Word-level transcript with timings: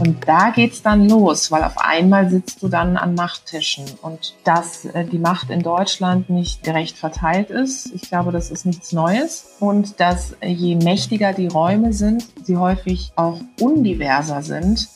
Und 0.00 0.26
da 0.26 0.50
geht's 0.50 0.82
dann 0.82 1.08
los, 1.08 1.50
weil 1.50 1.62
auf 1.62 1.78
einmal 1.78 2.28
sitzt 2.28 2.62
du 2.62 2.68
dann 2.68 2.96
an 2.96 3.14
Machttischen 3.14 3.84
und 4.02 4.34
dass 4.44 4.84
äh, 4.86 5.04
die 5.04 5.18
Macht 5.18 5.50
in 5.50 5.62
Deutschland 5.62 6.28
nicht 6.28 6.62
gerecht 6.62 6.98
verteilt 6.98 7.50
ist. 7.50 7.92
Ich 7.94 8.02
glaube, 8.02 8.32
das 8.32 8.50
ist 8.50 8.66
nichts 8.66 8.92
Neues 8.92 9.46
und 9.60 10.00
dass 10.00 10.32
äh, 10.40 10.48
je 10.48 10.74
mächtiger 10.76 11.32
die 11.32 11.46
Räume 11.46 11.92
sind, 11.92 12.26
sie 12.42 12.56
häufig 12.56 13.12
auch 13.16 13.40
undiverser 13.60 14.42
sind. 14.42 14.88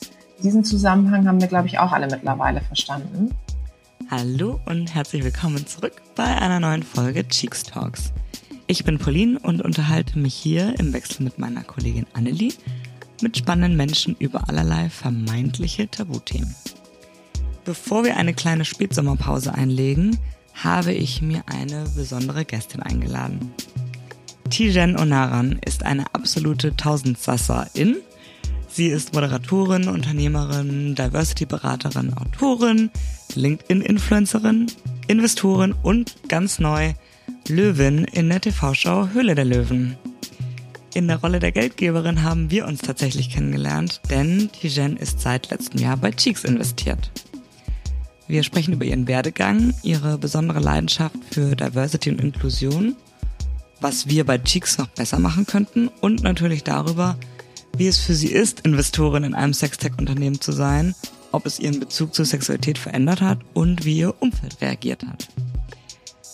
Diesen 0.43 0.63
Zusammenhang 0.63 1.27
haben 1.27 1.41
wir, 1.41 1.47
glaube 1.47 1.67
ich, 1.67 1.79
auch 1.79 1.91
alle 1.91 2.07
mittlerweile 2.07 2.61
verstanden. 2.61 3.33
Hallo 4.11 4.59
und 4.65 4.93
herzlich 4.93 5.23
willkommen 5.23 5.65
zurück 5.65 6.01
bei 6.15 6.25
einer 6.25 6.59
neuen 6.59 6.83
Folge 6.83 7.27
Cheeks 7.27 7.63
Talks. 7.63 8.11
Ich 8.67 8.83
bin 8.83 8.99
Pauline 8.99 9.39
und 9.39 9.61
unterhalte 9.61 10.19
mich 10.19 10.35
hier 10.35 10.79
im 10.79 10.93
Wechsel 10.93 11.23
mit 11.23 11.39
meiner 11.39 11.63
Kollegin 11.63 12.05
Annelie 12.13 12.53
mit 13.21 13.37
spannenden 13.37 13.77
Menschen 13.77 14.15
über 14.19 14.49
allerlei 14.49 14.89
vermeintliche 14.89 15.89
Tabuthemen. 15.89 16.55
Bevor 17.65 18.03
wir 18.03 18.17
eine 18.17 18.33
kleine 18.33 18.65
Spätsommerpause 18.65 19.53
einlegen, 19.53 20.17
habe 20.53 20.93
ich 20.93 21.21
mir 21.21 21.43
eine 21.47 21.85
besondere 21.95 22.45
Gästin 22.45 22.81
eingeladen. 22.81 23.53
Tijen 24.49 24.97
Onaran 24.97 25.59
ist 25.65 25.83
eine 25.83 26.05
absolute 26.13 26.75
Tausendsasserin. 26.75 27.97
Sie 28.67 28.87
ist 28.87 29.13
Moderatorin, 29.13 29.87
Unternehmerin, 29.87 30.95
Diversity-Beraterin, 30.95 32.13
Autorin, 32.15 32.89
LinkedIn-Influencerin, 33.35 34.67
Investorin 35.07 35.73
und 35.83 36.15
ganz 36.27 36.59
neu 36.59 36.93
Löwin 37.47 38.05
in 38.05 38.29
der 38.29 38.41
TV-Show 38.41 39.09
Höhle 39.13 39.35
der 39.35 39.45
Löwen. 39.45 39.97
In 40.95 41.07
der 41.07 41.17
Rolle 41.17 41.39
der 41.39 41.51
Geldgeberin 41.51 42.23
haben 42.23 42.49
wir 42.49 42.65
uns 42.65 42.81
tatsächlich 42.81 43.29
kennengelernt, 43.29 44.01
denn 44.09 44.49
Tijen 44.51 44.97
ist 44.97 45.19
seit 45.19 45.51
letztem 45.51 45.79
Jahr 45.79 45.97
bei 45.97 46.11
Cheeks 46.11 46.43
investiert. 46.43 47.11
Wir 48.27 48.43
sprechen 48.43 48.73
über 48.73 48.85
ihren 48.85 49.07
Werdegang, 49.07 49.73
ihre 49.83 50.17
besondere 50.17 50.59
Leidenschaft 50.59 51.15
für 51.31 51.55
Diversity 51.55 52.09
und 52.09 52.21
Inklusion, 52.21 52.95
was 53.81 54.07
wir 54.07 54.25
bei 54.25 54.39
Cheeks 54.39 54.77
noch 54.79 54.87
besser 54.87 55.19
machen 55.19 55.45
könnten 55.45 55.89
und 56.01 56.23
natürlich 56.23 56.63
darüber, 56.63 57.17
wie 57.77 57.87
es 57.87 57.99
für 57.99 58.15
sie 58.15 58.27
ist, 58.27 58.61
Investorin 58.61 59.23
in 59.23 59.35
einem 59.35 59.53
Sextech-Unternehmen 59.53 60.41
zu 60.41 60.51
sein, 60.51 60.95
ob 61.31 61.45
es 61.45 61.59
ihren 61.59 61.79
Bezug 61.79 62.15
zur 62.15 62.25
Sexualität 62.25 62.79
verändert 62.79 63.21
hat 63.21 63.39
und 63.53 63.85
wie 63.85 63.99
ihr 63.99 64.15
Umfeld 64.21 64.59
reagiert 64.59 65.05
hat. 65.05 65.27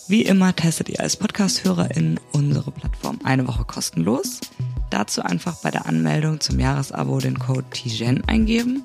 Wie 0.08 0.22
immer 0.22 0.54
testet 0.54 0.88
ihr 0.88 1.00
als 1.00 1.16
Podcast-HörerIn 1.16 2.20
unsere 2.30 2.70
Plattform 2.70 3.18
eine 3.24 3.48
Woche 3.48 3.64
kostenlos. 3.64 4.40
Dazu 4.88 5.20
einfach 5.22 5.56
bei 5.62 5.72
der 5.72 5.86
Anmeldung 5.86 6.38
zum 6.38 6.60
Jahresabo 6.60 7.18
den 7.18 7.36
Code 7.40 7.66
TIGEN 7.70 8.22
eingeben 8.28 8.84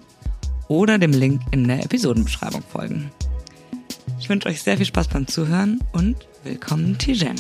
oder 0.68 0.98
dem 0.98 1.12
Link 1.12 1.44
in 1.52 1.68
der 1.68 1.86
Episodenbeschreibung 1.86 2.64
folgen. 2.64 3.12
Ich 4.20 4.30
wünsche 4.30 4.50
euch 4.50 4.64
sehr 4.64 4.78
viel 4.78 4.88
Spaß 4.88 5.10
beim 5.10 5.28
Zuhören 5.28 5.84
und 5.92 6.16
willkommen 6.44 6.98
TIGEN. 6.98 7.36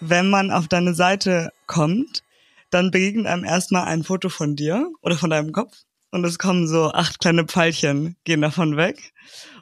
Wenn 0.00 0.30
man 0.30 0.50
auf 0.50 0.66
deine 0.66 0.94
Seite 0.94 1.52
kommt, 1.68 2.24
dann 2.70 2.90
begegnet 2.90 3.26
einem 3.26 3.44
erstmal 3.44 3.84
ein 3.84 4.02
Foto 4.02 4.28
von 4.28 4.56
dir 4.56 4.90
oder 5.00 5.16
von 5.16 5.30
deinem 5.30 5.52
Kopf 5.52 5.76
und 6.10 6.24
es 6.24 6.40
kommen 6.40 6.66
so 6.66 6.90
acht 6.90 7.20
kleine 7.20 7.44
Pfeilchen, 7.44 8.16
gehen 8.24 8.40
davon 8.40 8.76
weg 8.76 9.12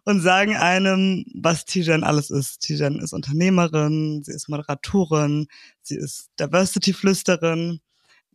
und 0.08 0.22
sagen 0.22 0.56
einem, 0.56 1.26
was 1.34 1.66
Tijan 1.66 2.02
alles 2.02 2.30
ist. 2.30 2.60
Tijan 2.60 2.98
ist 2.98 3.12
Unternehmerin, 3.12 4.22
sie 4.24 4.32
ist 4.32 4.48
Moderatorin, 4.48 5.48
sie 5.82 5.96
ist 5.96 6.30
Diversity-Flüsterin. 6.40 7.80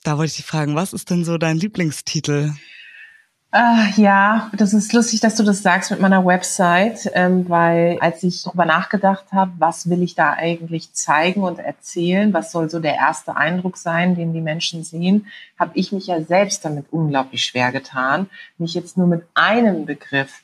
Da 0.03 0.19
wollte 0.19 0.29
ich 0.29 0.35
dich 0.35 0.45
fragen, 0.45 0.75
was 0.75 0.93
ist 0.93 1.09
denn 1.09 1.25
so 1.25 1.39
dein 1.39 1.57
Lieblingstitel? 1.57 2.51
Uh, 3.55 3.99
ja, 3.99 4.51
das 4.55 4.75
ist 4.75 4.93
lustig, 4.93 5.21
dass 5.21 5.33
du 5.33 5.43
das 5.43 5.63
sagst 5.63 5.89
mit 5.89 5.99
meiner 5.99 6.23
Website, 6.23 7.09
ähm, 7.15 7.49
weil 7.49 7.97
als 8.01 8.21
ich 8.21 8.43
darüber 8.43 8.65
nachgedacht 8.65 9.25
habe, 9.31 9.53
was 9.57 9.89
will 9.89 10.03
ich 10.03 10.13
da 10.13 10.33
eigentlich 10.33 10.93
zeigen 10.93 11.41
und 11.41 11.57
erzählen, 11.57 12.33
was 12.33 12.51
soll 12.51 12.69
so 12.69 12.79
der 12.79 12.95
erste 12.95 13.35
Eindruck 13.35 13.77
sein, 13.77 14.15
den 14.15 14.31
die 14.33 14.41
Menschen 14.41 14.83
sehen, 14.83 15.25
habe 15.57 15.71
ich 15.73 15.91
mich 15.91 16.05
ja 16.05 16.21
selbst 16.21 16.65
damit 16.65 16.85
unglaublich 16.91 17.43
schwer 17.43 17.71
getan, 17.71 18.29
mich 18.59 18.75
jetzt 18.75 18.95
nur 18.95 19.07
mit 19.07 19.23
einem 19.33 19.87
Begriff 19.87 20.43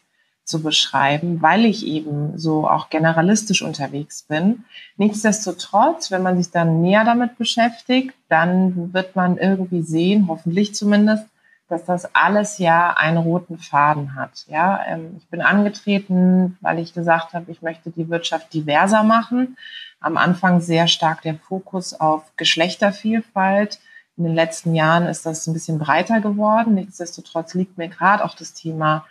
zu 0.49 0.63
beschreiben, 0.63 1.41
weil 1.41 1.63
ich 1.63 1.85
eben 1.85 2.37
so 2.37 2.67
auch 2.67 2.89
generalistisch 2.89 3.61
unterwegs 3.61 4.23
bin. 4.23 4.65
Nichtsdestotrotz, 4.97 6.09
wenn 6.09 6.23
man 6.23 6.37
sich 6.37 6.51
dann 6.51 6.81
näher 6.81 7.05
damit 7.05 7.37
beschäftigt, 7.37 8.15
dann 8.29 8.91
wird 8.93 9.15
man 9.15 9.37
irgendwie 9.37 9.83
sehen, 9.83 10.25
hoffentlich 10.27 10.73
zumindest, 10.73 11.25
dass 11.67 11.85
das 11.85 12.15
alles 12.15 12.57
ja 12.57 12.95
einen 12.97 13.17
roten 13.17 13.59
Faden 13.59 14.15
hat. 14.15 14.45
Ja, 14.47 14.83
ähm, 14.87 15.17
ich 15.19 15.27
bin 15.27 15.41
angetreten, 15.41 16.57
weil 16.61 16.79
ich 16.79 16.95
gesagt 16.95 17.33
habe, 17.33 17.51
ich 17.51 17.61
möchte 17.61 17.91
die 17.91 18.09
Wirtschaft 18.09 18.51
diverser 18.51 19.03
machen. 19.03 19.55
Am 20.01 20.17
Anfang 20.17 20.61
sehr 20.61 20.87
stark 20.87 21.21
der 21.21 21.35
Fokus 21.35 21.93
auf 21.93 22.23
Geschlechtervielfalt. 22.37 23.79
In 24.17 24.23
den 24.23 24.33
letzten 24.33 24.73
Jahren 24.73 25.05
ist 25.05 25.27
das 25.27 25.45
ein 25.45 25.53
bisschen 25.53 25.77
breiter 25.77 26.21
geworden. 26.21 26.73
Nichtsdestotrotz 26.73 27.53
liegt 27.53 27.77
mir 27.77 27.87
gerade 27.87 28.25
auch 28.25 28.33
das 28.33 28.53
Thema 28.55 29.05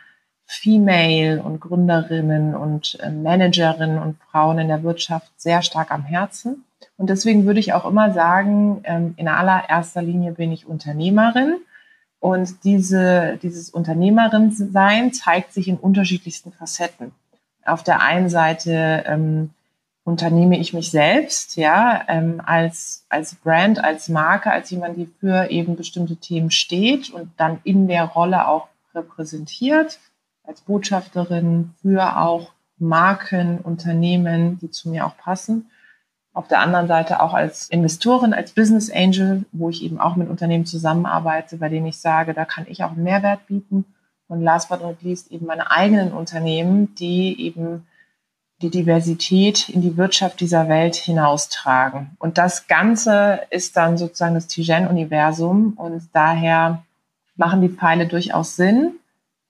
Female 0.50 1.42
und 1.42 1.60
Gründerinnen 1.60 2.54
und 2.54 2.98
äh, 3.02 3.10
Managerinnen 3.10 3.98
und 3.98 4.16
Frauen 4.30 4.58
in 4.58 4.68
der 4.68 4.82
Wirtschaft 4.82 5.30
sehr 5.36 5.60
stark 5.60 5.90
am 5.90 6.04
Herzen. 6.04 6.64
Und 6.96 7.10
deswegen 7.10 7.44
würde 7.44 7.60
ich 7.60 7.74
auch 7.74 7.84
immer 7.84 8.12
sagen, 8.14 8.80
ähm, 8.84 9.12
in 9.18 9.28
allererster 9.28 10.00
Linie 10.00 10.32
bin 10.32 10.50
ich 10.50 10.66
Unternehmerin. 10.66 11.56
Und 12.18 12.64
diese, 12.64 13.38
dieses 13.42 13.68
Unternehmerin-Sein 13.68 15.12
zeigt 15.12 15.52
sich 15.52 15.68
in 15.68 15.76
unterschiedlichsten 15.76 16.50
Facetten. 16.50 17.12
Auf 17.66 17.82
der 17.82 18.00
einen 18.00 18.30
Seite 18.30 19.04
ähm, 19.06 19.50
unternehme 20.04 20.58
ich 20.58 20.72
mich 20.72 20.90
selbst, 20.90 21.56
ja, 21.56 22.04
ähm, 22.08 22.40
als, 22.44 23.04
als 23.10 23.34
Brand, 23.34 23.84
als 23.84 24.08
Marke, 24.08 24.50
als 24.50 24.70
jemand, 24.70 24.96
die 24.96 25.10
für 25.20 25.50
eben 25.50 25.76
bestimmte 25.76 26.16
Themen 26.16 26.50
steht 26.50 27.10
und 27.10 27.30
dann 27.36 27.60
in 27.64 27.86
der 27.86 28.04
Rolle 28.04 28.48
auch 28.48 28.68
repräsentiert 28.94 29.98
als 30.48 30.62
Botschafterin 30.62 31.74
für 31.82 32.16
auch 32.16 32.52
Marken, 32.78 33.58
Unternehmen, 33.58 34.58
die 34.58 34.70
zu 34.70 34.88
mir 34.88 35.06
auch 35.06 35.16
passen. 35.16 35.70
Auf 36.32 36.48
der 36.48 36.60
anderen 36.60 36.86
Seite 36.86 37.20
auch 37.20 37.34
als 37.34 37.68
Investorin, 37.68 38.32
als 38.32 38.52
Business 38.52 38.90
Angel, 38.90 39.44
wo 39.52 39.68
ich 39.68 39.82
eben 39.82 40.00
auch 40.00 40.16
mit 40.16 40.28
Unternehmen 40.28 40.64
zusammenarbeite, 40.66 41.58
bei 41.58 41.68
denen 41.68 41.86
ich 41.86 41.98
sage, 41.98 42.32
da 42.32 42.44
kann 42.44 42.66
ich 42.68 42.82
auch 42.82 42.92
einen 42.92 43.02
Mehrwert 43.02 43.46
bieten. 43.46 43.84
Und 44.28 44.42
last 44.42 44.68
but 44.68 44.82
not 44.82 45.02
least 45.02 45.30
eben 45.30 45.46
meine 45.46 45.70
eigenen 45.70 46.12
Unternehmen, 46.12 46.94
die 46.94 47.40
eben 47.40 47.86
die 48.60 48.70
Diversität 48.70 49.68
in 49.68 49.82
die 49.82 49.96
Wirtschaft 49.96 50.40
dieser 50.40 50.68
Welt 50.68 50.96
hinaustragen. 50.96 52.16
Und 52.18 52.38
das 52.38 52.66
Ganze 52.66 53.40
ist 53.50 53.76
dann 53.76 53.98
sozusagen 53.98 54.34
das 54.34 54.48
Tijen-Universum 54.48 55.74
und 55.76 56.08
daher 56.12 56.82
machen 57.36 57.62
die 57.62 57.68
Pfeile 57.68 58.06
durchaus 58.06 58.56
Sinn. 58.56 58.97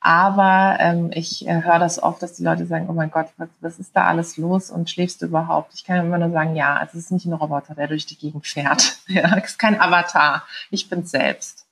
Aber 0.00 0.76
ähm, 0.78 1.10
ich 1.12 1.46
äh, 1.46 1.62
höre 1.62 1.80
das 1.80 2.00
oft, 2.00 2.22
dass 2.22 2.34
die 2.34 2.44
Leute 2.44 2.66
sagen, 2.66 2.86
oh 2.88 2.92
mein 2.92 3.10
Gott, 3.10 3.26
was, 3.36 3.48
was 3.60 3.78
ist 3.80 3.96
da 3.96 4.06
alles 4.06 4.36
los 4.36 4.70
und 4.70 4.88
schläfst 4.88 5.20
du 5.22 5.26
überhaupt? 5.26 5.74
Ich 5.74 5.84
kann 5.84 6.06
immer 6.06 6.18
nur 6.18 6.30
sagen, 6.30 6.54
ja, 6.54 6.76
also 6.76 6.96
es 6.96 7.06
ist 7.06 7.10
nicht 7.10 7.26
ein 7.26 7.32
Roboter, 7.32 7.74
der 7.74 7.88
durch 7.88 8.06
die 8.06 8.16
Gegend 8.16 8.46
fährt. 8.46 8.98
Ja, 9.08 9.36
es 9.38 9.52
ist 9.52 9.58
kein 9.58 9.80
Avatar. 9.80 10.46
Ich 10.70 10.90
bin 10.90 11.04
selbst. 11.04 11.66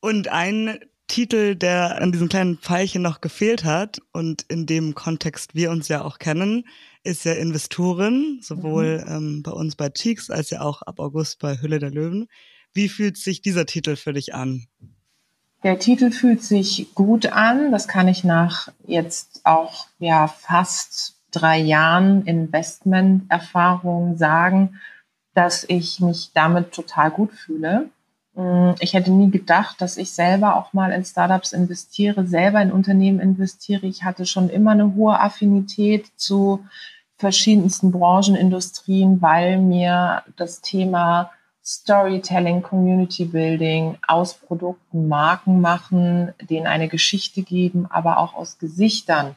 Und 0.00 0.28
ein 0.28 0.80
Titel, 1.06 1.54
der 1.54 2.00
an 2.00 2.12
diesem 2.12 2.30
kleinen 2.30 2.56
Pfeilchen 2.56 3.02
noch 3.02 3.20
gefehlt 3.20 3.64
hat 3.64 4.00
und 4.12 4.42
in 4.48 4.64
dem 4.64 4.94
Kontext 4.94 5.54
wir 5.54 5.70
uns 5.70 5.88
ja 5.88 6.02
auch 6.02 6.18
kennen, 6.18 6.66
ist 7.04 7.26
ja 7.26 7.34
Investorin, 7.34 8.38
sowohl 8.40 9.04
mhm. 9.06 9.12
ähm, 9.12 9.42
bei 9.42 9.52
uns 9.52 9.76
bei 9.76 9.90
Cheeks 9.90 10.30
als 10.30 10.48
ja 10.48 10.62
auch 10.62 10.80
ab 10.82 10.98
August 10.98 11.40
bei 11.40 11.60
Hülle 11.60 11.78
der 11.78 11.90
Löwen. 11.90 12.26
Wie 12.72 12.88
fühlt 12.88 13.18
sich 13.18 13.42
dieser 13.42 13.66
Titel 13.66 13.96
für 13.96 14.14
dich 14.14 14.34
an? 14.34 14.66
Der 15.64 15.78
Titel 15.78 16.10
fühlt 16.10 16.44
sich 16.44 16.94
gut 16.94 17.32
an. 17.32 17.72
Das 17.72 17.88
kann 17.88 18.06
ich 18.06 18.22
nach 18.22 18.68
jetzt 18.86 19.40
auch 19.44 19.86
ja 19.98 20.28
fast 20.28 21.16
drei 21.30 21.58
Jahren 21.58 22.26
Investmenterfahrung 22.26 24.18
sagen, 24.18 24.78
dass 25.32 25.64
ich 25.66 26.00
mich 26.00 26.32
damit 26.34 26.72
total 26.72 27.10
gut 27.10 27.32
fühle. 27.32 27.88
Mm, 28.34 28.72
ich 28.78 28.92
hätte 28.92 29.10
nie 29.10 29.30
gedacht, 29.30 29.80
dass 29.80 29.96
ich 29.96 30.10
selber 30.10 30.56
auch 30.56 30.74
mal 30.74 30.92
in 30.92 31.02
Startups 31.02 31.54
investiere, 31.54 32.26
selber 32.26 32.60
in 32.60 32.70
Unternehmen 32.70 33.18
investiere. 33.18 33.86
Ich 33.86 34.04
hatte 34.04 34.26
schon 34.26 34.50
immer 34.50 34.72
eine 34.72 34.94
hohe 34.94 35.18
Affinität 35.18 36.08
zu 36.16 36.62
verschiedensten 37.16 37.90
Branchenindustrien, 37.90 39.22
weil 39.22 39.58
mir 39.58 40.24
das 40.36 40.60
Thema 40.60 41.30
Storytelling, 41.64 42.62
Community 42.62 43.24
Building, 43.24 43.96
aus 44.06 44.34
Produkten 44.34 45.08
Marken 45.08 45.60
machen, 45.60 46.32
denen 46.40 46.66
eine 46.66 46.88
Geschichte 46.88 47.42
geben, 47.42 47.86
aber 47.90 48.18
auch 48.18 48.34
aus 48.34 48.58
Gesichtern 48.58 49.36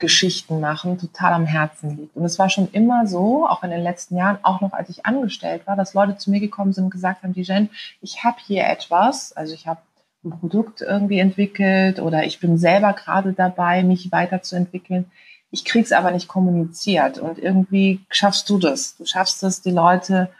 Geschichten 0.00 0.60
machen 0.60 0.98
total 0.98 1.34
am 1.34 1.44
Herzen 1.44 1.96
liegt. 1.96 2.16
Und 2.16 2.24
es 2.24 2.38
war 2.38 2.48
schon 2.48 2.68
immer 2.72 3.06
so, 3.06 3.46
auch 3.46 3.62
in 3.62 3.70
den 3.70 3.82
letzten 3.82 4.16
Jahren, 4.16 4.38
auch 4.42 4.60
noch 4.60 4.72
als 4.72 4.88
ich 4.88 5.06
angestellt 5.06 5.66
war, 5.66 5.76
dass 5.76 5.94
Leute 5.94 6.16
zu 6.16 6.30
mir 6.30 6.40
gekommen 6.40 6.72
sind 6.72 6.84
und 6.84 6.90
gesagt 6.90 7.22
haben, 7.22 7.34
die 7.34 7.42
Jen, 7.42 7.68
ich 8.00 8.24
habe 8.24 8.38
hier 8.44 8.66
etwas, 8.66 9.32
also 9.32 9.54
ich 9.54 9.66
habe 9.66 9.80
ein 10.24 10.30
Produkt 10.30 10.80
irgendwie 10.80 11.18
entwickelt 11.18 12.00
oder 12.00 12.24
ich 12.24 12.40
bin 12.40 12.58
selber 12.58 12.94
gerade 12.94 13.32
dabei, 13.32 13.82
mich 13.82 14.10
weiterzuentwickeln. 14.10 15.10
Ich 15.50 15.64
krieg's 15.64 15.92
aber 15.92 16.10
nicht 16.10 16.28
kommuniziert 16.28 17.18
und 17.18 17.38
irgendwie 17.38 18.00
schaffst 18.08 18.48
du 18.48 18.58
das. 18.58 18.96
Du 18.96 19.04
schaffst 19.04 19.42
es, 19.42 19.62
die 19.62 19.70
Leute 19.70 20.30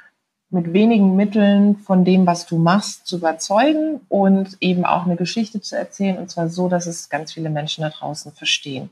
mit 0.51 0.73
wenigen 0.73 1.15
Mitteln 1.15 1.77
von 1.77 2.05
dem, 2.05 2.27
was 2.27 2.47
du 2.47 2.59
machst, 2.59 3.07
zu 3.07 3.19
überzeugen 3.19 4.01
und 4.09 4.57
eben 4.61 4.85
auch 4.85 5.07
eine 5.07 5.17
Geschichte 5.17 5.61
zu 5.61 5.77
erzählen 5.77 6.19
und 6.19 6.31
zwar 6.31 6.49
so, 6.49 6.69
dass 6.69 6.87
es 6.87 7.09
ganz 7.09 7.33
viele 7.33 7.51
Menschen 7.51 7.83
da 7.83 7.91
draußen 7.91 8.33
verstehen. 8.33 8.91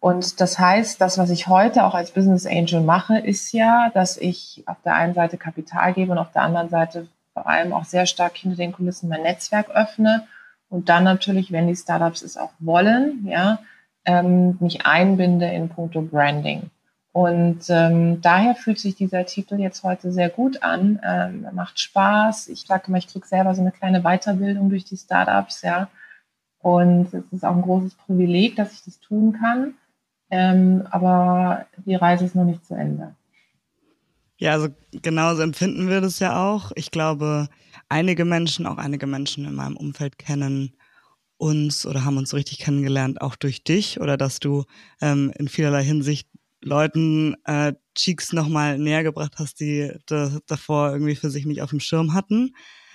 Und 0.00 0.40
das 0.40 0.58
heißt, 0.58 1.00
das, 1.00 1.16
was 1.16 1.30
ich 1.30 1.48
heute 1.48 1.84
auch 1.84 1.94
als 1.94 2.10
Business 2.10 2.46
Angel 2.46 2.80
mache, 2.80 3.18
ist 3.18 3.52
ja, 3.52 3.90
dass 3.94 4.16
ich 4.18 4.62
auf 4.66 4.76
der 4.84 4.94
einen 4.96 5.14
Seite 5.14 5.38
Kapital 5.38 5.94
gebe 5.94 6.12
und 6.12 6.18
auf 6.18 6.32
der 6.32 6.42
anderen 6.42 6.68
Seite 6.68 7.08
vor 7.32 7.46
allem 7.46 7.72
auch 7.72 7.84
sehr 7.84 8.06
stark 8.06 8.36
hinter 8.36 8.56
den 8.56 8.72
Kulissen 8.72 9.08
mein 9.08 9.22
Netzwerk 9.22 9.70
öffne 9.70 10.26
und 10.68 10.88
dann 10.88 11.04
natürlich, 11.04 11.52
wenn 11.52 11.68
die 11.68 11.76
Startups 11.76 12.22
es 12.22 12.36
auch 12.36 12.52
wollen, 12.58 13.26
ja, 13.26 13.60
ähm, 14.06 14.56
mich 14.60 14.86
einbinde 14.86 15.46
in 15.46 15.68
puncto 15.68 16.02
Branding. 16.02 16.70
Und 17.14 17.60
ähm, 17.68 18.20
daher 18.22 18.56
fühlt 18.56 18.80
sich 18.80 18.96
dieser 18.96 19.24
Titel 19.24 19.60
jetzt 19.60 19.84
heute 19.84 20.10
sehr 20.10 20.28
gut 20.28 20.64
an. 20.64 20.98
Ähm, 21.04 21.46
macht 21.52 21.78
Spaß. 21.78 22.48
Ich 22.48 22.62
sage 22.62 22.88
immer, 22.88 22.98
ich 22.98 23.06
kriege 23.06 23.24
selber 23.24 23.54
so 23.54 23.60
eine 23.60 23.70
kleine 23.70 24.02
Weiterbildung 24.02 24.68
durch 24.68 24.84
die 24.84 24.96
Startups, 24.96 25.62
ja. 25.62 25.88
Und 26.58 27.14
es 27.14 27.22
ist 27.30 27.44
auch 27.44 27.54
ein 27.54 27.62
großes 27.62 27.94
Privileg, 27.94 28.56
dass 28.56 28.72
ich 28.72 28.82
das 28.82 28.98
tun 28.98 29.38
kann. 29.40 29.74
Ähm, 30.28 30.88
aber 30.90 31.66
die 31.86 31.94
Reise 31.94 32.24
ist 32.24 32.34
noch 32.34 32.44
nicht 32.44 32.66
zu 32.66 32.74
Ende. 32.74 33.14
Ja, 34.36 34.50
also 34.50 34.70
genauso 34.90 35.42
empfinden 35.42 35.88
wir 35.88 36.00
das 36.00 36.18
ja 36.18 36.44
auch. 36.44 36.72
Ich 36.74 36.90
glaube, 36.90 37.48
einige 37.88 38.24
Menschen, 38.24 38.66
auch 38.66 38.78
einige 38.78 39.06
Menschen 39.06 39.44
in 39.44 39.54
meinem 39.54 39.76
Umfeld 39.76 40.18
kennen 40.18 40.72
uns 41.36 41.86
oder 41.86 42.04
haben 42.04 42.16
uns 42.16 42.34
richtig 42.34 42.58
kennengelernt, 42.58 43.20
auch 43.20 43.36
durch 43.36 43.62
dich 43.62 44.00
oder 44.00 44.16
dass 44.16 44.40
du 44.40 44.64
ähm, 45.00 45.32
in 45.38 45.46
vielerlei 45.46 45.84
Hinsicht 45.84 46.28
Leuten 46.64 47.36
äh, 47.44 47.74
Cheeks 47.94 48.32
nochmal 48.32 48.78
näher 48.78 49.02
gebracht 49.02 49.34
hast, 49.38 49.60
die 49.60 49.92
da, 50.06 50.38
davor 50.46 50.90
irgendwie 50.90 51.16
für 51.16 51.30
sich 51.30 51.46
nicht 51.46 51.62
auf 51.62 51.70
dem 51.70 51.80
Schirm 51.80 52.14
hatten. 52.14 52.54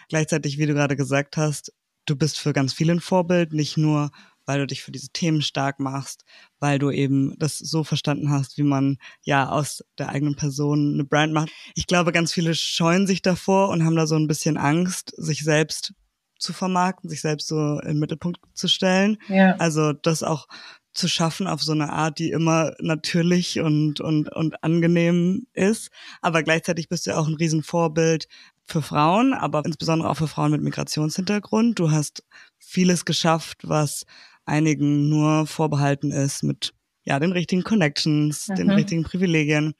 Gleichzeitig, 0.09 0.57
wie 0.57 0.65
du 0.65 0.73
gerade 0.73 0.95
gesagt 0.95 1.37
hast, 1.37 1.73
du 2.05 2.15
bist 2.15 2.39
für 2.39 2.53
ganz 2.53 2.73
viele 2.73 2.93
ein 2.93 2.99
Vorbild, 2.99 3.53
nicht 3.53 3.77
nur 3.77 4.11
weil 4.49 4.61
du 4.61 4.65
dich 4.65 4.81
für 4.81 4.91
diese 4.91 5.09
Themen 5.09 5.43
stark 5.43 5.79
machst, 5.79 6.25
weil 6.59 6.79
du 6.79 6.89
eben 6.89 7.37
das 7.37 7.59
so 7.59 7.83
verstanden 7.83 8.31
hast, 8.31 8.57
wie 8.57 8.63
man 8.63 8.97
ja 9.21 9.47
aus 9.47 9.83
der 9.99 10.09
eigenen 10.09 10.35
Person 10.35 10.95
eine 10.95 11.03
Brand 11.03 11.33
macht. 11.33 11.51
Ich 11.75 11.85
glaube, 11.85 12.11
ganz 12.11 12.33
viele 12.33 12.55
scheuen 12.55 13.05
sich 13.05 13.21
davor 13.21 13.69
und 13.69 13.85
haben 13.85 13.95
da 13.95 14.07
so 14.07 14.15
ein 14.15 14.27
bisschen 14.27 14.57
Angst, 14.57 15.13
sich 15.17 15.43
selbst 15.43 15.93
zu 16.39 16.51
vermarkten, 16.51 17.11
sich 17.11 17.21
selbst 17.21 17.47
so 17.47 17.79
in 17.81 17.89
den 17.89 17.99
Mittelpunkt 17.99 18.39
zu 18.55 18.67
stellen. 18.67 19.17
Ja. 19.27 19.55
Also 19.57 19.93
das 19.93 20.23
auch 20.23 20.47
zu 20.93 21.07
schaffen 21.07 21.47
auf 21.47 21.61
so 21.61 21.71
eine 21.71 21.91
Art, 21.91 22.19
die 22.19 22.31
immer 22.31 22.73
natürlich 22.79 23.59
und, 23.59 24.01
und, 24.01 24.29
und 24.35 24.63
angenehm 24.63 25.45
ist. 25.53 25.89
Aber 26.21 26.43
gleichzeitig 26.43 26.89
bist 26.89 27.07
du 27.07 27.17
auch 27.17 27.27
ein 27.27 27.35
Riesenvorbild 27.35 28.27
für 28.65 28.81
Frauen, 28.81 29.33
aber 29.33 29.65
insbesondere 29.65 30.09
auch 30.09 30.17
für 30.17 30.27
Frauen 30.27 30.51
mit 30.51 30.61
Migrationshintergrund. 30.61 31.79
Du 31.79 31.91
hast 31.91 32.23
vieles 32.57 33.05
geschafft, 33.05 33.61
was 33.63 34.05
einigen 34.45 35.09
nur 35.09 35.45
vorbehalten 35.47 36.11
ist 36.11 36.43
mit 36.43 36.73
ja 37.03 37.19
den 37.19 37.31
richtigen 37.31 37.63
Connections, 37.63 38.47
mhm. 38.47 38.55
den 38.55 38.69
richtigen 38.71 39.03
Privilegien. 39.03 39.73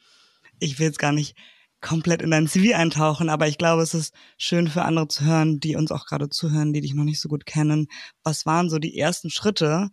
Ich 0.60 0.80
will 0.80 0.88
jetzt 0.88 1.00
gar 1.00 1.12
nicht 1.12 1.36
komplett 1.82 2.22
in 2.22 2.32
dein 2.32 2.48
CV 2.48 2.76
eintauchen, 2.76 3.30
aber 3.30 3.48
ich 3.48 3.58
glaube, 3.58 3.82
es 3.82 3.94
ist 3.94 4.14
schön 4.38 4.68
für 4.68 4.84
andere 4.84 5.08
zu 5.08 5.24
hören, 5.24 5.60
die 5.60 5.76
uns 5.76 5.92
auch 5.92 6.06
gerade 6.06 6.30
zuhören, 6.30 6.74
die 6.74 6.82
dich 6.82 6.94
noch 6.94 7.06
nicht 7.06 7.22
so 7.22 7.30
gut 7.30 7.46
kennen. 7.46 7.88
Was 8.24 8.46
waren 8.46 8.70
so 8.70 8.80
die 8.80 8.98
ersten 8.98 9.30
Schritte 9.30 9.90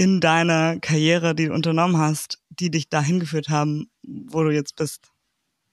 in 0.00 0.20
deiner 0.20 0.78
Karriere, 0.80 1.34
die 1.34 1.46
du 1.46 1.54
unternommen 1.54 1.98
hast, 1.98 2.38
die 2.48 2.70
dich 2.70 2.88
dahin 2.88 3.20
geführt 3.20 3.48
haben, 3.48 3.90
wo 4.02 4.42
du 4.42 4.50
jetzt 4.50 4.76
bist? 4.76 5.10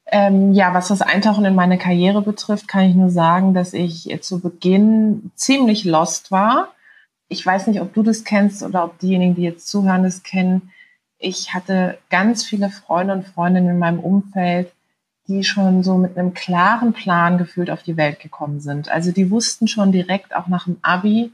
Ähm, 0.09 0.53
ja, 0.53 0.73
was 0.73 0.87
das 0.87 1.01
Eintauchen 1.01 1.45
in 1.45 1.55
meine 1.55 1.77
Karriere 1.77 2.21
betrifft, 2.21 2.67
kann 2.67 2.89
ich 2.89 2.95
nur 2.95 3.09
sagen, 3.09 3.53
dass 3.53 3.73
ich 3.73 4.09
zu 4.21 4.39
Beginn 4.39 5.31
ziemlich 5.35 5.83
lost 5.83 6.31
war 6.31 6.73
ich 7.29 7.45
weiß 7.45 7.67
nicht, 7.67 7.81
ob 7.81 7.93
du 7.93 8.03
das 8.03 8.23
kennst 8.23 8.63
oder 8.63 8.83
ob 8.83 8.99
diejenigen, 8.99 9.35
die 9.35 9.43
jetzt 9.43 9.67
zuhören, 9.67 10.03
das 10.03 10.23
kennen. 10.23 10.71
Ich 11.19 11.53
hatte 11.53 11.97
ganz 12.09 12.43
viele 12.43 12.69
Freunde 12.69 13.13
und 13.13 13.27
Freundinnen 13.27 13.69
in 13.69 13.79
meinem 13.79 13.99
Umfeld, 13.99 14.71
die 15.27 15.43
schon 15.43 15.83
so 15.83 15.97
mit 15.97 16.17
einem 16.17 16.33
klaren 16.33 16.93
Plan 16.93 17.37
gefühlt 17.37 17.69
auf 17.69 17.83
die 17.83 17.97
Welt 17.97 18.19
gekommen 18.19 18.61
sind. 18.61 18.89
Also 18.89 19.11
die 19.11 19.29
wussten 19.29 19.67
schon 19.67 19.91
direkt 19.91 20.33
auch 20.35 20.47
nach 20.47 20.65
dem 20.65 20.77
Abi, 20.81 21.31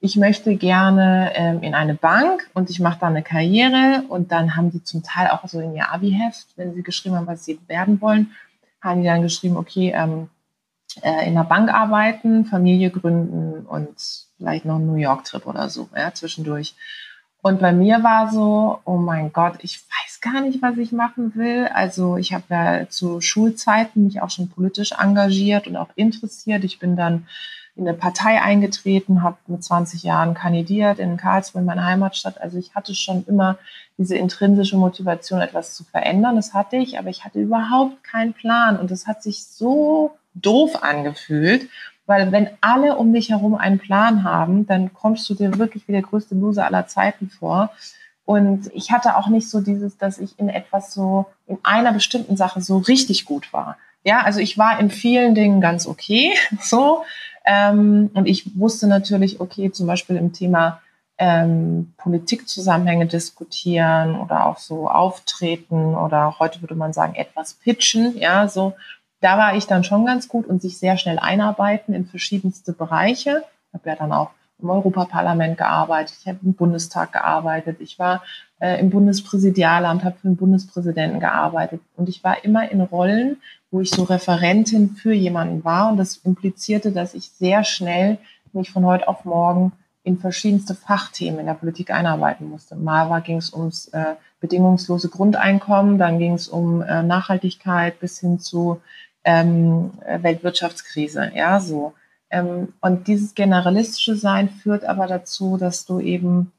ich 0.00 0.16
möchte 0.16 0.56
gerne 0.56 1.32
ähm, 1.34 1.62
in 1.62 1.74
eine 1.74 1.94
Bank 1.94 2.48
und 2.54 2.70
ich 2.70 2.80
mache 2.80 2.98
da 3.00 3.06
eine 3.06 3.22
Karriere 3.22 4.04
und 4.08 4.30
dann 4.30 4.56
haben 4.56 4.70
die 4.70 4.82
zum 4.84 5.02
Teil 5.02 5.28
auch 5.28 5.46
so 5.48 5.60
in 5.60 5.74
ihr 5.74 5.90
Abi-Heft, 5.90 6.48
wenn 6.56 6.74
sie 6.74 6.82
geschrieben 6.82 7.16
haben, 7.16 7.26
was 7.26 7.44
sie 7.44 7.58
werden 7.66 8.00
wollen, 8.00 8.32
haben 8.80 9.00
die 9.00 9.08
dann 9.08 9.22
geschrieben, 9.22 9.56
okay, 9.56 9.92
ähm, 9.96 10.28
äh, 11.02 11.26
in 11.26 11.34
der 11.34 11.44
Bank 11.44 11.72
arbeiten, 11.72 12.44
Familie 12.44 12.90
gründen 12.90 13.66
und 13.66 13.96
vielleicht 14.36 14.64
noch 14.64 14.76
einen 14.76 14.86
New 14.86 14.96
York-Trip 14.96 15.46
oder 15.46 15.68
so, 15.70 15.88
ja, 15.96 16.12
zwischendurch. 16.12 16.74
Und 17.42 17.60
bei 17.60 17.72
mir 17.72 18.02
war 18.02 18.30
so, 18.32 18.80
oh 18.84 18.96
mein 18.96 19.32
Gott, 19.32 19.58
ich 19.60 19.80
weiß 19.80 20.20
gar 20.20 20.40
nicht, 20.40 20.62
was 20.62 20.76
ich 20.78 20.90
machen 20.90 21.34
will. 21.36 21.68
Also 21.72 22.16
ich 22.16 22.34
habe 22.34 22.44
ja 22.50 22.88
zu 22.88 23.20
Schulzeiten 23.20 24.04
mich 24.04 24.20
auch 24.20 24.30
schon 24.30 24.48
politisch 24.48 24.92
engagiert 24.92 25.68
und 25.68 25.76
auch 25.76 25.90
interessiert. 25.94 26.64
Ich 26.64 26.80
bin 26.80 26.96
dann 26.96 27.28
in 27.76 27.86
eine 27.86 27.96
Partei 27.96 28.40
eingetreten, 28.40 29.22
habe 29.22 29.36
mit 29.46 29.62
20 29.62 30.02
Jahren 30.02 30.34
kandidiert 30.34 30.98
in 30.98 31.18
Karlsruhe, 31.18 31.60
in 31.60 31.66
meiner 31.66 31.84
Heimatstadt. 31.84 32.40
Also 32.40 32.56
ich 32.58 32.74
hatte 32.74 32.94
schon 32.94 33.24
immer 33.26 33.58
diese 33.98 34.16
intrinsische 34.16 34.76
Motivation, 34.76 35.40
etwas 35.40 35.74
zu 35.74 35.84
verändern. 35.84 36.36
Das 36.36 36.54
hatte 36.54 36.76
ich, 36.76 36.98
aber 36.98 37.10
ich 37.10 37.24
hatte 37.24 37.38
überhaupt 37.38 38.02
keinen 38.02 38.32
Plan. 38.32 38.78
Und 38.78 38.90
das 38.90 39.06
hat 39.06 39.22
sich 39.22 39.44
so 39.44 40.16
doof 40.34 40.82
angefühlt. 40.82 41.68
Weil 42.06 42.32
wenn 42.32 42.48
alle 42.60 42.96
um 42.96 43.12
dich 43.12 43.30
herum 43.30 43.54
einen 43.54 43.78
Plan 43.78 44.24
haben, 44.24 44.66
dann 44.66 44.94
kommst 44.94 45.28
du 45.28 45.34
dir 45.34 45.58
wirklich 45.58 45.86
wie 45.86 45.92
der 45.92 46.02
größte 46.02 46.34
Loser 46.34 46.64
aller 46.64 46.86
Zeiten 46.86 47.28
vor. 47.28 47.70
Und 48.24 48.70
ich 48.74 48.90
hatte 48.90 49.16
auch 49.16 49.28
nicht 49.28 49.50
so 49.50 49.60
dieses, 49.60 49.98
dass 49.98 50.18
ich 50.18 50.38
in 50.38 50.48
etwas 50.48 50.94
so, 50.94 51.26
in 51.46 51.58
einer 51.62 51.92
bestimmten 51.92 52.36
Sache 52.36 52.60
so 52.60 52.78
richtig 52.78 53.24
gut 53.24 53.52
war. 53.52 53.76
Ja, 54.04 54.20
also 54.20 54.40
ich 54.40 54.56
war 54.56 54.78
in 54.78 54.90
vielen 54.90 55.34
Dingen 55.34 55.60
ganz 55.60 55.86
okay, 55.86 56.32
so. 56.60 57.04
Ähm, 57.46 58.10
und 58.14 58.26
ich 58.26 58.58
wusste 58.58 58.88
natürlich, 58.88 59.40
okay, 59.40 59.70
zum 59.70 59.86
Beispiel 59.86 60.16
im 60.16 60.32
Thema 60.32 60.80
ähm, 61.18 61.94
Politikzusammenhänge 61.96 63.06
diskutieren 63.06 64.20
oder 64.20 64.46
auch 64.46 64.58
so 64.58 64.90
auftreten 64.90 65.94
oder 65.94 66.38
heute 66.38 66.60
würde 66.60 66.74
man 66.74 66.92
sagen 66.92 67.14
etwas 67.14 67.54
pitchen, 67.54 68.18
ja, 68.18 68.48
so 68.48 68.74
da 69.20 69.38
war 69.38 69.56
ich 69.56 69.66
dann 69.66 69.84
schon 69.84 70.04
ganz 70.04 70.28
gut 70.28 70.46
und 70.46 70.60
sich 70.60 70.78
sehr 70.78 70.98
schnell 70.98 71.18
einarbeiten 71.18 71.94
in 71.94 72.06
verschiedenste 72.06 72.72
Bereiche. 72.72 73.44
Ich 73.68 73.74
habe 73.74 73.88
ja 73.88 73.96
dann 73.96 74.12
auch 74.12 74.30
im 74.58 74.70
Europaparlament 74.70 75.58
gearbeitet, 75.58 76.16
ich 76.20 76.28
habe 76.28 76.38
im 76.42 76.54
Bundestag 76.54 77.12
gearbeitet, 77.12 77.80
ich 77.80 77.98
war 77.98 78.22
äh, 78.60 78.80
im 78.80 78.90
Bundespräsidialamt, 78.90 80.04
habe 80.04 80.16
für 80.16 80.28
den 80.28 80.36
Bundespräsidenten 80.36 81.20
gearbeitet 81.20 81.80
und 81.96 82.08
ich 82.08 82.24
war 82.24 82.44
immer 82.44 82.70
in 82.70 82.80
Rollen, 82.80 83.36
wo 83.70 83.80
ich 83.80 83.90
so 83.90 84.04
Referentin 84.04 84.90
für 84.90 85.12
jemanden 85.12 85.64
war 85.64 85.90
und 85.90 85.96
das 85.96 86.18
implizierte, 86.18 86.92
dass 86.92 87.14
ich 87.14 87.30
sehr 87.30 87.64
schnell 87.64 88.18
mich 88.52 88.70
von 88.70 88.84
heute 88.86 89.08
auf 89.08 89.24
morgen 89.24 89.72
in 90.02 90.18
verschiedenste 90.18 90.74
Fachthemen 90.74 91.40
in 91.40 91.46
der 91.46 91.54
Politik 91.54 91.90
einarbeiten 91.90 92.48
musste. 92.48 92.76
Mal 92.76 93.20
ging 93.22 93.38
es 93.38 93.52
ums 93.52 93.88
äh, 93.88 94.14
bedingungslose 94.40 95.08
Grundeinkommen, 95.08 95.98
dann 95.98 96.18
ging 96.18 96.34
es 96.34 96.48
um 96.48 96.80
äh, 96.80 97.02
Nachhaltigkeit 97.02 97.98
bis 97.98 98.20
hin 98.20 98.38
zu 98.38 98.80
ähm, 99.24 99.90
Weltwirtschaftskrise, 100.06 101.32
ja, 101.34 101.58
so. 101.58 101.92
Ähm, 102.30 102.72
und 102.80 103.08
dieses 103.08 103.34
generalistische 103.34 104.16
Sein 104.16 104.48
führt 104.48 104.84
aber 104.84 105.08
dazu, 105.08 105.56
dass 105.56 105.84
du 105.84 105.98
eben 105.98 106.52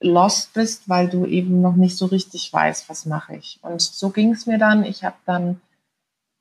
lost 0.00 0.54
bist, 0.54 0.88
weil 0.88 1.08
du 1.08 1.26
eben 1.26 1.60
noch 1.60 1.76
nicht 1.76 1.96
so 1.96 2.06
richtig 2.06 2.52
weißt, 2.52 2.88
was 2.88 3.06
mache 3.06 3.36
ich. 3.36 3.58
Und 3.62 3.80
so 3.82 4.10
ging 4.10 4.32
es 4.32 4.46
mir 4.46 4.58
dann. 4.58 4.84
Ich 4.84 5.04
habe 5.04 5.16
dann 5.26 5.60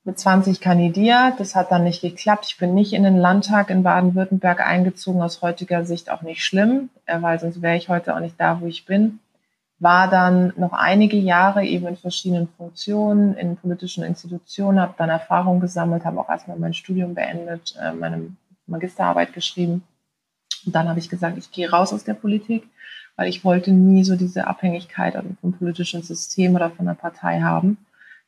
mit 0.03 0.17
20 0.17 0.61
kandidiert. 0.61 1.39
Das 1.39 1.55
hat 1.55 1.71
dann 1.71 1.83
nicht 1.83 2.01
geklappt. 2.01 2.45
Ich 2.47 2.57
bin 2.57 2.73
nicht 2.73 2.93
in 2.93 3.03
den 3.03 3.17
Landtag 3.17 3.69
in 3.69 3.83
Baden-Württemberg 3.83 4.65
eingezogen, 4.65 5.21
aus 5.21 5.41
heutiger 5.41 5.85
Sicht 5.85 6.09
auch 6.09 6.21
nicht 6.21 6.43
schlimm, 6.43 6.89
äh, 7.05 7.21
weil 7.21 7.39
sonst 7.39 7.61
wäre 7.61 7.77
ich 7.77 7.89
heute 7.89 8.15
auch 8.15 8.19
nicht 8.19 8.39
da, 8.39 8.61
wo 8.61 8.67
ich 8.67 8.85
bin 8.85 9.19
war 9.79 10.09
dann 10.09 10.53
noch 10.57 10.73
einige 10.73 11.17
Jahre 11.17 11.65
eben 11.65 11.87
in 11.87 11.95
verschiedenen 11.95 12.49
Funktionen, 12.49 13.35
in 13.35 13.55
politischen 13.55 14.03
Institutionen, 14.03 14.79
habe 14.79 14.93
dann 14.97 15.09
Erfahrung 15.09 15.61
gesammelt, 15.61 16.03
habe 16.03 16.19
auch 16.19 16.29
erstmal 16.29 16.59
mein 16.59 16.73
Studium 16.73 17.15
beendet, 17.15 17.75
äh, 17.81 17.93
meine 17.93 18.35
Magisterarbeit 18.67 19.33
geschrieben. 19.33 19.83
Und 20.65 20.75
dann 20.75 20.89
habe 20.89 20.99
ich 20.99 21.09
gesagt, 21.09 21.37
ich 21.37 21.49
gehe 21.51 21.71
raus 21.71 21.93
aus 21.93 22.03
der 22.03 22.13
Politik, 22.13 22.67
weil 23.19 23.27
ich 23.27 23.43
wollte 23.43 23.73
nie 23.73 24.05
so 24.05 24.15
diese 24.15 24.47
Abhängigkeit 24.47 25.21
vom 25.41 25.51
politischen 25.51 26.01
System 26.03 26.55
oder 26.55 26.69
von 26.69 26.85
der 26.85 26.93
Partei 26.93 27.41
haben. 27.41 27.77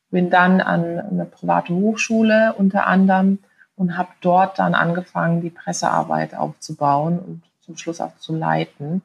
Bin 0.10 0.29
dann 0.29 0.60
an 0.60 1.00
eine 1.00 1.24
private 1.24 1.74
Hochschule 1.74 2.53
unter 2.57 2.88
anderem 2.88 3.39
und 3.77 3.98
habe 3.98 4.10
dort 4.19 4.60
dann 4.60 4.75
angefangen, 4.75 5.39
die 5.39 5.50
Pressearbeit 5.50 6.36
aufzubauen 6.36 7.19
und 7.19 7.41
zum 7.62 7.77
Schluss 7.77 8.01
auch 8.01 8.17
zu 8.17 8.36
leiten 8.36 9.01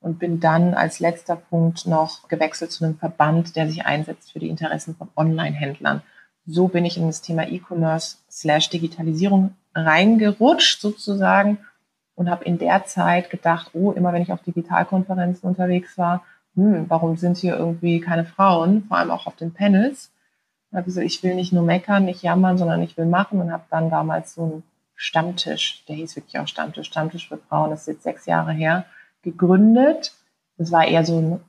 und 0.00 0.18
bin 0.18 0.40
dann 0.40 0.74
als 0.74 1.00
letzter 1.00 1.36
Punkt 1.36 1.86
noch 1.86 2.28
gewechselt 2.28 2.70
zu 2.70 2.84
einem 2.84 2.98
Verband, 2.98 3.56
der 3.56 3.66
sich 3.66 3.86
einsetzt 3.86 4.32
für 4.32 4.40
die 4.40 4.50
Interessen 4.50 4.94
von 4.94 5.08
Online-Händlern. 5.16 6.02
So 6.44 6.68
bin 6.68 6.84
ich 6.84 6.98
in 6.98 7.06
das 7.06 7.22
Thema 7.22 7.48
E-Commerce 7.48 8.18
slash 8.30 8.68
Digitalisierung 8.68 9.54
reingerutscht 9.74 10.82
sozusagen 10.82 11.60
und 12.14 12.30
habe 12.30 12.44
in 12.44 12.58
der 12.58 12.84
Zeit 12.84 13.30
gedacht, 13.30 13.70
oh, 13.72 13.92
immer 13.92 14.12
wenn 14.12 14.22
ich 14.22 14.32
auf 14.32 14.42
Digitalkonferenzen 14.42 15.48
unterwegs 15.48 15.96
war, 15.96 16.24
hm, 16.54 16.86
warum 16.88 17.16
sind 17.16 17.36
hier 17.38 17.56
irgendwie 17.56 18.00
keine 18.00 18.24
Frauen, 18.24 18.84
vor 18.84 18.98
allem 18.98 19.10
auch 19.10 19.26
auf 19.26 19.36
den 19.36 19.52
Panels. 19.52 20.12
Da 20.70 20.78
habe 20.78 20.88
ich 20.88 20.94
gesagt, 20.94 21.06
ich 21.06 21.22
will 21.22 21.34
nicht 21.34 21.52
nur 21.52 21.62
meckern, 21.62 22.04
nicht 22.04 22.22
jammern, 22.22 22.58
sondern 22.58 22.82
ich 22.82 22.96
will 22.96 23.06
machen 23.06 23.40
und 23.40 23.52
habe 23.52 23.64
dann 23.70 23.90
damals 23.90 24.34
so 24.34 24.42
einen 24.42 24.62
Stammtisch, 24.94 25.84
der 25.88 25.96
hieß 25.96 26.16
wirklich 26.16 26.38
auch 26.38 26.46
Stammtisch, 26.46 26.88
Stammtisch 26.88 27.28
für 27.28 27.38
Frauen, 27.38 27.70
das 27.70 27.82
ist 27.82 27.86
jetzt 27.86 28.02
sechs 28.02 28.26
Jahre 28.26 28.52
her, 28.52 28.84
gegründet. 29.22 30.12
Das 30.58 30.72
war 30.72 30.86
eher 30.86 31.04
so 31.04 31.18
ein, 31.18 31.40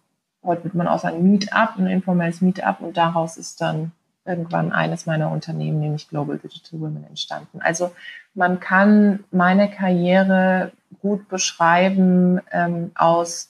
heute 0.44 0.64
wird 0.64 0.74
man 0.74 0.88
auch 0.88 1.00
sagen, 1.00 1.24
Meetup, 1.30 1.78
ein 1.78 1.88
informelles 1.88 2.42
Meetup 2.42 2.80
und 2.80 2.96
daraus 2.96 3.38
ist 3.38 3.60
dann 3.60 3.92
irgendwann 4.26 4.72
eines 4.72 5.06
meiner 5.06 5.32
Unternehmen, 5.32 5.80
nämlich 5.80 6.08
Global 6.08 6.38
Digital 6.38 6.80
Women, 6.80 7.04
entstanden. 7.06 7.60
Also 7.62 7.92
man 8.34 8.60
kann 8.60 9.24
meine 9.32 9.70
Karriere 9.70 10.72
gut 11.02 11.28
beschreiben 11.28 12.40
ähm, 12.52 12.92
aus 12.96 13.50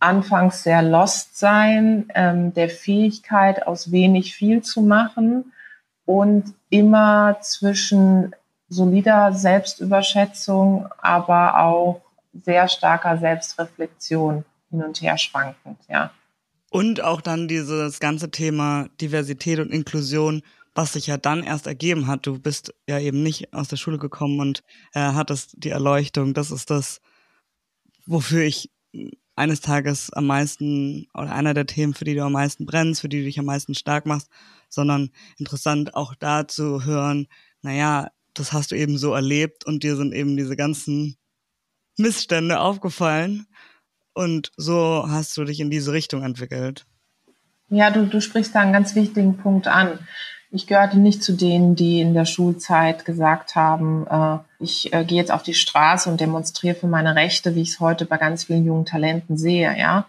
anfangs 0.00 0.62
sehr 0.62 0.82
lost 0.82 1.38
sein, 1.38 2.08
ähm, 2.14 2.52
der 2.52 2.68
Fähigkeit, 2.68 3.66
aus 3.66 3.90
wenig 3.90 4.34
viel 4.34 4.62
zu 4.62 4.82
machen 4.82 5.52
und 6.04 6.54
immer 6.68 7.38
zwischen 7.40 8.34
solider 8.68 9.32
Selbstüberschätzung, 9.32 10.88
aber 10.98 11.58
auch 11.60 12.02
sehr 12.34 12.68
starker 12.68 13.16
Selbstreflexion 13.16 14.44
hin 14.70 14.82
und 14.82 15.00
her 15.00 15.16
schwankend, 15.16 15.78
ja. 15.88 16.10
Und 16.70 17.00
auch 17.00 17.20
dann 17.20 17.46
dieses 17.46 18.00
ganze 18.00 18.30
Thema 18.30 18.88
Diversität 19.00 19.60
und 19.60 19.70
Inklusion, 19.70 20.42
was 20.74 20.92
sich 20.92 21.06
ja 21.06 21.16
dann 21.16 21.42
erst 21.42 21.66
ergeben 21.66 22.06
hat. 22.06 22.26
Du 22.26 22.38
bist 22.38 22.74
ja 22.88 22.98
eben 22.98 23.22
nicht 23.22 23.52
aus 23.52 23.68
der 23.68 23.76
Schule 23.76 23.98
gekommen 23.98 24.40
und 24.40 24.62
äh, 24.92 25.00
hattest 25.00 25.54
die 25.56 25.70
Erleuchtung. 25.70 26.34
Das 26.34 26.50
ist 26.50 26.70
das, 26.70 27.00
wofür 28.06 28.42
ich 28.42 28.70
eines 29.36 29.60
Tages 29.60 30.12
am 30.12 30.26
meisten 30.26 31.08
oder 31.14 31.32
einer 31.32 31.54
der 31.54 31.66
Themen, 31.66 31.94
für 31.94 32.04
die 32.04 32.14
du 32.14 32.22
am 32.22 32.32
meisten 32.32 32.66
brennst, 32.66 33.00
für 33.00 33.08
die 33.08 33.18
du 33.18 33.24
dich 33.24 33.38
am 33.38 33.46
meisten 33.46 33.74
stark 33.74 34.06
machst, 34.06 34.28
sondern 34.68 35.10
interessant 35.38 35.94
auch 35.94 36.14
da 36.14 36.46
zu 36.46 36.84
hören, 36.84 37.26
naja, 37.62 38.08
das 38.34 38.52
hast 38.52 38.72
du 38.72 38.76
eben 38.76 38.98
so 38.98 39.14
erlebt 39.14 39.64
und 39.64 39.82
dir 39.82 39.96
sind 39.96 40.12
eben 40.12 40.36
diese 40.36 40.56
ganzen 40.56 41.16
Missstände 41.96 42.60
aufgefallen 42.60 43.46
und 44.12 44.52
so 44.56 45.04
hast 45.08 45.36
du 45.36 45.44
dich 45.44 45.60
in 45.60 45.70
diese 45.70 45.92
Richtung 45.92 46.22
entwickelt. 46.22 46.86
Ja, 47.68 47.90
du, 47.90 48.06
du 48.06 48.20
sprichst 48.20 48.54
da 48.54 48.60
einen 48.60 48.72
ganz 48.72 48.94
wichtigen 48.94 49.36
Punkt 49.36 49.66
an. 49.66 49.98
Ich 50.54 50.68
gehörte 50.68 51.00
nicht 51.00 51.24
zu 51.24 51.32
denen, 51.32 51.74
die 51.74 52.00
in 52.00 52.14
der 52.14 52.26
Schulzeit 52.26 53.04
gesagt 53.04 53.56
haben, 53.56 54.06
äh, 54.08 54.38
ich 54.62 54.92
äh, 54.92 55.04
gehe 55.04 55.18
jetzt 55.18 55.32
auf 55.32 55.42
die 55.42 55.52
Straße 55.52 56.08
und 56.08 56.20
demonstriere 56.20 56.76
für 56.76 56.86
meine 56.86 57.16
Rechte, 57.16 57.56
wie 57.56 57.62
ich 57.62 57.70
es 57.70 57.80
heute 57.80 58.06
bei 58.06 58.18
ganz 58.18 58.44
vielen 58.44 58.64
jungen 58.64 58.84
Talenten 58.84 59.36
sehe, 59.36 59.76
ja 59.76 60.06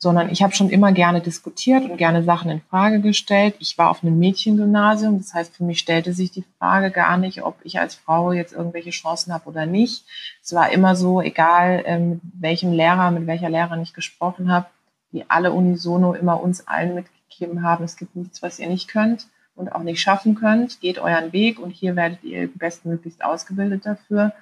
sondern 0.00 0.30
ich 0.30 0.42
habe 0.44 0.54
schon 0.54 0.70
immer 0.70 0.92
gerne 0.92 1.20
diskutiert 1.20 1.82
und 1.82 1.96
gerne 1.96 2.22
Sachen 2.22 2.52
in 2.52 2.60
Frage 2.60 3.00
gestellt. 3.00 3.56
Ich 3.58 3.76
war 3.78 3.90
auf 3.90 4.04
einem 4.04 4.16
Mädchengymnasium, 4.18 5.18
das 5.18 5.34
heißt, 5.34 5.56
für 5.56 5.64
mich 5.64 5.80
stellte 5.80 6.12
sich 6.12 6.30
die 6.30 6.44
Frage 6.58 6.92
gar 6.92 7.18
nicht, 7.18 7.42
ob 7.42 7.56
ich 7.64 7.80
als 7.80 7.96
Frau 7.96 8.30
jetzt 8.30 8.52
irgendwelche 8.52 8.90
Chancen 8.90 9.34
habe 9.34 9.48
oder 9.48 9.66
nicht. 9.66 10.04
Es 10.40 10.54
war 10.54 10.70
immer 10.70 10.94
so, 10.94 11.20
egal 11.20 11.82
ähm, 11.84 12.20
mit 12.22 12.42
welchem 12.42 12.72
Lehrer, 12.72 13.10
mit 13.10 13.26
welcher 13.26 13.50
Lehrerin 13.50 13.82
ich 13.82 13.92
gesprochen 13.92 14.52
habe, 14.52 14.66
die 15.10 15.28
alle 15.28 15.52
unisono 15.52 16.14
immer 16.14 16.40
uns 16.40 16.68
allen 16.68 16.94
mitgegeben 16.94 17.64
haben, 17.64 17.82
es 17.82 17.96
gibt 17.96 18.14
nichts, 18.14 18.40
was 18.40 18.60
ihr 18.60 18.68
nicht 18.68 18.86
könnt 18.86 19.26
und 19.58 19.72
auch 19.72 19.82
nicht 19.82 20.00
schaffen 20.00 20.34
könnt. 20.34 20.80
Geht 20.80 20.98
euren 20.98 21.32
Weg 21.32 21.58
und 21.58 21.70
hier 21.70 21.96
werdet 21.96 22.22
ihr 22.22 22.48
bestmöglichst 22.48 23.24
ausgebildet 23.24 23.84
dafür. 23.84 24.32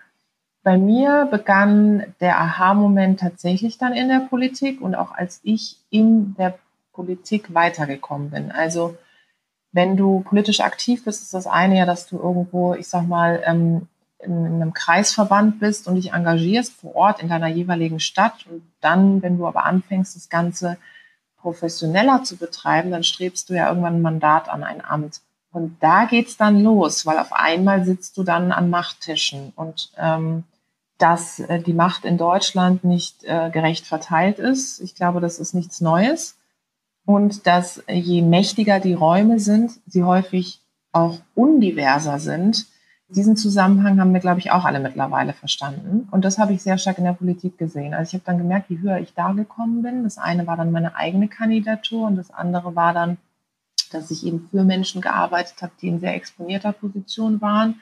Bei 0.63 0.77
mir 0.77 1.29
begann 1.31 2.15
der 2.21 2.41
Aha-Moment 2.41 3.21
tatsächlich 3.21 3.79
dann 3.79 3.93
in 3.93 4.09
der 4.09 4.27
Politik 4.29 4.81
und 4.81 4.95
auch 4.95 5.13
als 5.13 5.41
ich 5.43 5.79
in 5.91 6.35
der 6.37 6.59
Politik 6.93 7.55
weitergekommen 7.55 8.31
bin. 8.31 8.51
Also 8.51 8.97
wenn 9.73 9.97
du 9.97 10.21
politisch 10.21 10.61
aktiv 10.61 11.05
bist, 11.05 11.23
ist 11.23 11.35
das 11.35 11.47
eine 11.47 11.77
ja, 11.79 11.87
dass 11.87 12.09
du 12.09 12.19
irgendwo, 12.19 12.75
ich 12.75 12.89
sag 12.89 13.07
mal, 13.07 13.43
ähm, 13.45 13.89
in 14.19 14.47
einem 14.47 14.73
Kreisverband 14.73 15.61
bist 15.61 15.87
und 15.87 15.97
dich 15.97 16.13
engagierst 16.13 16.73
vor 16.73 16.97
Ort 16.97 17.23
in 17.23 17.29
deiner 17.29 17.49
jeweiligen 17.49 18.01
Stadt. 18.01 18.47
Und 18.51 18.63
dann, 18.81 19.23
wenn 19.23 19.39
du 19.39 19.47
aber 19.47 19.67
anfängst, 19.67 20.17
das 20.17 20.29
Ganze 20.29 20.79
professioneller 21.47 22.25
zu 22.25 22.37
betreiben, 22.37 22.91
dann 22.91 23.05
strebst 23.05 23.49
du 23.49 23.55
ja 23.55 23.69
irgendwann 23.69 23.95
ein 23.95 24.03
Mandat 24.03 24.49
an 24.49 24.65
ein 24.65 24.85
Amt. 24.85 25.21
Und 25.53 25.77
da 25.81 26.07
geht's 26.07 26.37
dann 26.37 26.61
los, 26.61 27.07
weil 27.07 27.21
auf 27.21 27.33
einmal 27.33 27.85
sitzt 27.85 28.17
du 28.17 28.25
dann 28.25 28.51
an 28.51 28.69
Machttischen 28.69 29.53
und 29.55 29.93
ähm, 29.97 30.43
dass 30.99 31.39
äh, 31.39 31.61
die 31.61 31.73
Macht 31.73 32.05
in 32.05 32.19
Deutschland 32.19 32.83
nicht 32.83 33.23
äh, 33.23 33.51
gerecht 33.51 33.87
verteilt 33.87 34.41
ist. 34.41 34.81
Ich 34.81 34.97
glaube, 34.97 35.21
das 35.21 35.39
ist 35.39 35.55
nichts 35.55 35.81
Neues. 35.81 36.37
Und 37.05 37.47
dass 37.47 37.79
äh, 37.87 37.95
je 37.95 38.23
mächtiger 38.23 38.81
die 38.81 38.95
Räume 38.95 39.39
sind, 39.39 39.71
sie 39.87 40.03
häufig 40.03 40.61
auch 40.91 41.21
undiverser 41.37 42.19
sind. 42.19 42.67
Diesen 43.09 43.37
Zusammenhang 43.37 44.01
haben 44.01 44.13
wir, 44.13 44.21
glaube 44.21 44.41
ich, 44.41 44.51
auch 44.51 44.65
alle 44.65 44.81
mittlerweile 44.81 45.33
verstanden. 45.33 46.09
Und 46.11 46.25
das 46.25 46.39
habe 46.39 46.53
ich 46.53 46.63
sehr 46.63 46.77
stark 46.77 46.99
in 46.99 47.05
der 47.05 47.13
Politik 47.13 47.57
gesehen. 47.57 47.95
Also 47.95 48.11
ich 48.11 48.15
habe 48.15 48.25
dann 48.27 48.39
gemerkt, 48.39 48.69
wie 48.69 48.81
höher 48.81 48.99
ich 48.99 49.15
da 49.15 49.33
gekommen 49.33 49.83
bin. 49.83 50.03
Das 50.03 50.19
eine 50.19 50.47
war 50.47 50.57
dann 50.57 50.73
meine 50.73 50.97
eigene 50.97 51.29
Kandidatur 51.29 52.07
und 52.09 52.17
das 52.17 52.33
andere 52.33 52.75
war 52.75 52.93
dann, 52.93 53.19
dass 53.93 54.11
ich 54.11 54.27
eben 54.27 54.49
für 54.51 54.65
Menschen 54.65 55.01
gearbeitet 55.01 55.63
habe, 55.63 55.73
die 55.81 55.89
in 55.89 56.01
sehr 56.01 56.15
exponierter 56.15 56.73
Position 56.73 57.41
waren 57.41 57.81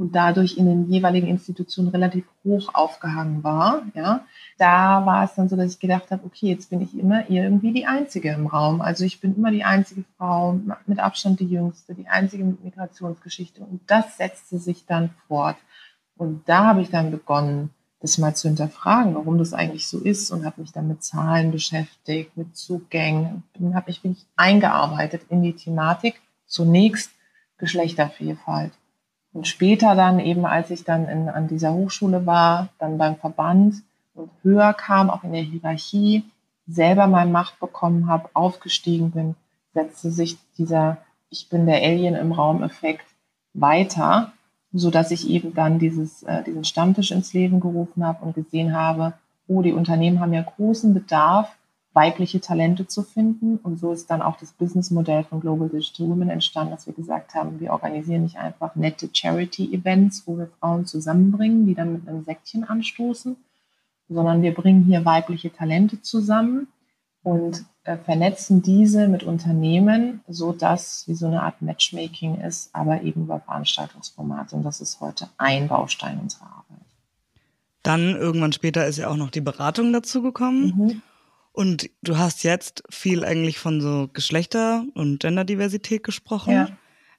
und 0.00 0.16
dadurch 0.16 0.56
in 0.56 0.64
den 0.64 0.90
jeweiligen 0.90 1.26
Institutionen 1.26 1.90
relativ 1.90 2.24
hoch 2.42 2.74
aufgehangen 2.74 3.44
war, 3.44 3.82
ja, 3.94 4.24
da 4.56 5.04
war 5.04 5.24
es 5.24 5.34
dann 5.34 5.50
so, 5.50 5.56
dass 5.56 5.74
ich 5.74 5.78
gedacht 5.78 6.10
habe, 6.10 6.24
okay, 6.24 6.48
jetzt 6.48 6.70
bin 6.70 6.80
ich 6.80 6.98
immer 6.98 7.28
irgendwie 7.28 7.70
die 7.70 7.84
Einzige 7.84 8.32
im 8.32 8.46
Raum. 8.46 8.80
Also 8.80 9.04
ich 9.04 9.20
bin 9.20 9.36
immer 9.36 9.50
die 9.50 9.62
einzige 9.62 10.04
Frau, 10.16 10.58
mit 10.86 10.98
Abstand 10.98 11.40
die 11.40 11.48
Jüngste, 11.48 11.94
die 11.94 12.08
einzige 12.08 12.44
mit 12.44 12.64
Migrationsgeschichte. 12.64 13.60
Und 13.60 13.82
das 13.88 14.16
setzte 14.16 14.58
sich 14.58 14.86
dann 14.86 15.10
fort. 15.28 15.56
Und 16.16 16.48
da 16.48 16.64
habe 16.64 16.80
ich 16.80 16.88
dann 16.88 17.10
begonnen, 17.10 17.68
das 18.00 18.16
mal 18.16 18.34
zu 18.34 18.48
hinterfragen, 18.48 19.14
warum 19.14 19.36
das 19.36 19.52
eigentlich 19.52 19.86
so 19.86 19.98
ist 19.98 20.30
und 20.30 20.46
habe 20.46 20.62
mich 20.62 20.72
dann 20.72 20.88
mit 20.88 21.04
Zahlen 21.04 21.50
beschäftigt, 21.50 22.38
mit 22.38 22.56
Zugängen, 22.56 23.42
habe 23.74 23.84
mich 23.88 24.02
wirklich 24.02 24.24
eingearbeitet 24.34 25.26
in 25.28 25.42
die 25.42 25.52
Thematik. 25.52 26.22
Zunächst 26.46 27.10
Geschlechtervielfalt. 27.58 28.72
Und 29.32 29.46
später 29.46 29.94
dann 29.94 30.18
eben, 30.18 30.44
als 30.44 30.70
ich 30.70 30.84
dann 30.84 31.08
in, 31.08 31.28
an 31.28 31.48
dieser 31.48 31.72
Hochschule 31.72 32.26
war, 32.26 32.68
dann 32.78 32.98
beim 32.98 33.16
Verband 33.16 33.76
und 34.14 34.30
höher 34.42 34.74
kam, 34.74 35.08
auch 35.08 35.22
in 35.22 35.32
der 35.32 35.42
Hierarchie, 35.42 36.24
selber 36.66 37.06
mal 37.06 37.26
Macht 37.26 37.58
bekommen 37.60 38.08
habe, 38.08 38.28
aufgestiegen 38.34 39.10
bin, 39.12 39.34
setzte 39.72 40.10
sich 40.10 40.38
dieser 40.58 40.98
Ich 41.30 41.48
bin 41.48 41.66
der 41.66 41.82
Alien 41.82 42.16
im 42.16 42.32
Raum-Effekt 42.32 43.06
weiter, 43.54 44.32
so 44.72 44.90
dass 44.90 45.10
ich 45.10 45.28
eben 45.28 45.54
dann 45.54 45.78
dieses, 45.78 46.22
äh, 46.24 46.42
diesen 46.44 46.64
Stammtisch 46.64 47.10
ins 47.10 47.32
Leben 47.32 47.60
gerufen 47.60 48.04
habe 48.04 48.24
und 48.24 48.34
gesehen 48.34 48.74
habe, 48.74 49.14
oh, 49.48 49.62
die 49.62 49.72
Unternehmen 49.72 50.20
haben 50.20 50.32
ja 50.32 50.42
großen 50.42 50.94
Bedarf 50.94 51.56
weibliche 51.92 52.40
Talente 52.40 52.86
zu 52.86 53.02
finden. 53.02 53.58
Und 53.62 53.78
so 53.78 53.92
ist 53.92 54.10
dann 54.10 54.22
auch 54.22 54.36
das 54.36 54.52
Businessmodell 54.52 55.24
von 55.24 55.40
Global 55.40 55.68
Digital 55.68 56.08
Women 56.08 56.30
entstanden, 56.30 56.72
dass 56.72 56.86
wir 56.86 56.94
gesagt 56.94 57.34
haben, 57.34 57.60
wir 57.60 57.72
organisieren 57.72 58.22
nicht 58.22 58.36
einfach 58.36 58.76
nette 58.76 59.08
Charity-Events, 59.12 60.24
wo 60.26 60.38
wir 60.38 60.48
Frauen 60.60 60.86
zusammenbringen, 60.86 61.66
die 61.66 61.74
dann 61.74 61.92
mit 61.92 62.08
einem 62.08 62.24
Säckchen 62.24 62.64
anstoßen, 62.64 63.36
sondern 64.08 64.42
wir 64.42 64.54
bringen 64.54 64.84
hier 64.84 65.04
weibliche 65.04 65.52
Talente 65.52 66.00
zusammen 66.00 66.68
und 67.22 67.64
äh, 67.84 67.96
vernetzen 67.96 68.62
diese 68.62 69.08
mit 69.08 69.22
Unternehmen, 69.22 70.20
so 70.28 70.52
dass 70.52 71.06
wie 71.06 71.14
so 71.14 71.26
eine 71.26 71.42
Art 71.42 71.60
Matchmaking 71.60 72.40
ist, 72.40 72.70
aber 72.72 73.02
eben 73.02 73.22
über 73.22 73.40
Veranstaltungsformate. 73.40 74.56
Und 74.56 74.62
das 74.62 74.80
ist 74.80 75.00
heute 75.00 75.28
ein 75.38 75.68
Baustein 75.68 76.18
unserer 76.20 76.46
Arbeit. 76.46 76.86
Dann 77.82 78.16
irgendwann 78.16 78.52
später 78.52 78.86
ist 78.86 78.98
ja 78.98 79.08
auch 79.08 79.16
noch 79.16 79.30
die 79.30 79.40
Beratung 79.40 79.92
dazu 79.92 80.22
gekommen. 80.22 80.74
Mhm. 80.76 81.02
Und 81.52 81.90
du 82.02 82.16
hast 82.16 82.44
jetzt 82.44 82.82
viel 82.90 83.24
eigentlich 83.24 83.58
von 83.58 83.80
so 83.80 84.08
Geschlechter- 84.12 84.84
und 84.94 85.20
Genderdiversität 85.20 86.04
gesprochen. 86.04 86.52
Ja. 86.52 86.68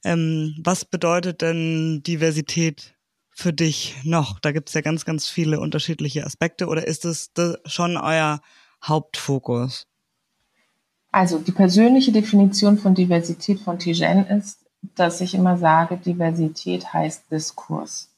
Ähm, 0.04 0.56
was 0.64 0.86
bedeutet 0.86 1.42
denn 1.42 2.02
Diversität 2.04 2.96
für 3.30 3.54
dich 3.54 3.98
noch? 4.04 4.40
Da 4.40 4.52
gibt 4.52 4.70
es 4.70 4.76
ja 4.76 4.82
ganz, 4.82 5.06
ganz 5.06 5.28
viele 5.28 5.60
unterschiedliche 5.60 6.26
Aspekte. 6.26 6.68
Oder 6.68 6.88
ist 6.88 7.06
es 7.06 7.32
schon 7.66 7.98
euer 7.98 8.42
Hauptfokus? 8.84 9.88
Also 11.12 11.40
die 11.40 11.52
persönliche 11.52 12.12
Definition 12.12 12.78
von 12.78 12.96
Diversität 12.96 13.60
von 13.60 13.80
Tijen 13.80 14.26
ist, 14.28 14.66
dass 14.96 15.22
ich 15.22 15.36
immer 15.36 15.58
sage, 15.58 15.98
Diversität 15.98 16.94
heißt 16.94 17.30
Diskurs. 17.32 18.11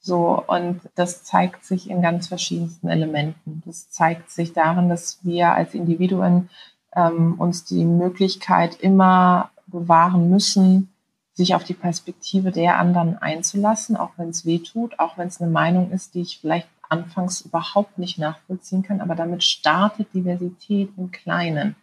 So, 0.00 0.42
und 0.46 0.80
das 0.94 1.24
zeigt 1.24 1.64
sich 1.64 1.90
in 1.90 2.02
ganz 2.02 2.28
verschiedensten 2.28 2.88
Elementen. 2.88 3.62
Das 3.66 3.90
zeigt 3.90 4.30
sich 4.30 4.52
darin, 4.52 4.88
dass 4.88 5.18
wir 5.22 5.52
als 5.52 5.74
Individuen 5.74 6.50
ähm, 6.94 7.34
uns 7.38 7.64
die 7.64 7.84
Möglichkeit 7.84 8.80
immer 8.80 9.50
bewahren 9.66 10.30
müssen, 10.30 10.90
sich 11.34 11.54
auf 11.54 11.64
die 11.64 11.74
Perspektive 11.74 12.50
der 12.50 12.78
anderen 12.78 13.18
einzulassen, 13.18 13.96
auch 13.96 14.10
wenn 14.16 14.30
es 14.30 14.44
weh 14.46 14.58
tut, 14.58 14.98
auch 14.98 15.18
wenn 15.18 15.28
es 15.28 15.40
eine 15.40 15.50
Meinung 15.50 15.90
ist, 15.92 16.14
die 16.14 16.22
ich 16.22 16.38
vielleicht 16.40 16.68
anfangs 16.88 17.42
überhaupt 17.42 17.98
nicht 17.98 18.18
nachvollziehen 18.18 18.82
kann. 18.82 19.00
Aber 19.00 19.14
damit 19.14 19.44
startet 19.44 20.12
Diversität 20.14 20.90
im 20.96 21.10
Kleinen. 21.10 21.76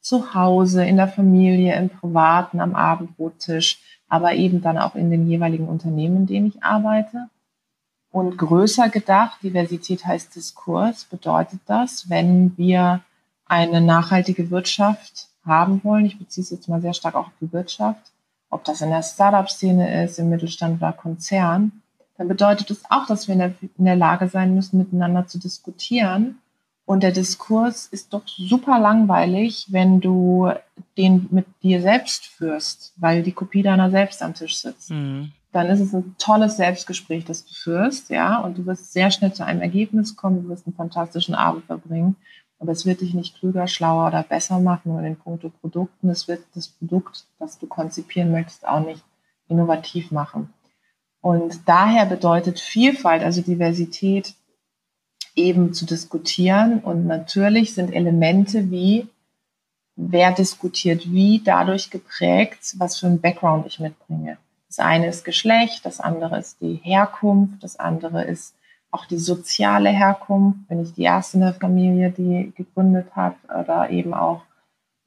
Zu 0.00 0.34
Hause, 0.34 0.84
in 0.84 0.96
der 0.96 1.08
Familie, 1.08 1.76
im 1.76 1.90
Privaten, 1.90 2.60
am 2.60 2.74
Abendbrottisch, 2.74 3.78
aber 4.08 4.34
eben 4.34 4.62
dann 4.62 4.78
auch 4.78 4.94
in 4.94 5.10
den 5.10 5.28
jeweiligen 5.28 5.68
Unternehmen, 5.68 6.18
in 6.18 6.26
denen 6.26 6.46
ich 6.46 6.62
arbeite. 6.62 7.28
Und 8.10 8.38
größer 8.38 8.88
gedacht, 8.88 9.42
Diversität 9.42 10.06
heißt 10.06 10.34
Diskurs, 10.34 11.04
bedeutet 11.04 11.60
das, 11.66 12.08
wenn 12.08 12.56
wir 12.56 13.00
eine 13.46 13.80
nachhaltige 13.80 14.50
Wirtschaft 14.50 15.28
haben 15.44 15.82
wollen, 15.84 16.06
ich 16.06 16.18
beziehe 16.18 16.42
es 16.42 16.50
jetzt 16.50 16.68
mal 16.68 16.80
sehr 16.80 16.94
stark 16.94 17.14
auch 17.14 17.28
auf 17.28 17.32
die 17.40 17.52
Wirtschaft, 17.52 18.12
ob 18.50 18.64
das 18.64 18.80
in 18.80 18.90
der 18.90 19.02
Startup-Szene 19.02 20.04
ist, 20.04 20.18
im 20.18 20.30
Mittelstand 20.30 20.80
oder 20.80 20.92
Konzern, 20.92 21.82
dann 22.16 22.28
bedeutet 22.28 22.70
es 22.70 22.82
auch, 22.90 23.06
dass 23.06 23.28
wir 23.28 23.34
in 23.34 23.38
der, 23.38 23.54
in 23.78 23.84
der 23.84 23.96
Lage 23.96 24.28
sein 24.28 24.54
müssen, 24.54 24.78
miteinander 24.78 25.26
zu 25.26 25.38
diskutieren. 25.38 26.38
Und 26.84 27.02
der 27.02 27.12
Diskurs 27.12 27.86
ist 27.86 28.12
doch 28.12 28.26
super 28.26 28.80
langweilig, 28.80 29.66
wenn 29.68 30.00
du 30.00 30.50
den 30.96 31.28
mit 31.30 31.46
dir 31.62 31.82
selbst 31.82 32.26
führst, 32.26 32.94
weil 32.96 33.22
die 33.22 33.32
Kopie 33.32 33.62
deiner 33.62 33.90
selbst 33.90 34.22
am 34.22 34.34
Tisch 34.34 34.56
sitzt. 34.56 34.90
Mhm 34.90 35.32
dann 35.52 35.68
ist 35.68 35.80
es 35.80 35.94
ein 35.94 36.14
tolles 36.18 36.56
Selbstgespräch, 36.56 37.24
das 37.24 37.44
du 37.44 37.54
führst, 37.54 38.10
ja, 38.10 38.38
und 38.38 38.58
du 38.58 38.66
wirst 38.66 38.92
sehr 38.92 39.10
schnell 39.10 39.32
zu 39.32 39.44
einem 39.44 39.62
Ergebnis 39.62 40.16
kommen, 40.16 40.42
du 40.42 40.48
wirst 40.48 40.66
einen 40.66 40.76
fantastischen 40.76 41.34
Abend 41.34 41.64
verbringen, 41.64 42.16
aber 42.58 42.72
es 42.72 42.84
wird 42.84 43.00
dich 43.00 43.14
nicht 43.14 43.38
klüger, 43.38 43.66
schlauer 43.66 44.08
oder 44.08 44.22
besser 44.22 44.58
machen 44.58 44.92
oder 44.92 45.06
in 45.06 45.16
puncto 45.16 45.48
Produkten, 45.48 46.10
es 46.10 46.28
wird 46.28 46.42
das 46.54 46.68
Produkt, 46.68 47.24
das 47.38 47.58
du 47.58 47.66
konzipieren 47.66 48.30
möchtest, 48.30 48.66
auch 48.66 48.84
nicht 48.84 49.02
innovativ 49.48 50.10
machen. 50.10 50.52
Und 51.20 51.60
daher 51.66 52.06
bedeutet 52.06 52.60
Vielfalt, 52.60 53.22
also 53.22 53.42
Diversität, 53.42 54.34
eben 55.34 55.72
zu 55.72 55.86
diskutieren 55.86 56.80
und 56.80 57.06
natürlich 57.06 57.74
sind 57.74 57.92
Elemente 57.92 58.70
wie 58.70 59.06
wer 59.94 60.32
diskutiert 60.32 61.10
wie 61.10 61.40
dadurch 61.44 61.90
geprägt, 61.90 62.74
was 62.78 62.98
für 62.98 63.06
ein 63.06 63.20
Background 63.20 63.66
ich 63.66 63.80
mitbringe. 63.80 64.38
Das 64.68 64.78
eine 64.78 65.08
ist 65.08 65.24
Geschlecht, 65.24 65.84
das 65.84 65.98
andere 65.98 66.38
ist 66.38 66.60
die 66.60 66.80
Herkunft, 66.82 67.64
das 67.64 67.78
andere 67.78 68.24
ist 68.24 68.54
auch 68.90 69.06
die 69.06 69.18
soziale 69.18 69.90
Herkunft. 69.90 70.68
Bin 70.68 70.82
ich 70.82 70.94
die 70.94 71.02
erste 71.02 71.38
in 71.38 71.42
der 71.42 71.54
Familie, 71.54 72.10
die 72.10 72.52
gegründet 72.56 73.14
hat 73.16 73.34
oder 73.44 73.90
eben 73.90 74.14
auch 74.14 74.42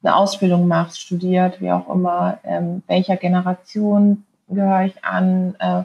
eine 0.02 0.16
Ausbildung 0.16 0.66
macht, 0.66 0.98
studiert, 0.98 1.60
wie 1.60 1.70
auch 1.70 1.88
immer, 1.88 2.38
ähm, 2.44 2.82
welcher 2.88 3.16
Generation 3.16 4.24
gehöre 4.48 4.86
ich 4.86 5.04
an, 5.04 5.54
äh, 5.60 5.84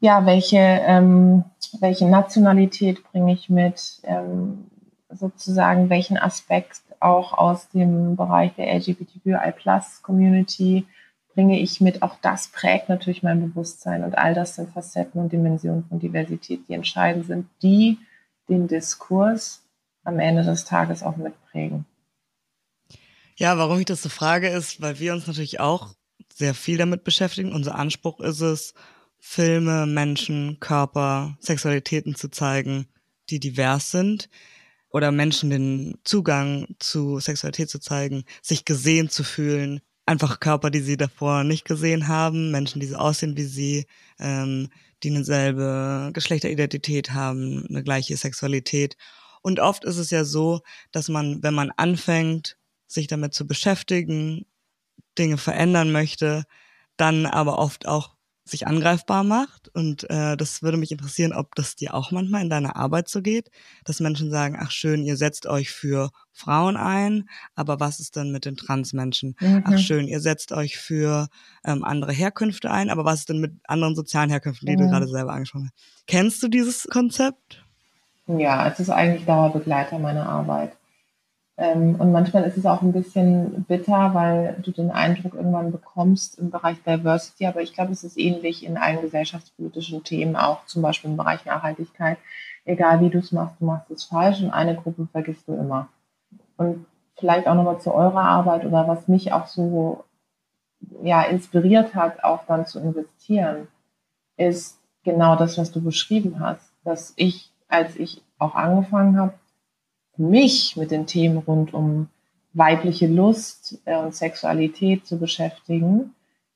ja, 0.00 0.24
welche, 0.26 0.58
ähm, 0.58 1.42
welche 1.80 2.08
Nationalität 2.08 3.02
bringe 3.10 3.32
ich 3.32 3.50
mit, 3.50 4.00
ähm, 4.04 4.66
sozusagen 5.10 5.90
welchen 5.90 6.18
Aspekt 6.18 6.82
auch 7.00 7.36
aus 7.36 7.68
dem 7.68 8.14
Bereich 8.16 8.54
der 8.54 8.72
LGBTQI-Plus-Community 8.74 10.86
bringe 11.34 11.60
ich 11.60 11.80
mit. 11.80 12.02
Auch 12.02 12.16
das 12.20 12.48
prägt 12.48 12.88
natürlich 12.88 13.22
mein 13.22 13.40
Bewusstsein 13.40 14.04
und 14.04 14.16
all 14.16 14.34
das 14.34 14.56
sind 14.56 14.72
Facetten 14.72 15.20
und 15.20 15.32
Dimensionen 15.32 15.84
von 15.88 15.98
Diversität, 15.98 16.68
die 16.68 16.74
entscheidend 16.74 17.26
sind, 17.26 17.48
die 17.62 17.98
den 18.48 18.68
Diskurs 18.68 19.62
am 20.04 20.18
Ende 20.18 20.42
des 20.42 20.64
Tages 20.64 21.02
auch 21.02 21.16
mitprägen. 21.16 21.86
Ja, 23.36 23.56
warum 23.56 23.78
ich 23.78 23.86
das 23.86 24.02
so 24.02 24.08
frage, 24.08 24.48
ist, 24.48 24.80
weil 24.80 24.98
wir 24.98 25.12
uns 25.12 25.26
natürlich 25.26 25.60
auch 25.60 25.94
sehr 26.32 26.54
viel 26.54 26.78
damit 26.78 27.04
beschäftigen. 27.04 27.52
Unser 27.52 27.74
Anspruch 27.76 28.20
ist 28.20 28.40
es, 28.40 28.74
Filme, 29.24 29.86
Menschen, 29.86 30.58
Körper, 30.58 31.36
Sexualitäten 31.40 32.16
zu 32.16 32.28
zeigen, 32.28 32.88
die 33.30 33.38
divers 33.38 33.92
sind 33.92 34.28
oder 34.90 35.12
Menschen 35.12 35.48
den 35.48 35.98
Zugang 36.04 36.66
zu 36.80 37.20
Sexualität 37.20 37.70
zu 37.70 37.78
zeigen, 37.78 38.24
sich 38.42 38.64
gesehen 38.64 39.08
zu 39.10 39.22
fühlen, 39.22 39.80
einfach 40.06 40.40
Körper, 40.40 40.70
die 40.70 40.80
sie 40.80 40.96
davor 40.96 41.44
nicht 41.44 41.64
gesehen 41.64 42.08
haben, 42.08 42.50
Menschen, 42.50 42.80
die 42.80 42.86
so 42.86 42.96
aussehen 42.96 43.36
wie 43.36 43.44
sie, 43.44 43.86
ähm, 44.18 44.68
die 45.02 45.10
eine 45.10 45.24
selbe 45.24 46.10
Geschlechteridentität 46.12 47.12
haben, 47.12 47.66
eine 47.68 47.82
gleiche 47.82 48.16
Sexualität. 48.16 48.96
Und 49.42 49.60
oft 49.60 49.84
ist 49.84 49.98
es 49.98 50.10
ja 50.10 50.24
so, 50.24 50.60
dass 50.92 51.08
man, 51.08 51.42
wenn 51.42 51.54
man 51.54 51.70
anfängt, 51.76 52.56
sich 52.86 53.06
damit 53.06 53.34
zu 53.34 53.46
beschäftigen, 53.46 54.46
Dinge 55.18 55.38
verändern 55.38 55.92
möchte, 55.92 56.44
dann 56.96 57.26
aber 57.26 57.58
oft 57.58 57.86
auch 57.86 58.11
sich 58.44 58.66
angreifbar 58.66 59.24
macht. 59.24 59.68
Und 59.74 60.08
äh, 60.10 60.36
das 60.36 60.62
würde 60.62 60.76
mich 60.76 60.90
interessieren, 60.90 61.32
ob 61.32 61.54
das 61.54 61.76
dir 61.76 61.94
auch 61.94 62.10
manchmal 62.10 62.42
in 62.42 62.50
deiner 62.50 62.76
Arbeit 62.76 63.08
so 63.08 63.22
geht, 63.22 63.50
dass 63.84 64.00
Menschen 64.00 64.30
sagen, 64.30 64.56
ach 64.58 64.70
schön, 64.70 65.04
ihr 65.04 65.16
setzt 65.16 65.46
euch 65.46 65.70
für 65.70 66.10
Frauen 66.32 66.76
ein, 66.76 67.28
aber 67.54 67.78
was 67.78 68.00
ist 68.00 68.16
denn 68.16 68.32
mit 68.32 68.44
den 68.44 68.56
Transmenschen? 68.56 69.36
Mhm. 69.40 69.64
Ach 69.66 69.78
schön, 69.78 70.08
ihr 70.08 70.20
setzt 70.20 70.52
euch 70.52 70.76
für 70.76 71.28
ähm, 71.64 71.84
andere 71.84 72.12
Herkünfte 72.12 72.70
ein, 72.70 72.90
aber 72.90 73.04
was 73.04 73.20
ist 73.20 73.28
denn 73.28 73.38
mit 73.38 73.52
anderen 73.64 73.94
sozialen 73.94 74.30
Herkünften, 74.30 74.66
die 74.66 74.76
mhm. 74.76 74.82
du 74.82 74.88
gerade 74.88 75.08
selber 75.08 75.32
angesprochen 75.32 75.70
hast? 75.72 76.06
Kennst 76.06 76.42
du 76.42 76.48
dieses 76.48 76.88
Konzept? 76.88 77.64
Ja, 78.26 78.68
es 78.68 78.80
ist 78.80 78.90
eigentlich 78.90 79.24
Dauerbegleiter 79.24 79.98
meiner 79.98 80.28
Arbeit. 80.28 80.76
Ähm, 81.58 81.96
und 81.96 82.12
manchmal 82.12 82.44
ist 82.44 82.56
es 82.56 82.66
auch 82.66 82.82
ein 82.82 82.92
bisschen 82.92 83.64
bitter, 83.64 84.14
weil 84.14 84.56
du 84.62 84.70
den 84.70 84.90
Eindruck 84.90 85.34
irgendwann 85.34 85.70
bekommst 85.70 86.38
im 86.38 86.50
Bereich 86.50 86.82
Diversity, 86.82 87.46
aber 87.46 87.60
ich 87.60 87.74
glaube, 87.74 87.92
es 87.92 88.04
ist 88.04 88.18
ähnlich 88.18 88.64
in 88.64 88.78
allen 88.78 89.02
gesellschaftspolitischen 89.02 90.02
Themen, 90.02 90.36
auch 90.36 90.64
zum 90.66 90.82
Beispiel 90.82 91.10
im 91.10 91.16
Bereich 91.16 91.44
Nachhaltigkeit. 91.44 92.18
Egal 92.64 93.00
wie 93.00 93.10
du 93.10 93.18
es 93.18 93.32
machst, 93.32 93.56
du 93.60 93.66
machst 93.66 93.90
es 93.90 94.04
falsch 94.04 94.40
und 94.40 94.50
eine 94.50 94.76
Gruppe 94.76 95.08
vergisst 95.12 95.46
du 95.46 95.54
immer. 95.54 95.88
Und 96.56 96.86
vielleicht 97.18 97.46
auch 97.46 97.54
nochmal 97.54 97.80
zu 97.80 97.92
eurer 97.92 98.22
Arbeit 98.22 98.64
oder 98.64 98.88
was 98.88 99.08
mich 99.08 99.32
auch 99.32 99.46
so 99.46 100.04
ja, 101.02 101.22
inspiriert 101.22 101.94
hat, 101.94 102.24
auch 102.24 102.44
dann 102.46 102.66
zu 102.66 102.80
investieren, 102.80 103.68
ist 104.36 104.78
genau 105.04 105.36
das, 105.36 105.58
was 105.58 105.72
du 105.72 105.82
beschrieben 105.82 106.40
hast, 106.40 106.72
dass 106.84 107.12
ich, 107.16 107.52
als 107.68 107.96
ich 107.96 108.22
auch 108.38 108.54
angefangen 108.54 109.18
habe, 109.18 109.34
mich 110.30 110.76
mit 110.76 110.90
den 110.90 111.06
Themen 111.06 111.38
rund 111.38 111.74
um 111.74 112.08
weibliche 112.54 113.06
Lust 113.06 113.78
äh, 113.84 113.96
und 113.96 114.14
Sexualität 114.14 115.06
zu 115.06 115.18
beschäftigen, 115.18 116.14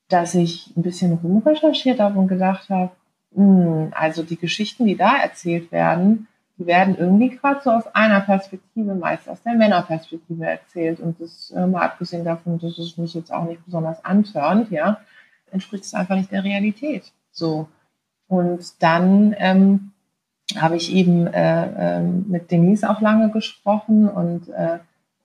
dass 0.09 0.35
ich 0.35 0.73
ein 0.77 0.83
bisschen 0.83 1.13
rumrecherchiert 1.15 2.01
habe 2.01 2.19
und 2.19 2.29
gedacht 2.29 2.69
habe, 2.71 2.93
hm, 3.35 3.93
also 3.93 4.23
die 4.23 4.37
Geschichten, 4.37 4.87
die 4.87 4.97
da 4.97 5.17
erzählt 5.17 5.73
werden, 5.73 6.29
die 6.59 6.67
werden 6.67 6.97
irgendwie 6.97 7.31
gerade 7.31 7.61
so 7.63 7.71
aus 7.71 7.87
einer 7.95 8.21
Perspektive, 8.21 8.95
meist 8.95 9.29
aus 9.29 9.43
der 9.43 9.55
Männerperspektive 9.55 10.47
erzählt. 10.47 11.01
Und 11.01 11.21
das, 11.21 11.51
äh, 11.51 11.67
mal 11.67 11.83
abgesehen 11.83 12.25
davon, 12.25 12.59
dass 12.59 12.79
es 12.79 12.97
mich 12.97 13.15
jetzt 13.15 13.33
auch 13.33 13.45
nicht 13.45 13.65
besonders 13.65 14.03
antörnt, 14.05 14.71
ja, 14.71 15.01
entspricht 15.51 15.85
es 15.85 15.95
einfach 15.95 16.17
nicht 16.17 16.33
der 16.33 16.45
Realität. 16.45 17.13
So. 17.31 17.69
Und 18.29 18.83
dann 18.83 19.35
ähm, 19.39 19.93
habe 20.61 20.77
ich 20.77 20.93
eben 20.93 21.27
äh, 21.27 21.99
äh, 21.99 22.01
mit 22.01 22.51
Denise 22.51 22.89
auch 22.89 23.01
lange 23.01 23.31
gesprochen 23.31 24.09
und 24.09 24.49
äh, 24.49 24.79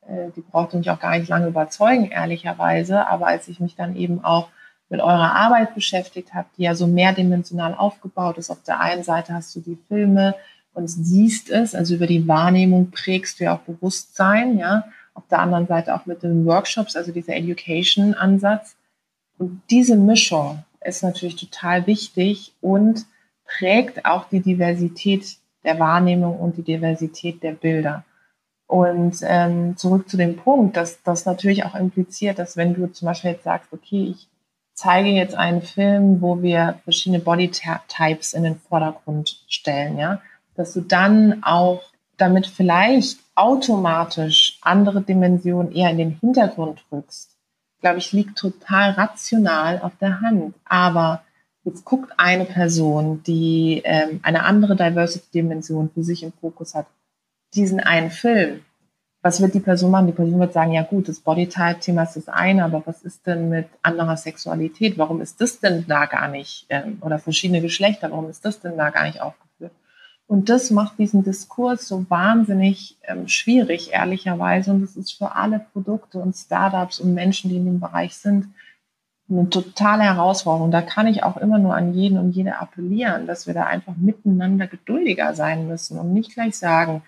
äh, 0.08 0.32
die 0.36 0.41
brauchte 0.41 0.78
mich 0.78 0.89
auch 0.89 1.00
gar 1.00 1.17
nicht 1.17 1.30
lange 1.30 1.48
überzeugen, 1.48 2.06
ehrlicherweise. 2.12 3.08
Aber 3.08 3.28
als 3.28 3.48
ich 3.48 3.60
mich 3.60 3.76
dann 3.76 3.96
eben 3.96 4.24
auch 4.24 4.50
mit 4.89 5.00
eurer 5.00 5.36
Arbeit 5.36 5.74
beschäftigt 5.74 6.34
habe, 6.34 6.48
die 6.58 6.63
ja 6.63 6.76
so 6.76 6.86
mehrdimensional 6.86 7.74
aufgebaut 7.74 8.38
ist, 8.38 8.50
auf 8.50 8.62
der 8.63 8.82
einen 8.82 9.04
Seite 9.04 9.34
hast 9.34 9.56
du 9.56 9.62
die 9.62 9.78
Filme 9.88 10.36
und 10.74 10.88
siehst 10.88 11.50
es, 11.50 11.76
also 11.76 11.96
über 11.96 12.08
die 12.08 12.28
Wahrnehmung 12.28 12.91
prägst 12.91 13.39
du 13.39 13.46
ja 13.46 13.56
auch 13.56 13.62
Bewusstsein, 13.62 14.58
ja. 14.58 14.86
Auf 15.13 15.28
der 15.30 15.39
anderen 15.39 15.67
Seite 15.67 15.94
auch 15.94 16.06
mit 16.06 16.24
den 16.24 16.46
Workshops, 16.46 16.96
also 16.96 17.12
dieser 17.12 17.36
Education-Ansatz. 17.36 18.78
Und 19.38 19.62
diese 19.70 19.98
Mischung 19.98 20.63
ist 20.86 21.04
natürlich 21.04 21.36
total 21.36 21.86
wichtig 21.86 22.54
und 22.62 23.06
prägt 23.58 24.06
auch 24.06 24.26
die 24.30 24.42
Diversität 24.42 25.38
der 25.64 25.80
Wahrnehmung 25.80 26.40
und 26.40 26.58
die 26.58 26.64
Diversität 26.64 27.44
der 27.44 27.54
Bilder. 27.54 28.04
Und 28.68 29.18
ähm, 29.24 29.76
zurück 29.76 30.10
zu 30.10 30.16
dem 30.16 30.38
Punkt, 30.38 30.78
dass 30.78 31.04
das 31.04 31.26
natürlich 31.26 31.66
auch 31.66 31.76
impliziert, 31.76 32.40
dass 32.40 32.56
wenn 32.56 32.74
du 32.74 32.88
zum 32.88 33.08
Beispiel 33.08 33.32
jetzt 33.32 33.44
sagst, 33.44 33.74
okay, 33.74 34.16
ich 34.16 34.28
zeige 34.74 35.10
jetzt 35.10 35.36
einen 35.36 35.62
Film, 35.62 36.22
wo 36.22 36.42
wir 36.42 36.80
verschiedene 36.86 37.22
Bodytypes 37.22 38.34
in 38.34 38.44
den 38.44 38.56
Vordergrund 38.56 39.44
stellen, 39.48 39.98
ja, 39.98 40.22
dass 40.56 40.74
du 40.74 40.82
dann 40.82 41.44
auch 41.44 41.82
damit 42.18 42.48
vielleicht 42.48 43.20
automatisch 43.36 44.58
andere 44.62 45.02
Dimensionen 45.02 45.74
eher 45.74 45.92
in 45.92 45.98
den 45.98 46.20
Hintergrund 46.20 46.84
rückst, 46.92 47.36
glaube 47.82 47.98
ich, 47.98 48.14
liegt 48.14 48.38
total 48.38 48.92
rational 48.92 49.82
auf 49.82 49.92
der 50.00 50.22
Hand. 50.22 50.54
Aber 50.66 51.24
jetzt 51.63 51.86
guckt 51.86 52.12
eine 52.17 52.45
Person, 52.45 53.21
die 53.24 53.82
ähm, 53.84 54.19
eine 54.24 54.43
andere 54.43 54.76
Diversity-Dimension 54.76 55.91
für 55.93 56.04
sich 56.04 56.24
im 56.24 56.34
Fokus 56.34 56.76
hat, 56.76 56.88
diesen 57.54 57.80
einen 57.80 58.12
Film. 58.12 58.62
Was 59.24 59.39
wird 59.39 59.54
die 59.54 59.60
Person 59.60 59.91
machen? 59.91 60.08
Die 60.08 60.13
Person 60.13 60.39
wird 60.39 60.54
sagen, 60.54 60.71
ja 60.71 60.82
gut, 60.82 61.08
das 61.08 61.19
Bodytype-Thema 61.19 62.04
ist 62.04 62.15
das 62.15 62.28
eine, 62.28 62.65
aber 62.65 62.82
was 62.86 63.04
ist 63.04 63.28
denn 63.28 63.50
mit 63.50 63.67
anderer 63.84 64.17
Sexualität? 64.17 64.97
Warum 64.97 65.21
ist 65.21 65.39
das 65.39 65.60
denn 65.60 65.86
da 65.88 66.08
gar 66.08 66.28
nicht? 66.28 66.65
Ähm, 66.69 66.97
oder 67.02 67.19
verschiedene 67.19 67.62
Geschlechter, 67.62 68.10
warum 68.10 68.30
ist 68.30 68.43
das 68.45 68.60
denn 68.60 68.78
da 68.78 68.89
gar 68.89 69.06
nicht 69.06 69.21
aufgeführt? 69.21 69.74
Und 70.26 70.50
das 70.50 70.71
macht 70.71 70.97
diesen 70.97 71.24
Diskurs 71.24 71.88
so 71.88 72.10
wahnsinnig 72.10 72.97
ähm, 73.04 73.28
schwierig, 73.28 73.91
ehrlicherweise. 73.91 74.71
Und 74.71 74.82
das 74.82 74.95
ist 74.95 75.12
für 75.12 75.36
alle 75.36 75.60
Produkte 75.71 76.17
und 76.17 76.36
Startups 76.36 77.00
und 77.00 77.13
Menschen, 77.13 77.50
die 77.52 77.58
in 77.58 77.65
dem 77.65 77.80
Bereich 77.80 78.15
sind, 78.15 78.47
eine 79.32 79.50
totale 79.50 80.04
Herausforderung. 80.04 80.72
Da 80.72 80.82
kann 80.82 81.08
ich 81.08 81.24
auch 81.24 81.38
immer 81.38 81.58
nur 81.58 81.76
an 81.76 81.94
jeden 81.94 82.17
und 82.17 82.32
jede 82.32 82.60
appellieren, 82.60 83.28
dass 83.28 83.48
wir 83.48 83.54
da 83.54 83.65
einfach 83.65 83.96
miteinander 83.96 84.67
geduldiger 84.67 85.34
sein 85.34 85.67
müssen 85.67 86.00
und 86.00 86.13
nicht 86.13 86.34
gleich 86.34 86.58
sagen, 86.58 87.04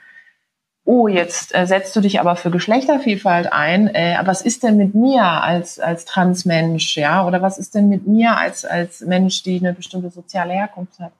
oh, 0.86 1.07
jetzt 1.07 1.55
äh, 1.55 1.65
setzt 1.65 1.95
du 1.95 2.01
dich 2.01 2.19
aber 2.19 2.36
für 2.36 2.51
Geschlechtervielfalt 2.51 3.51
ein, 3.51 3.88
äh, 3.88 4.19
was 4.25 4.41
ist 4.41 4.63
denn 4.63 4.77
mit 4.77 4.95
mir 4.95 5.23
als, 5.23 5.79
als 5.79 6.05
Transmensch, 6.05 6.97
ja? 6.97 7.25
Oder 7.25 7.41
was 7.41 7.57
ist 7.57 7.75
denn 7.75 7.88
mit 7.89 8.05
mir 8.07 8.38
als, 8.38 8.65
als 8.65 9.01
Mensch, 9.01 9.43
die 9.43 9.59
eine 9.59 9.73
bestimmte 9.73 10.09
soziale 10.09 10.53
Herkunft 10.53 10.99
hat? 10.99 11.13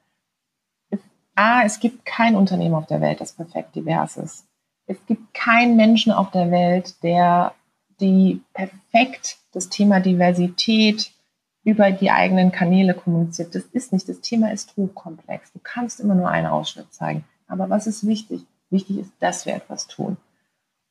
A, 1.36 1.64
es 1.64 1.80
gibt 1.80 2.06
kein 2.06 2.36
Unternehmen 2.36 2.76
auf 2.76 2.86
der 2.86 3.02
Welt, 3.02 3.22
das 3.22 3.34
perfekt 3.34 3.76
divers 3.76 4.18
ist. 4.18 4.46
Es 4.86 4.98
gibt 5.08 5.34
keinen 5.34 5.76
Menschen 5.78 6.12
auf 6.12 6.30
der 6.32 6.52
Welt, 6.52 7.02
der 7.02 7.54
die 8.00 8.42
perfekt 8.54 9.38
das 9.54 9.70
Thema 9.70 10.00
Diversität 10.00 11.12
über 11.64 11.92
die 11.92 12.12
eigenen 12.12 12.52
Kanäle 12.52 12.94
kommuniziert. 12.94 13.56
Das 13.56 13.64
ist 13.72 13.94
nicht, 13.94 14.10
das 14.10 14.20
Thema 14.20 14.52
ist 14.52 14.76
hochkomplex. 14.76 15.54
Du 15.54 15.60
kannst 15.64 16.00
immer 16.00 16.16
nur 16.16 16.30
einen 16.30 16.48
Ausschnitt 16.48 16.94
zeigen. 16.94 17.24
Aber 17.48 17.70
was 17.70 17.88
ist 17.88 18.06
wichtig? 18.06 18.42
Wichtig 18.70 19.00
ist, 19.00 19.12
dass 19.20 19.46
wir 19.46 19.56
etwas 19.56 19.88
tun. 19.88 20.18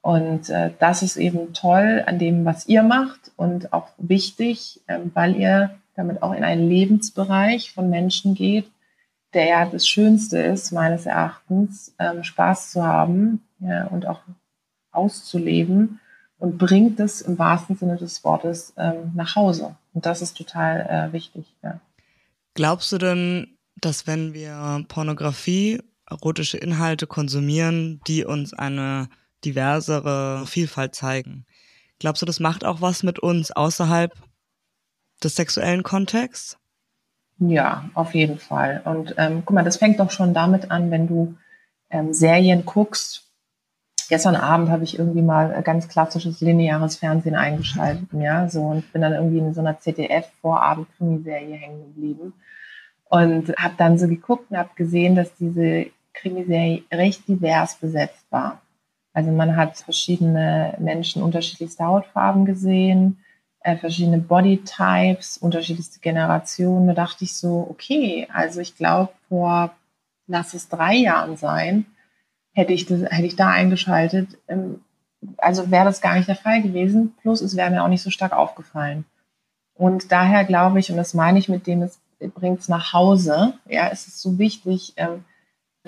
Und 0.01 0.51
äh, 0.51 0.73
das 0.79 1.03
ist 1.03 1.17
eben 1.17 1.53
toll 1.53 2.03
an 2.07 2.19
dem, 2.19 2.45
was 2.45 2.67
ihr 2.69 2.83
macht 2.83 3.31
und 3.37 3.73
auch 3.73 3.89
wichtig, 3.99 4.81
äh, 4.87 4.99
weil 5.15 5.37
ihr 5.37 5.79
damit 5.95 6.23
auch 6.23 6.33
in 6.33 6.43
einen 6.43 6.69
Lebensbereich 6.69 7.73
von 7.73 7.91
Menschen 7.91 8.35
geht, 8.35 8.71
der 9.35 9.47
ja 9.47 9.67
das 9.67 9.87
Schönste 9.87 10.39
ist, 10.39 10.73
meines 10.73 11.07
Erachtens, 11.07 11.95
ähm, 11.99 12.25
Spaß 12.25 12.73
zu 12.73 12.85
haben 12.85 13.43
ja, 13.61 13.87
und 13.87 14.07
auch 14.07 14.21
auszuleben 14.91 16.01
und 16.43 16.59
bringt 16.59 16.99
es 16.99 17.21
im 17.21 17.39
wahrsten 17.39 17.77
Sinne 17.77 17.97
des 17.97 18.25
Wortes 18.25 18.73
ähm, 18.77 19.13
nach 19.15 19.37
Hause. 19.37 19.77
Und 19.95 20.07
das 20.07 20.23
ist 20.23 20.37
total 20.37 20.81
äh, 20.81 21.13
wichtig. 21.13 21.47
Ja. 21.63 21.79
Glaubst 22.55 22.91
du 22.91 22.99
denn, 22.99 23.57
dass 23.77 24.09
wenn 24.09 24.35
wir 24.35 24.85
Pornografie 24.89 25.81
erotische 26.11 26.59
Inhalte 26.59 27.07
konsumieren, 27.07 28.01
die 28.09 28.25
uns 28.25 28.53
eine 28.53 29.09
diversere 29.45 30.45
Vielfalt 30.47 30.97
zeigen. 30.97 31.47
Glaubst 32.01 32.23
du, 32.23 32.27
das 32.27 32.41
macht 32.41 32.65
auch 32.65 32.81
was 32.81 33.05
mit 33.05 33.21
uns 33.21 33.53
außerhalb 33.53 34.13
des 35.23 35.37
sexuellen 35.37 35.85
Kontexts? 35.85 36.59
Ja, 37.39 37.89
auf 37.95 38.15
jeden 38.15 38.39
Fall. 38.39 38.83
Und 38.85 39.15
ähm, 39.17 39.43
guck 39.45 39.55
mal, 39.55 39.65
das 39.65 39.77
fängt 39.77 40.01
doch 40.01 40.11
schon 40.11 40.35
damit 40.35 40.73
an, 40.73 40.91
wenn 40.91 41.07
du 41.07 41.37
ähm, 41.91 42.13
Serien 42.13 42.65
guckst. 42.65 43.32
Gestern 44.13 44.37
Abend 44.37 44.69
habe 44.69 44.85
ich 44.85 44.99
irgendwie 44.99 45.23
mal 45.23 45.63
ganz 45.63 45.89
klassisches 45.89 46.43
lineares 46.43 46.97
Fernsehen 46.97 47.35
eingeschaltet, 47.35 48.09
ja, 48.13 48.47
so 48.47 48.61
und 48.61 48.93
bin 48.93 49.01
dann 49.01 49.15
irgendwie 49.15 49.39
in 49.39 49.55
so 49.55 49.63
einer 49.63 49.81
ZDF-Vorabend-Krimiserie 49.81 51.55
hängen 51.55 51.95
geblieben 51.95 52.35
und 53.09 53.57
habe 53.57 53.73
dann 53.79 53.97
so 53.97 54.07
geguckt 54.07 54.51
und 54.51 54.59
habe 54.59 54.69
gesehen, 54.75 55.15
dass 55.15 55.35
diese 55.37 55.87
Krimiserie 56.13 56.83
recht 56.93 57.27
divers 57.27 57.77
besetzt 57.77 58.27
war. 58.29 58.61
Also 59.15 59.31
man 59.31 59.57
hat 59.57 59.79
verschiedene 59.79 60.77
Menschen 60.79 61.23
unterschiedlichster 61.23 61.87
Hautfarben 61.87 62.45
gesehen, 62.45 63.25
äh, 63.61 63.79
verschiedene 63.79 64.19
Bodytypes, 64.19 65.39
unterschiedlichste 65.39 66.01
Generationen. 66.01 66.87
Da 66.87 66.93
dachte 66.93 67.25
ich 67.25 67.35
so, 67.35 67.67
okay, 67.71 68.29
also 68.31 68.61
ich 68.61 68.77
glaube 68.77 69.15
vor, 69.31 69.71
lass 70.27 70.53
es 70.53 70.69
drei 70.69 70.97
Jahren 70.97 71.39
sein, 71.39 71.87
hätte 72.53 72.73
ich, 72.73 72.87
das, 72.87 73.03
hätte 73.03 73.27
ich 73.27 73.37
da 73.37 73.49
eingeschaltet. 73.49 74.39
Ähm, 74.49 74.81
also 75.39 75.71
wäre 75.71 75.85
das 75.85 76.01
gar 76.01 76.17
nicht 76.17 76.29
der 76.29 76.37
Fall 76.37 76.63
gewesen. 76.63 77.15
Plus 77.23 77.41
es 77.41 77.57
wäre 77.57 77.71
mir 77.71 77.83
auch 77.83 77.89
nicht 77.89 78.03
so 78.03 78.11
stark 78.11 78.33
aufgefallen. 78.33 79.05
Und 79.75 80.13
daher 80.13 80.45
glaube 80.45 80.81
ich, 80.81 80.91
und 80.91 80.97
das 80.97 81.15
meine 81.15 81.39
ich 81.39 81.49
mit 81.49 81.67
dem, 81.67 81.83
es 81.83 81.99
bringt 82.35 82.61
es 82.61 82.69
nach 82.69 82.93
Hause, 82.93 83.55
ja, 83.69 83.89
es 83.91 84.07
ist 84.07 84.21
so 84.21 84.39
wichtig, 84.39 84.93
ähm, 84.97 85.25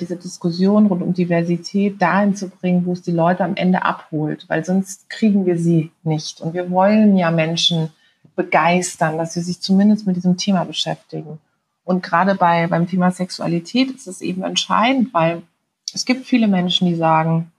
diese 0.01 0.17
Diskussion 0.17 0.87
rund 0.87 1.03
um 1.03 1.15
Diversität 1.15 2.03
dahin 2.03 2.35
zu 2.35 2.49
bringen, 2.49 2.85
wo 2.85 2.93
es 2.93 3.03
die 3.03 3.13
Leute 3.13 3.45
am 3.45 3.55
Ende 3.55 3.85
abholt, 3.85 4.45
weil 4.49 4.65
sonst 4.65 5.09
kriegen 5.09 5.47
wir 5.47 5.57
sie 5.57 5.93
nicht. 6.03 6.41
Und 6.41 6.55
wir 6.55 6.71
wollen 6.71 7.17
ja 7.17 7.31
Menschen 7.31 7.91
begeistern, 8.35 9.19
dass 9.19 9.35
sie 9.35 9.43
sich 9.43 9.61
zumindest 9.61 10.07
mit 10.07 10.17
diesem 10.17 10.37
Thema 10.37 10.65
beschäftigen. 10.65 11.39
Und 11.85 12.03
gerade 12.03 12.35
bei, 12.35 12.67
beim 12.67 12.89
Thema 12.89 13.13
Sexualität 13.13 13.91
ist 13.91 14.09
es 14.09 14.21
eben 14.21 14.43
entscheidend, 14.43 15.15
weil 15.15 15.43
es 15.95 16.05
gibt 16.05 16.27
viele 16.27 16.49
Menschen, 16.49 16.89
die 16.89 16.97
sagen, 16.97 17.53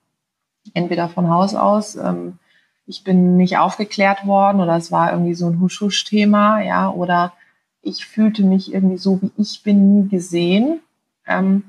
entweder 0.73 1.09
von 1.09 1.29
Haus 1.29 1.55
aus, 1.55 1.95
ähm, 1.95 2.37
ich 2.85 3.03
bin 3.03 3.37
nicht 3.37 3.57
aufgeklärt 3.57 4.27
worden 4.27 4.61
oder 4.61 4.75
es 4.75 4.91
war 4.91 5.11
irgendwie 5.11 5.33
so 5.33 5.47
ein 5.47 5.59
Husch-Husch-Thema, 5.59 6.61
ja, 6.61 6.89
oder 6.89 7.33
ich 7.81 8.05
fühlte 8.05 8.43
mich 8.43 8.73
irgendwie 8.73 8.97
so, 8.97 9.21
wie 9.21 9.31
ich 9.37 9.63
bin, 9.63 10.01
nie 10.01 10.09
gesehen. 10.09 10.81
Ähm, 11.25 11.63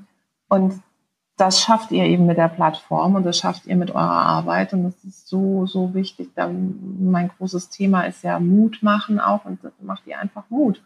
und 0.47 0.81
das 1.37 1.61
schafft 1.61 1.91
ihr 1.91 2.03
eben 2.03 2.25
mit 2.25 2.37
der 2.37 2.47
Plattform 2.47 3.15
und 3.15 3.23
das 3.23 3.37
schafft 3.37 3.67
ihr 3.67 3.75
mit 3.75 3.91
eurer 3.91 4.25
Arbeit 4.25 4.73
und 4.73 4.83
das 4.83 5.03
ist 5.03 5.27
so, 5.27 5.67
so 5.67 5.93
wichtig. 5.93 6.31
Dann 6.35 6.97
mein 6.99 7.29
großes 7.29 7.69
Thema 7.69 8.03
ist 8.03 8.23
ja 8.23 8.39
Mut 8.39 8.79
machen 8.81 9.19
auch 9.19 9.45
und 9.45 9.63
das 9.63 9.73
macht 9.81 10.05
ihr 10.07 10.19
einfach 10.19 10.43
Mut. 10.49 10.81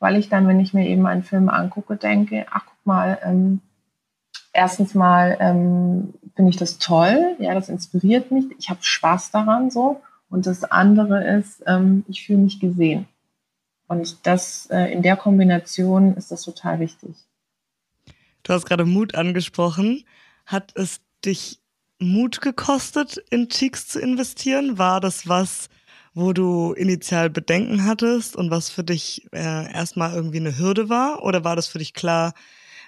Weil 0.00 0.16
ich 0.16 0.28
dann, 0.28 0.48
wenn 0.48 0.60
ich 0.60 0.74
mir 0.74 0.86
eben 0.88 1.06
einen 1.06 1.22
Film 1.22 1.48
angucke, 1.48 1.96
denke, 1.96 2.46
ach 2.50 2.64
guck 2.66 2.86
mal, 2.86 3.18
ähm, 3.22 3.60
erstens 4.54 4.94
mal 4.94 5.36
ähm, 5.40 6.14
finde 6.34 6.50
ich 6.50 6.56
das 6.56 6.78
toll, 6.78 7.36
ja, 7.38 7.54
das 7.54 7.68
inspiriert 7.68 8.30
mich, 8.30 8.46
ich 8.58 8.70
habe 8.70 8.82
Spaß 8.82 9.30
daran 9.30 9.70
so. 9.70 10.00
Und 10.30 10.46
das 10.46 10.64
andere 10.64 11.22
ist, 11.38 11.62
ähm, 11.66 12.04
ich 12.08 12.26
fühle 12.26 12.40
mich 12.40 12.58
gesehen. 12.58 13.06
Und 13.86 14.26
das 14.26 14.66
äh, 14.70 14.92
in 14.92 15.02
der 15.02 15.16
Kombination 15.16 16.16
ist 16.16 16.30
das 16.30 16.42
total 16.42 16.80
wichtig. 16.80 17.14
Du 18.42 18.52
hast 18.52 18.66
gerade 18.66 18.84
Mut 18.84 19.14
angesprochen. 19.14 20.04
Hat 20.46 20.72
es 20.74 21.00
dich 21.24 21.60
Mut 21.98 22.40
gekostet, 22.40 23.18
in 23.30 23.48
Cheeks 23.48 23.86
zu 23.86 24.00
investieren? 24.00 24.78
War 24.78 25.00
das 25.00 25.28
was, 25.28 25.68
wo 26.14 26.32
du 26.32 26.72
initial 26.72 27.30
Bedenken 27.30 27.84
hattest 27.84 28.34
und 28.34 28.50
was 28.50 28.70
für 28.70 28.84
dich 28.84 29.26
äh, 29.32 29.72
erstmal 29.72 30.14
irgendwie 30.14 30.38
eine 30.38 30.58
Hürde 30.58 30.88
war? 30.88 31.22
Oder 31.22 31.44
war 31.44 31.54
das 31.56 31.68
für 31.68 31.78
dich 31.78 31.94
klar? 31.94 32.34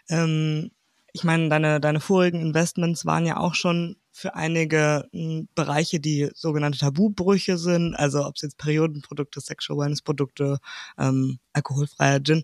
Ähm, 0.09 0.71
ich 1.17 1.25
meine, 1.25 1.49
deine, 1.49 1.81
deine 1.81 2.01
vorigen 2.01 2.41
Investments 2.41 3.07
waren 3.07 3.25
ja 3.25 3.39
auch 3.39 3.55
schon 3.55 3.97
für 4.13 4.35
einige 4.35 5.09
m, 5.13 5.49
Bereiche, 5.55 5.99
die 5.99 6.29
sogenannte 6.35 6.79
Tabubrüche 6.79 7.57
sind, 7.57 7.95
also 7.95 8.27
ob 8.27 8.37
es 8.37 8.43
jetzt 8.43 8.59
Periodenprodukte, 8.59 9.41
Sexual 9.41 9.79
Wellness 9.79 10.03
Produkte, 10.03 10.59
ähm, 10.99 11.39
alkoholfreier 11.55 12.21
Gin 12.23 12.43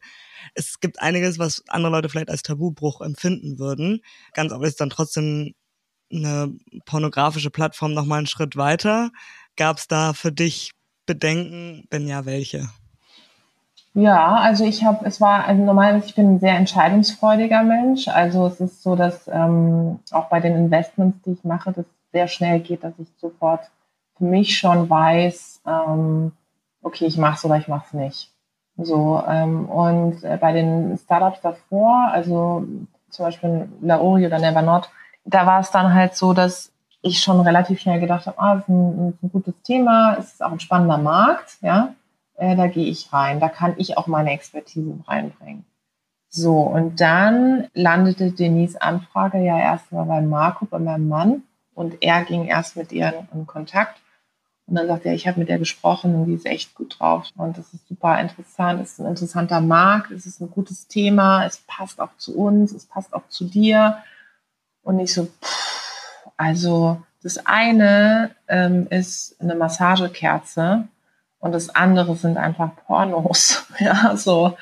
es 0.54 0.80
gibt 0.80 1.00
einiges, 1.00 1.38
was 1.38 1.62
andere 1.68 1.92
Leute 1.92 2.08
vielleicht 2.08 2.30
als 2.30 2.42
Tabubruch 2.42 3.02
empfinden 3.02 3.58
würden. 3.58 4.00
Ganz 4.32 4.52
oft 4.52 4.64
ist 4.64 4.80
dann 4.80 4.90
trotzdem 4.90 5.54
eine 6.10 6.54
pornografische 6.86 7.50
Plattform 7.50 7.92
nochmal 7.94 8.18
einen 8.18 8.26
Schritt 8.26 8.56
weiter. 8.56 9.10
Gab 9.56 9.78
es 9.78 9.86
da 9.86 10.14
für 10.14 10.32
dich 10.32 10.72
Bedenken? 11.06 11.86
Wenn 11.90 12.08
ja, 12.08 12.24
welche? 12.24 12.70
Ja, 13.94 14.36
also 14.36 14.64
ich 14.64 14.84
habe, 14.84 15.04
es 15.04 15.20
war, 15.20 15.44
also 15.46 15.62
normalerweise, 15.62 16.06
ich 16.06 16.14
bin 16.14 16.34
ein 16.34 16.40
sehr 16.40 16.56
entscheidungsfreudiger 16.56 17.62
Mensch. 17.62 18.08
Also 18.08 18.46
es 18.46 18.60
ist 18.60 18.82
so, 18.82 18.96
dass 18.96 19.28
ähm, 19.28 20.00
auch 20.12 20.28
bei 20.28 20.40
den 20.40 20.56
Investments, 20.56 21.18
die 21.24 21.32
ich 21.32 21.44
mache, 21.44 21.72
das 21.72 21.84
sehr 22.12 22.26
schnell 22.28 22.60
geht, 22.60 22.84
dass 22.84 22.94
ich 22.98 23.08
sofort 23.18 23.70
für 24.16 24.24
mich 24.24 24.56
schon 24.56 24.88
weiß, 24.88 25.62
ähm, 25.66 26.32
okay, 26.82 27.06
ich 27.06 27.18
mache 27.18 27.36
es 27.36 27.44
oder 27.44 27.56
ich 27.56 27.68
mache 27.68 27.84
es 27.86 27.92
nicht. 27.92 28.30
So, 28.78 29.22
ähm, 29.28 29.66
und 29.68 30.24
äh, 30.24 30.38
bei 30.40 30.52
den 30.52 30.96
Startups 30.96 31.40
davor, 31.42 32.08
also 32.10 32.64
zum 33.10 33.26
Beispiel 33.26 33.68
Laori 33.82 34.26
oder 34.26 34.38
Nevernot, 34.38 34.88
da 35.24 35.46
war 35.46 35.60
es 35.60 35.70
dann 35.70 35.92
halt 35.92 36.14
so, 36.14 36.32
dass 36.32 36.72
ich 37.02 37.20
schon 37.20 37.40
relativ 37.40 37.80
schnell 37.80 38.00
gedacht 38.00 38.26
habe, 38.26 38.38
ah, 38.38 38.54
das 38.54 38.62
ist 38.64 38.68
ein, 38.68 39.18
ein 39.22 39.30
gutes 39.30 39.54
Thema, 39.62 40.16
es 40.18 40.34
ist 40.34 40.42
auch 40.42 40.52
ein 40.52 40.60
spannender 40.60 40.98
Markt, 40.98 41.58
ja, 41.60 41.94
äh, 42.36 42.56
da 42.56 42.66
gehe 42.66 42.86
ich 42.86 43.12
rein, 43.12 43.40
da 43.40 43.48
kann 43.48 43.74
ich 43.76 43.98
auch 43.98 44.06
meine 44.06 44.32
Expertise 44.32 44.98
reinbringen. 45.06 45.64
So, 46.28 46.60
und 46.60 47.00
dann 47.00 47.68
landete 47.74 48.32
Denise 48.32 48.80
Anfrage 48.80 49.38
ja 49.38 49.58
erstmal 49.58 50.06
bei 50.06 50.22
Marco, 50.22 50.64
bei 50.64 50.78
meinem 50.78 51.08
Mann. 51.08 51.42
Und 51.74 52.02
er 52.02 52.24
ging 52.24 52.46
erst 52.46 52.76
mit 52.76 52.90
ihr 52.92 53.26
in 53.34 53.46
Kontakt. 53.46 54.00
Und 54.66 54.76
dann 54.76 54.86
sagte 54.86 55.08
er, 55.08 55.14
ich 55.14 55.26
habe 55.28 55.40
mit 55.40 55.50
der 55.50 55.58
gesprochen 55.58 56.14
und 56.14 56.26
die 56.26 56.34
ist 56.34 56.46
echt 56.46 56.74
gut 56.74 56.98
drauf. 56.98 57.28
Und 57.36 57.58
das 57.58 57.74
ist 57.74 57.86
super 57.86 58.18
interessant, 58.18 58.80
es 58.80 58.92
ist 58.92 59.00
ein 59.00 59.08
interessanter 59.08 59.60
Markt, 59.60 60.10
es 60.10 60.24
ist 60.24 60.40
ein 60.40 60.50
gutes 60.50 60.86
Thema, 60.86 61.44
es 61.44 61.58
passt 61.66 62.00
auch 62.00 62.16
zu 62.16 62.36
uns, 62.38 62.72
es 62.72 62.86
passt 62.86 63.12
auch 63.12 63.28
zu 63.28 63.44
dir. 63.44 63.98
Und 64.82 65.00
ich 65.00 65.12
so, 65.12 65.26
pff, 65.26 66.30
also 66.38 67.02
das 67.22 67.44
eine 67.46 68.30
ähm, 68.48 68.86
ist 68.88 69.36
eine 69.40 69.54
Massagekerze 69.54 70.88
und 71.42 71.50
das 71.50 71.74
andere 71.74 72.14
sind 72.14 72.38
einfach 72.38 72.70
Pornos. 72.86 73.66
ja, 73.80 74.16
so. 74.16 74.56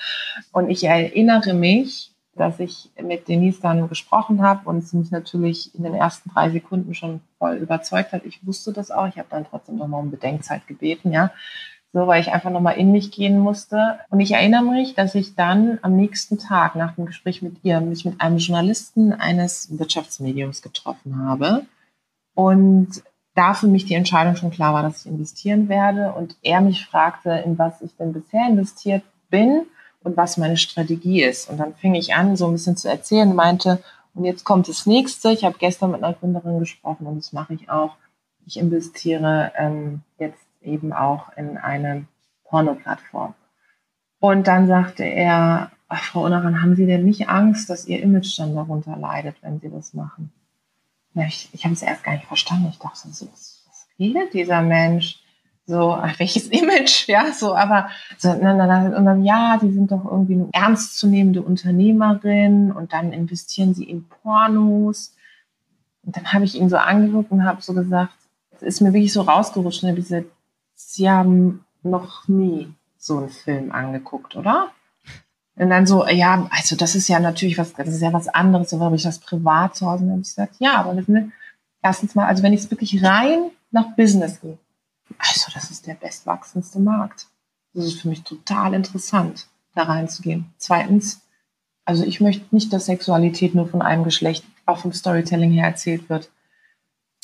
Und 0.51 0.71
ich 0.71 0.83
erinnere 0.83 1.53
mich, 1.53 2.11
dass 2.35 2.59
ich 2.59 2.91
mit 3.01 3.29
Denise 3.29 3.61
dann 3.61 3.87
gesprochen 3.91 4.41
habe 4.41 4.67
und 4.67 4.81
sie 4.89 4.97
mich 4.97 5.11
natürlich 5.11 5.75
in 5.75 5.85
den 5.85 5.95
ersten 5.95 6.31
drei 6.31 6.49
Sekunden 6.49 6.95
schon 6.95 7.21
voll 7.39 7.57
überzeugt 7.57 8.13
hat. 8.13 8.25
Ich 8.25 8.45
wusste 8.47 8.73
das 8.73 8.91
auch. 8.91 9.07
Ich 9.07 9.19
habe 9.19 9.29
dann 9.29 9.45
trotzdem 9.45 9.77
nochmal 9.77 10.01
um 10.01 10.11
Bedenkzeit 10.11 10.67
gebeten, 10.67 11.13
ja. 11.13 11.33
So, 11.93 12.07
weil 12.07 12.23
ich 12.23 12.33
einfach 12.33 12.51
nochmal 12.51 12.79
in 12.79 12.93
mich 12.93 13.11
gehen 13.11 13.39
musste. 13.39 13.99
Und 14.09 14.21
ich 14.21 14.33
erinnere 14.33 14.63
mich, 14.63 14.95
dass 14.95 15.15
ich 15.15 15.35
dann 15.35 15.81
am 15.83 15.97
nächsten 15.97 16.39
Tag 16.39 16.77
nach 16.77 16.95
dem 16.95 17.05
Gespräch 17.05 17.43
mit 17.43 17.63
ihr 17.63 17.83
mich 17.83 18.07
mit 18.07 18.23
einem 18.23 18.39
Journalisten 18.39 19.13
eines 19.13 19.79
Wirtschaftsmediums 19.79 20.63
getroffen 20.63 21.19
habe. 21.19 21.67
Und 22.35 23.03
da 23.41 23.55
für 23.55 23.69
mich 23.69 23.87
die 23.87 23.95
Entscheidung 23.95 24.37
schon 24.37 24.51
klar 24.51 24.75
war, 24.75 24.83
dass 24.83 25.07
ich 25.07 25.11
investieren 25.11 25.71
werde. 25.71 26.13
Und 26.13 26.37
er 26.43 26.61
mich 26.61 26.85
fragte, 26.85 27.31
in 27.31 27.59
was 27.59 27.81
ich 27.81 27.97
denn 27.97 28.13
bisher 28.13 28.47
investiert 28.47 29.03
bin 29.31 29.63
und 30.03 30.17
was 30.19 30.37
meine 30.37 30.59
Strategie 30.59 31.23
ist. 31.23 31.49
Und 31.49 31.59
dann 31.59 31.75
fing 31.75 31.95
ich 31.95 32.15
an, 32.15 32.37
so 32.37 32.47
ein 32.47 32.53
bisschen 32.53 32.77
zu 32.77 32.89
erzählen, 32.89 33.35
meinte, 33.35 33.83
und 34.15 34.27
jetzt 34.27 34.45
kommt 34.45 34.69
das 34.69 34.85
nächste. 34.85 35.31
Ich 35.31 35.45
habe 35.45 35.57
gestern 35.59 35.93
mit 35.93 36.03
einer 36.03 36.13
Gründerin 36.13 36.59
gesprochen 36.59 37.07
und 37.07 37.17
das 37.17 37.33
mache 37.33 37.55
ich 37.55 37.71
auch. 37.71 37.97
Ich 38.47 38.59
investiere 38.59 39.53
ähm, 39.57 40.03
jetzt 40.19 40.45
eben 40.61 40.93
auch 40.93 41.35
in 41.37 41.57
eine 41.57 42.05
Porno-Plattform. 42.45 43.35
Und 44.19 44.47
dann 44.49 44.67
sagte 44.67 45.05
er, 45.05 45.71
Frau 45.89 46.25
Unaran, 46.25 46.61
haben 46.61 46.77
Sie 46.77 46.85
denn 46.85 47.05
nicht 47.05 47.31
Angst, 47.31 47.71
dass 47.71 47.87
Ihr 47.87 48.03
Image 48.03 48.39
dann 48.39 48.55
darunter 48.55 48.97
leidet, 48.97 49.37
wenn 49.41 49.61
Sie 49.61 49.71
das 49.71 49.95
machen? 49.95 50.31
Ja, 51.15 51.25
ich, 51.27 51.49
ich 51.53 51.65
habe 51.65 51.75
es 51.75 51.83
erst 51.83 52.05
gar 52.05 52.13
nicht 52.13 52.27
verstanden. 52.27 52.69
Ich 52.71 52.79
dachte 52.79 53.09
so, 53.09 53.27
was, 53.31 53.65
was 53.69 53.87
redet 53.99 54.33
dieser 54.35 54.63
Mensch? 54.63 55.21
So, 55.67 55.99
welches 56.19 56.47
Image, 56.51 57.07
ja, 57.09 57.33
so, 57.33 57.55
aber 57.55 57.91
so, 58.19 58.29
na, 58.35 58.55
na, 58.55 58.67
na, 58.67 58.97
und 58.97 59.05
dann, 59.05 59.25
ja, 59.25 59.59
die 59.59 59.71
sind 59.71 59.93
doch 59.93 60.05
irgendwie 60.05 60.35
eine 60.35 60.49
ernstzunehmende 60.53 61.43
Unternehmerin 61.43 62.73
und 62.73 62.93
dann 62.93 63.13
investieren 63.13 63.75
sie 63.75 63.85
in 63.85 64.09
Pornos. 64.09 65.15
Und 66.03 66.17
dann 66.17 66.33
habe 66.33 66.45
ich 66.45 66.57
ihn 66.57 66.69
so 66.69 66.77
angeguckt 66.77 67.31
und 67.31 67.45
habe 67.45 67.63
so 67.63 67.75
gesagt, 67.75 68.13
es 68.53 68.63
ist 68.63 68.81
mir 68.81 68.93
wirklich 68.93 69.13
so 69.13 69.23
rausgerutscht, 69.23 69.83
ne, 69.85 69.95
diese, 69.95 70.25
sie 70.75 71.09
haben 71.09 71.65
noch 71.83 72.27
nie 72.29 72.73
so 72.99 73.19
einen 73.19 73.31
Film 73.31 73.73
angeguckt, 73.73 74.37
oder? 74.37 74.73
Und 75.61 75.69
dann 75.69 75.87
so, 75.87 76.07
ja, 76.09 76.49
also 76.51 76.75
das 76.75 76.95
ist 76.95 77.07
ja 77.09 77.21
natürlich 77.21 77.59
was, 77.59 77.75
das 77.75 77.89
ist 77.89 78.01
ja 78.01 78.15
was 78.15 78.29
anderes, 78.29 78.71
so 78.71 78.81
habe 78.81 78.97
ich 78.97 79.03
das 79.03 79.19
privat 79.19 79.77
zu 79.77 79.85
Hause. 79.85 80.05
Und 80.05 80.09
dann 80.09 80.13
habe 80.13 80.23
ich 80.23 80.29
gesagt, 80.29 80.57
ja, 80.59 80.77
aber 80.77 80.95
das, 80.95 81.07
ne, 81.07 81.33
erstens 81.83 82.15
mal, 82.15 82.27
also 82.27 82.43
wenn 82.43 82.55
ich 82.55 82.61
es 82.61 82.71
wirklich 82.71 83.05
rein 83.05 83.51
nach 83.71 83.95
Business 83.95 84.41
gehe, 84.41 84.57
also 85.19 85.51
das 85.53 85.71
ist 85.71 85.87
der 85.87 85.97
bestwachsendste 85.97 86.79
Markt. 86.79 87.27
Das 87.75 87.85
ist 87.85 88.01
für 88.01 88.09
mich 88.09 88.23
total 88.23 88.73
interessant, 88.73 89.49
da 89.75 89.83
reinzugehen. 89.83 90.47
Zweitens, 90.57 91.21
also 91.85 92.05
ich 92.05 92.23
möchte 92.23 92.55
nicht, 92.55 92.73
dass 92.73 92.87
Sexualität 92.87 93.55
nur 93.55 93.69
von 93.69 93.83
einem 93.83 94.05
Geschlecht, 94.05 94.47
auch 94.65 94.79
vom 94.79 94.95
Storytelling 94.95 95.51
her 95.51 95.67
erzählt 95.67 96.09
wird. 96.09 96.31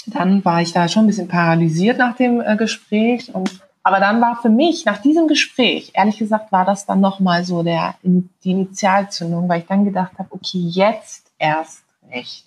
Dann 0.09 0.44
war 0.44 0.61
ich 0.61 0.75
da 0.75 0.88
schon 0.88 1.05
ein 1.05 1.07
bisschen 1.07 1.29
paralysiert 1.29 1.96
nach 1.96 2.16
dem 2.16 2.42
äh, 2.42 2.57
Gespräch 2.59 3.35
und 3.35 3.65
aber 3.87 4.01
dann 4.01 4.20
war 4.20 4.35
für 4.42 4.49
mich 4.49 4.85
nach 4.85 4.99
diesem 4.99 5.29
Gespräch, 5.29 5.92
ehrlich 5.94 6.18
gesagt, 6.18 6.51
war 6.51 6.64
das 6.64 6.87
dann 6.87 7.01
nochmal 7.01 7.44
so 7.44 7.62
der, 7.62 7.94
die 8.03 8.51
Initialzündung, 8.51 9.49
weil 9.49 9.61
ich 9.61 9.66
dann 9.68 9.85
gedacht 9.85 10.18
habe, 10.18 10.29
okay, 10.33 10.59
jetzt 10.59 11.31
erst 11.38 11.85
recht. 12.11 12.46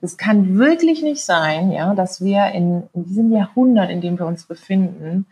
Es 0.00 0.16
kann 0.16 0.58
wirklich 0.58 1.04
nicht 1.04 1.24
sein, 1.24 1.70
ja, 1.70 1.94
dass 1.94 2.24
wir 2.24 2.46
in, 2.46 2.82
in 2.94 3.04
diesem 3.04 3.30
Jahrhundert, 3.30 3.90
in 3.90 4.00
dem 4.00 4.18
wir 4.18 4.26
uns 4.26 4.42
befinden, 4.42 5.26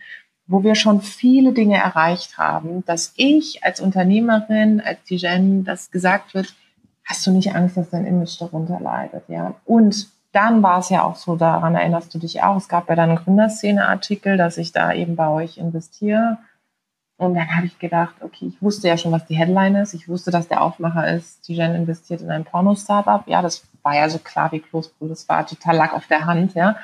wo 0.46 0.62
wir 0.62 0.76
schon 0.76 1.00
viele 1.00 1.52
Dinge 1.52 1.78
erreicht 1.78 2.38
haben, 2.38 2.84
dass 2.84 3.12
ich 3.16 3.64
als 3.64 3.80
Unternehmerin, 3.80 4.80
als 4.80 5.02
Dijen, 5.02 5.64
das 5.64 5.90
gesagt 5.90 6.32
wird, 6.32 6.54
hast 7.04 7.26
du 7.26 7.32
nicht 7.32 7.56
Angst, 7.56 7.76
dass 7.76 7.90
dein 7.90 8.06
Image 8.06 8.40
darunter 8.40 8.78
leidet, 8.78 9.24
ja? 9.26 9.56
Und 9.64 10.06
dann 10.32 10.62
war 10.62 10.78
es 10.78 10.90
ja 10.90 11.02
auch 11.02 11.16
so, 11.16 11.36
daran 11.36 11.74
erinnerst 11.74 12.14
du 12.14 12.18
dich 12.18 12.42
auch, 12.42 12.56
es 12.56 12.68
gab 12.68 12.88
ja 12.88 12.94
dann 12.94 13.10
einen 13.10 13.18
Gründerszene-Artikel, 13.18 14.36
dass 14.36 14.58
ich 14.58 14.72
da 14.72 14.92
eben 14.92 15.16
bei 15.16 15.28
euch 15.28 15.58
investiere. 15.58 16.38
Und 17.16 17.34
dann 17.34 17.54
habe 17.54 17.66
ich 17.66 17.78
gedacht, 17.78 18.14
okay, 18.22 18.46
ich 18.46 18.62
wusste 18.62 18.88
ja 18.88 18.96
schon, 18.96 19.12
was 19.12 19.26
die 19.26 19.36
Headline 19.36 19.74
ist. 19.74 19.92
Ich 19.92 20.08
wusste, 20.08 20.30
dass 20.30 20.48
der 20.48 20.62
Aufmacher 20.62 21.12
ist, 21.12 21.46
die 21.48 21.54
Jen 21.54 21.74
investiert 21.74 22.22
in 22.22 22.30
ein 22.30 22.44
Porno-Startup. 22.44 23.26
Ja, 23.26 23.42
das 23.42 23.62
war 23.82 23.94
ja 23.94 24.08
so 24.08 24.18
klar 24.18 24.50
wie 24.52 24.60
Kloßbrühe. 24.60 25.10
Das 25.10 25.28
war 25.28 25.46
total 25.46 25.76
Lack 25.76 25.92
auf 25.92 26.06
der 26.06 26.24
Hand, 26.24 26.54
ja. 26.54 26.76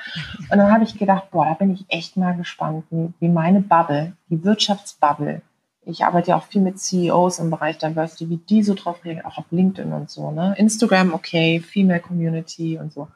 Und 0.51 0.57
dann 0.57 0.71
habe 0.71 0.83
ich 0.83 0.97
gedacht, 0.97 1.31
boah, 1.31 1.45
da 1.45 1.53
bin 1.53 1.73
ich 1.73 1.85
echt 1.87 2.17
mal 2.17 2.35
gespannt, 2.35 2.85
wie, 2.91 3.11
wie 3.19 3.29
meine 3.29 3.61
Bubble, 3.61 4.13
die 4.29 4.43
Wirtschaftsbubble, 4.43 5.41
ich 5.89 6.03
arbeite 6.03 6.31
ja 6.31 6.37
auch 6.37 6.43
viel 6.43 6.61
mit 6.61 6.79
CEOs 6.79 7.39
im 7.39 7.49
Bereich 7.49 7.77
Diversity, 7.77 8.29
wie 8.29 8.37
die 8.37 8.61
so 8.61 8.73
drauf 8.73 9.03
reagieren, 9.05 9.25
auch 9.25 9.37
auf 9.37 9.45
LinkedIn 9.51 9.93
und 9.93 10.09
so, 10.09 10.31
ne? 10.31 10.53
Instagram, 10.57 11.13
okay, 11.13 11.61
Female 11.61 12.01
Community 12.01 12.77
und 12.77 12.91
so. 12.91 13.07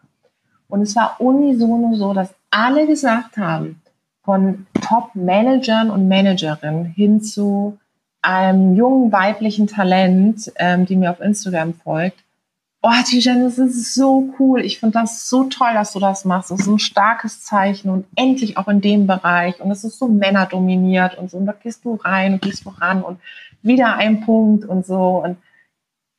Und 0.72 0.82
es 0.82 0.96
war 0.96 1.18
unisono 1.20 1.96
so, 1.96 2.14
dass 2.14 2.34
alle 2.50 2.88
gesagt 2.88 3.38
haben, 3.38 3.82
von 4.24 4.68
Top-Managern 4.82 5.90
und 5.90 6.08
Managerinnen 6.08 6.86
hin 6.86 7.22
zu 7.22 7.78
einem 8.22 8.76
jungen 8.76 9.12
weiblichen 9.12 9.68
Talent, 9.68 10.52
ähm, 10.58 10.86
die 10.86 10.96
mir 10.96 11.12
auf 11.12 11.20
Instagram 11.20 11.74
folgt. 11.74 12.24
Oh, 12.84 12.90
Tijan, 13.06 13.44
das 13.44 13.58
ist 13.58 13.94
so 13.94 14.34
cool. 14.40 14.62
Ich 14.62 14.80
finde 14.80 15.00
das 15.00 15.28
so 15.28 15.44
toll, 15.46 15.74
dass 15.74 15.94
du 15.94 16.00
das 16.00 16.24
machst. 16.26 16.52
Das 16.52 16.62
ist 16.62 16.68
ein 16.68 16.80
starkes 16.80 17.44
Zeichen 17.44 17.90
und 17.90 18.06
endlich 18.16 18.58
auch 18.58 18.68
in 18.68 18.82
dem 18.82 19.06
Bereich. 19.08 19.60
Und 19.60 19.70
es 19.72 19.84
ist 19.84 20.00
so 20.00 20.08
männerdominiert 20.08 21.18
und 21.18 21.30
so. 21.30 21.38
Und 21.38 21.46
da 21.48 21.52
gehst 21.52 21.84
du 21.84 21.96
rein 21.96 22.34
und 22.34 22.42
gehst 22.42 22.64
voran 22.64 23.04
und 23.04 23.20
wieder 23.62 23.98
ein 23.98 24.22
Punkt 24.22 24.66
und 24.66 24.86
so. 24.86 25.22
Und, 25.24 25.38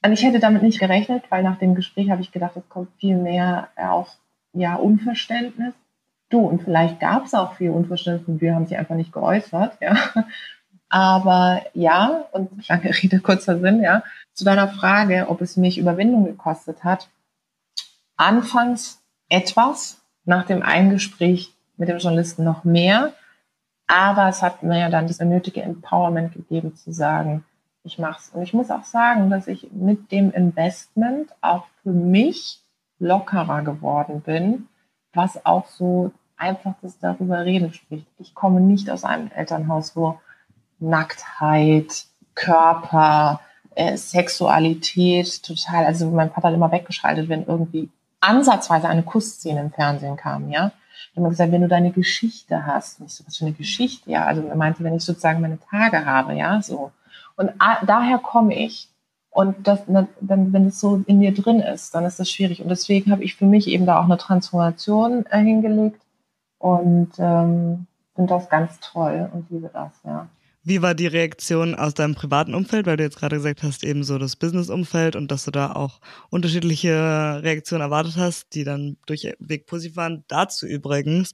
und 0.04 0.12
ich 0.12 0.22
hätte 0.22 0.38
damit 0.38 0.62
nicht 0.62 0.78
gerechnet, 0.78 1.24
weil 1.30 1.42
nach 1.42 1.58
dem 1.58 1.74
Gespräch 1.74 2.10
habe 2.10 2.22
ich 2.22 2.30
gedacht, 2.30 2.56
es 2.56 2.68
kommt 2.68 2.90
viel 2.98 3.16
mehr 3.16 3.68
auch 3.76 4.08
ja, 4.52 4.76
Unverständnis. 4.76 5.74
Du, 6.30 6.40
und 6.40 6.62
vielleicht 6.62 7.00
gab 7.00 7.26
es 7.26 7.34
auch 7.34 7.54
viel 7.54 7.70
Unverständnis 7.70 8.28
und 8.28 8.40
wir 8.40 8.54
haben 8.54 8.66
sie 8.66 8.76
einfach 8.76 8.94
nicht 8.94 9.12
geäußert, 9.12 9.76
ja. 9.80 9.96
Aber 10.88 11.62
ja, 11.74 12.26
und 12.32 12.68
lange 12.68 12.90
Rede, 13.02 13.20
kurzer 13.20 13.58
Sinn, 13.58 13.82
ja, 13.82 14.02
zu 14.34 14.44
deiner 14.44 14.68
Frage, 14.68 15.26
ob 15.28 15.40
es 15.40 15.56
mich 15.56 15.78
Überwindung 15.78 16.24
gekostet 16.24 16.84
hat. 16.84 17.08
Anfangs 18.16 19.02
etwas, 19.28 20.02
nach 20.24 20.46
dem 20.46 20.62
Eingespräch 20.62 21.52
mit 21.76 21.88
dem 21.88 21.98
Journalisten 21.98 22.44
noch 22.44 22.64
mehr. 22.64 23.12
Aber 23.86 24.28
es 24.28 24.42
hat 24.42 24.62
mir 24.62 24.78
ja 24.78 24.88
dann 24.88 25.06
das 25.06 25.20
nötige 25.20 25.62
Empowerment 25.62 26.32
gegeben 26.32 26.76
zu 26.76 26.92
sagen, 26.92 27.44
ich 27.84 27.98
mach's. 27.98 28.30
Und 28.32 28.42
ich 28.42 28.54
muss 28.54 28.70
auch 28.70 28.84
sagen, 28.84 29.28
dass 29.28 29.48
ich 29.48 29.70
mit 29.72 30.12
dem 30.12 30.30
Investment 30.30 31.30
auch 31.40 31.66
für 31.82 31.90
mich 31.90 32.61
lockerer 33.02 33.62
geworden 33.62 34.22
bin, 34.22 34.68
was 35.12 35.44
auch 35.44 35.66
so 35.66 36.12
einfach 36.36 36.74
das 36.82 36.98
darüber 36.98 37.44
reden 37.44 37.72
spricht. 37.72 38.06
Ich 38.18 38.34
komme 38.34 38.60
nicht 38.60 38.90
aus 38.90 39.04
einem 39.04 39.30
Elternhaus, 39.34 39.94
wo 39.96 40.20
Nacktheit, 40.78 42.06
Körper, 42.34 43.40
äh, 43.74 43.96
Sexualität 43.96 45.42
total, 45.42 45.84
also 45.84 46.10
mein 46.10 46.30
Vater 46.30 46.48
hat 46.48 46.54
immer 46.54 46.72
weggeschaltet, 46.72 47.28
wenn 47.28 47.46
irgendwie 47.46 47.90
ansatzweise 48.20 48.88
eine 48.88 49.02
Kussszene 49.02 49.60
im 49.60 49.72
Fernsehen 49.72 50.16
kam, 50.16 50.48
ja. 50.50 50.72
Ich 51.10 51.18
habe 51.18 51.28
gesagt, 51.28 51.52
wenn 51.52 51.60
du 51.60 51.68
deine 51.68 51.90
Geschichte 51.90 52.64
hast, 52.64 53.00
nicht 53.00 53.14
so 53.14 53.26
was 53.26 53.36
für 53.36 53.44
eine 53.44 53.54
Geschichte, 53.54 54.10
ja. 54.10 54.24
Also 54.24 54.42
er 54.42 54.56
meinte, 54.56 54.82
wenn 54.84 54.94
ich 54.94 55.04
sozusagen 55.04 55.40
meine 55.40 55.58
Tage 55.70 56.04
habe, 56.06 56.34
ja, 56.34 56.62
so. 56.62 56.92
Und 57.36 57.50
daher 57.86 58.18
komme 58.18 58.54
ich. 58.54 58.88
Und 59.32 59.66
das, 59.66 59.80
dann, 59.86 60.08
wenn 60.52 60.66
es 60.66 60.78
so 60.78 61.02
in 61.06 61.20
dir 61.20 61.32
drin 61.32 61.60
ist, 61.60 61.94
dann 61.94 62.04
ist 62.04 62.20
das 62.20 62.30
schwierig. 62.30 62.60
Und 62.60 62.68
deswegen 62.68 63.10
habe 63.10 63.24
ich 63.24 63.34
für 63.34 63.46
mich 63.46 63.66
eben 63.66 63.86
da 63.86 63.98
auch 63.98 64.04
eine 64.04 64.18
Transformation 64.18 65.24
äh, 65.30 65.42
hingelegt 65.42 66.02
und 66.58 67.12
ähm, 67.18 67.86
finde 68.14 68.34
das 68.34 68.50
ganz 68.50 68.78
toll 68.80 69.30
und 69.32 69.50
liebe 69.50 69.70
das, 69.72 69.92
ja. 70.04 70.28
Wie 70.64 70.80
war 70.80 70.94
die 70.94 71.08
Reaktion 71.08 71.74
aus 71.74 71.94
deinem 71.94 72.14
privaten 72.14 72.54
Umfeld, 72.54 72.86
weil 72.86 72.96
du 72.96 73.02
jetzt 73.02 73.18
gerade 73.18 73.36
gesagt 73.36 73.64
hast, 73.64 73.82
eben 73.82 74.04
so 74.04 74.16
das 74.18 74.36
Business-Umfeld 74.36 75.16
und 75.16 75.32
dass 75.32 75.44
du 75.44 75.50
da 75.50 75.72
auch 75.72 75.98
unterschiedliche 76.30 77.40
Reaktionen 77.42 77.82
erwartet 77.82 78.16
hast, 78.16 78.54
die 78.54 78.62
dann 78.62 78.96
durchweg 79.06 79.66
positiv 79.66 79.96
waren. 79.96 80.24
Dazu 80.28 80.66
übrigens 80.66 81.32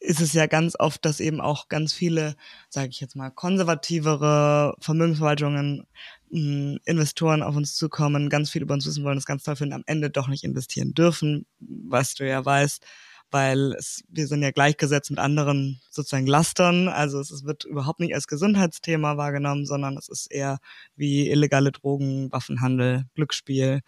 ist 0.00 0.20
es 0.20 0.32
ja 0.32 0.46
ganz 0.46 0.74
oft, 0.78 1.04
dass 1.04 1.20
eben 1.20 1.40
auch 1.40 1.68
ganz 1.68 1.92
viele, 1.92 2.34
sage 2.70 2.88
ich 2.88 3.00
jetzt 3.00 3.16
mal, 3.16 3.30
konservativere 3.30 4.74
Vermögensverwaltungen, 4.80 5.86
hm, 6.30 6.78
Investoren 6.86 7.42
auf 7.42 7.54
uns 7.54 7.74
zukommen, 7.76 8.30
ganz 8.30 8.50
viel 8.50 8.62
über 8.62 8.74
uns 8.74 8.86
wissen 8.86 9.04
wollen, 9.04 9.16
das 9.16 9.26
ganz 9.26 9.42
toll 9.42 9.56
finden, 9.56 9.74
am 9.74 9.84
Ende 9.86 10.10
doch 10.10 10.28
nicht 10.28 10.44
investieren 10.44 10.94
dürfen, 10.94 11.46
was 11.60 12.14
du 12.14 12.26
ja 12.26 12.42
weißt, 12.42 12.82
weil 13.30 13.74
es, 13.78 14.02
wir 14.08 14.26
sind 14.26 14.42
ja 14.42 14.50
gleichgesetzt 14.50 15.10
mit 15.10 15.20
anderen 15.20 15.80
sozusagen 15.90 16.26
Lastern. 16.26 16.88
Also 16.88 17.20
es, 17.20 17.30
es 17.30 17.44
wird 17.44 17.64
überhaupt 17.64 18.00
nicht 18.00 18.14
als 18.14 18.26
Gesundheitsthema 18.26 19.18
wahrgenommen, 19.18 19.66
sondern 19.66 19.96
es 19.98 20.08
ist 20.08 20.32
eher 20.32 20.58
wie 20.96 21.28
illegale 21.28 21.72
Drogen, 21.72 22.32
Waffenhandel, 22.32 23.04
Glücksspiel 23.14 23.82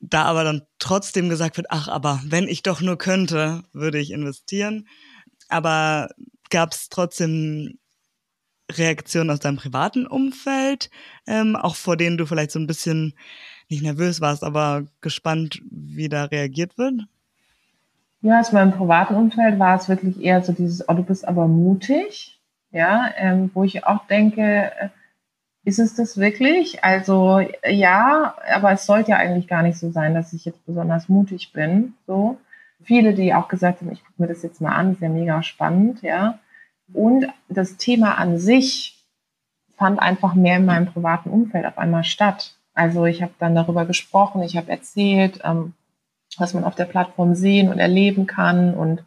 da 0.00 0.24
aber 0.24 0.44
dann 0.44 0.62
trotzdem 0.78 1.28
gesagt 1.28 1.56
wird, 1.56 1.68
ach, 1.70 1.88
aber 1.88 2.20
wenn 2.24 2.48
ich 2.48 2.62
doch 2.62 2.80
nur 2.80 2.98
könnte, 2.98 3.64
würde 3.72 3.98
ich 3.98 4.12
investieren. 4.12 4.86
Aber 5.48 6.08
gab 6.50 6.72
es 6.72 6.88
trotzdem 6.88 7.78
Reaktionen 8.70 9.30
aus 9.30 9.40
deinem 9.40 9.56
privaten 9.56 10.06
Umfeld, 10.06 10.90
ähm, 11.26 11.56
auch 11.56 11.74
vor 11.74 11.96
denen 11.96 12.18
du 12.18 12.26
vielleicht 12.26 12.50
so 12.50 12.58
ein 12.58 12.66
bisschen 12.66 13.14
nicht 13.68 13.82
nervös 13.82 14.20
warst, 14.20 14.44
aber 14.44 14.86
gespannt, 15.00 15.60
wie 15.70 16.08
da 16.08 16.24
reagiert 16.24 16.76
wird? 16.78 17.02
Ja, 18.20 18.40
aus 18.40 18.52
meinem 18.52 18.72
privaten 18.72 19.14
Umfeld 19.14 19.58
war 19.58 19.76
es 19.76 19.88
wirklich 19.88 20.20
eher 20.20 20.42
so 20.42 20.52
dieses, 20.52 20.88
oh, 20.88 20.94
du 20.94 21.02
bist 21.02 21.26
aber 21.26 21.46
mutig, 21.46 22.40
ja, 22.70 23.10
ähm, 23.16 23.50
wo 23.54 23.64
ich 23.64 23.84
auch 23.84 24.06
denke, 24.06 24.42
äh, 24.42 24.88
ist 25.68 25.78
es 25.78 25.94
das 25.94 26.16
wirklich? 26.16 26.82
Also 26.82 27.40
ja, 27.62 28.34
aber 28.50 28.72
es 28.72 28.86
sollte 28.86 29.10
ja 29.10 29.18
eigentlich 29.18 29.48
gar 29.48 29.62
nicht 29.62 29.78
so 29.78 29.90
sein, 29.90 30.14
dass 30.14 30.32
ich 30.32 30.46
jetzt 30.46 30.64
besonders 30.64 31.10
mutig 31.10 31.52
bin. 31.52 31.92
So 32.06 32.38
viele, 32.82 33.12
die 33.12 33.34
auch 33.34 33.48
gesagt 33.48 33.82
haben, 33.82 33.92
ich 33.92 34.02
gucke 34.02 34.22
mir 34.22 34.28
das 34.28 34.42
jetzt 34.42 34.62
mal 34.62 34.74
an, 34.74 34.92
ist 34.92 35.02
ja 35.02 35.10
mega 35.10 35.42
spannend, 35.42 36.00
ja. 36.00 36.38
Und 36.94 37.26
das 37.50 37.76
Thema 37.76 38.16
an 38.16 38.38
sich 38.38 39.04
fand 39.76 40.00
einfach 40.00 40.34
mehr 40.34 40.56
in 40.56 40.64
meinem 40.64 40.86
privaten 40.86 41.28
Umfeld 41.28 41.66
auf 41.66 41.76
einmal 41.76 42.02
statt. 42.02 42.54
Also 42.72 43.04
ich 43.04 43.20
habe 43.22 43.34
dann 43.38 43.54
darüber 43.54 43.84
gesprochen, 43.84 44.42
ich 44.42 44.56
habe 44.56 44.70
erzählt, 44.70 45.40
ähm, 45.44 45.74
was 46.38 46.54
man 46.54 46.64
auf 46.64 46.76
der 46.76 46.86
Plattform 46.86 47.34
sehen 47.34 47.68
und 47.68 47.78
erleben 47.78 48.26
kann 48.26 48.72
und 48.72 49.04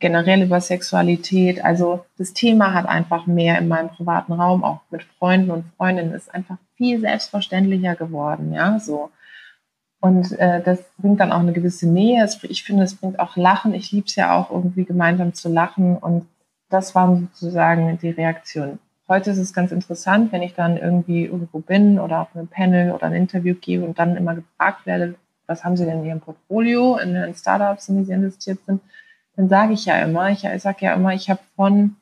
generell 0.00 0.42
über 0.42 0.60
Sexualität. 0.60 1.64
Also 1.64 2.04
das 2.18 2.32
Thema 2.32 2.74
hat 2.74 2.86
einfach 2.86 3.26
mehr 3.26 3.58
in 3.58 3.68
meinem 3.68 3.90
privaten 3.90 4.32
Raum, 4.32 4.64
auch 4.64 4.80
mit 4.90 5.04
Freunden 5.18 5.50
und 5.50 5.64
Freundinnen, 5.76 6.14
ist 6.14 6.34
einfach 6.34 6.56
viel 6.76 7.00
selbstverständlicher 7.00 7.94
geworden, 7.94 8.52
ja, 8.52 8.78
so. 8.80 9.10
Und 10.00 10.32
äh, 10.38 10.62
das 10.62 10.82
bringt 10.96 11.20
dann 11.20 11.30
auch 11.30 11.40
eine 11.40 11.52
gewisse 11.52 11.86
Nähe. 11.86 12.26
Ich 12.44 12.64
finde, 12.64 12.84
es 12.84 12.94
bringt 12.94 13.20
auch 13.20 13.36
Lachen. 13.36 13.74
Ich 13.74 13.92
liebe 13.92 14.06
es 14.06 14.16
ja 14.16 14.34
auch 14.34 14.50
irgendwie 14.50 14.84
gemeinsam 14.86 15.34
zu 15.34 15.50
lachen. 15.50 15.98
Und 15.98 16.26
das 16.70 16.94
war 16.94 17.14
sozusagen 17.14 17.98
die 17.98 18.08
Reaktion. 18.08 18.78
Heute 19.08 19.30
ist 19.30 19.38
es 19.38 19.52
ganz 19.52 19.72
interessant, 19.72 20.32
wenn 20.32 20.40
ich 20.40 20.54
dann 20.54 20.78
irgendwie 20.78 21.26
irgendwo 21.26 21.58
bin 21.58 21.98
oder 21.98 22.22
auf 22.22 22.34
einem 22.34 22.48
Panel 22.48 22.92
oder 22.92 23.06
ein 23.06 23.12
Interview 23.12 23.54
gehe 23.54 23.84
und 23.84 23.98
dann 23.98 24.16
immer 24.16 24.36
gefragt 24.36 24.86
werde, 24.86 25.16
was 25.46 25.64
haben 25.64 25.76
Sie 25.76 25.84
denn 25.84 25.98
in 25.98 26.06
Ihrem 26.06 26.20
Portfolio 26.20 26.96
in 26.96 27.12
den 27.12 27.34
Startups, 27.34 27.88
in 27.88 27.98
die 27.98 28.04
Sie 28.04 28.12
investiert 28.12 28.60
sind, 28.66 28.80
dann 29.36 29.48
sage 29.48 29.72
ich 29.72 29.84
ja 29.86 29.98
immer, 29.98 30.30
ich 30.30 30.40
sage 30.40 30.84
ja 30.84 30.94
immer, 30.94 31.14
ich 31.14 31.30
habe 31.30 31.40
von 31.56 31.96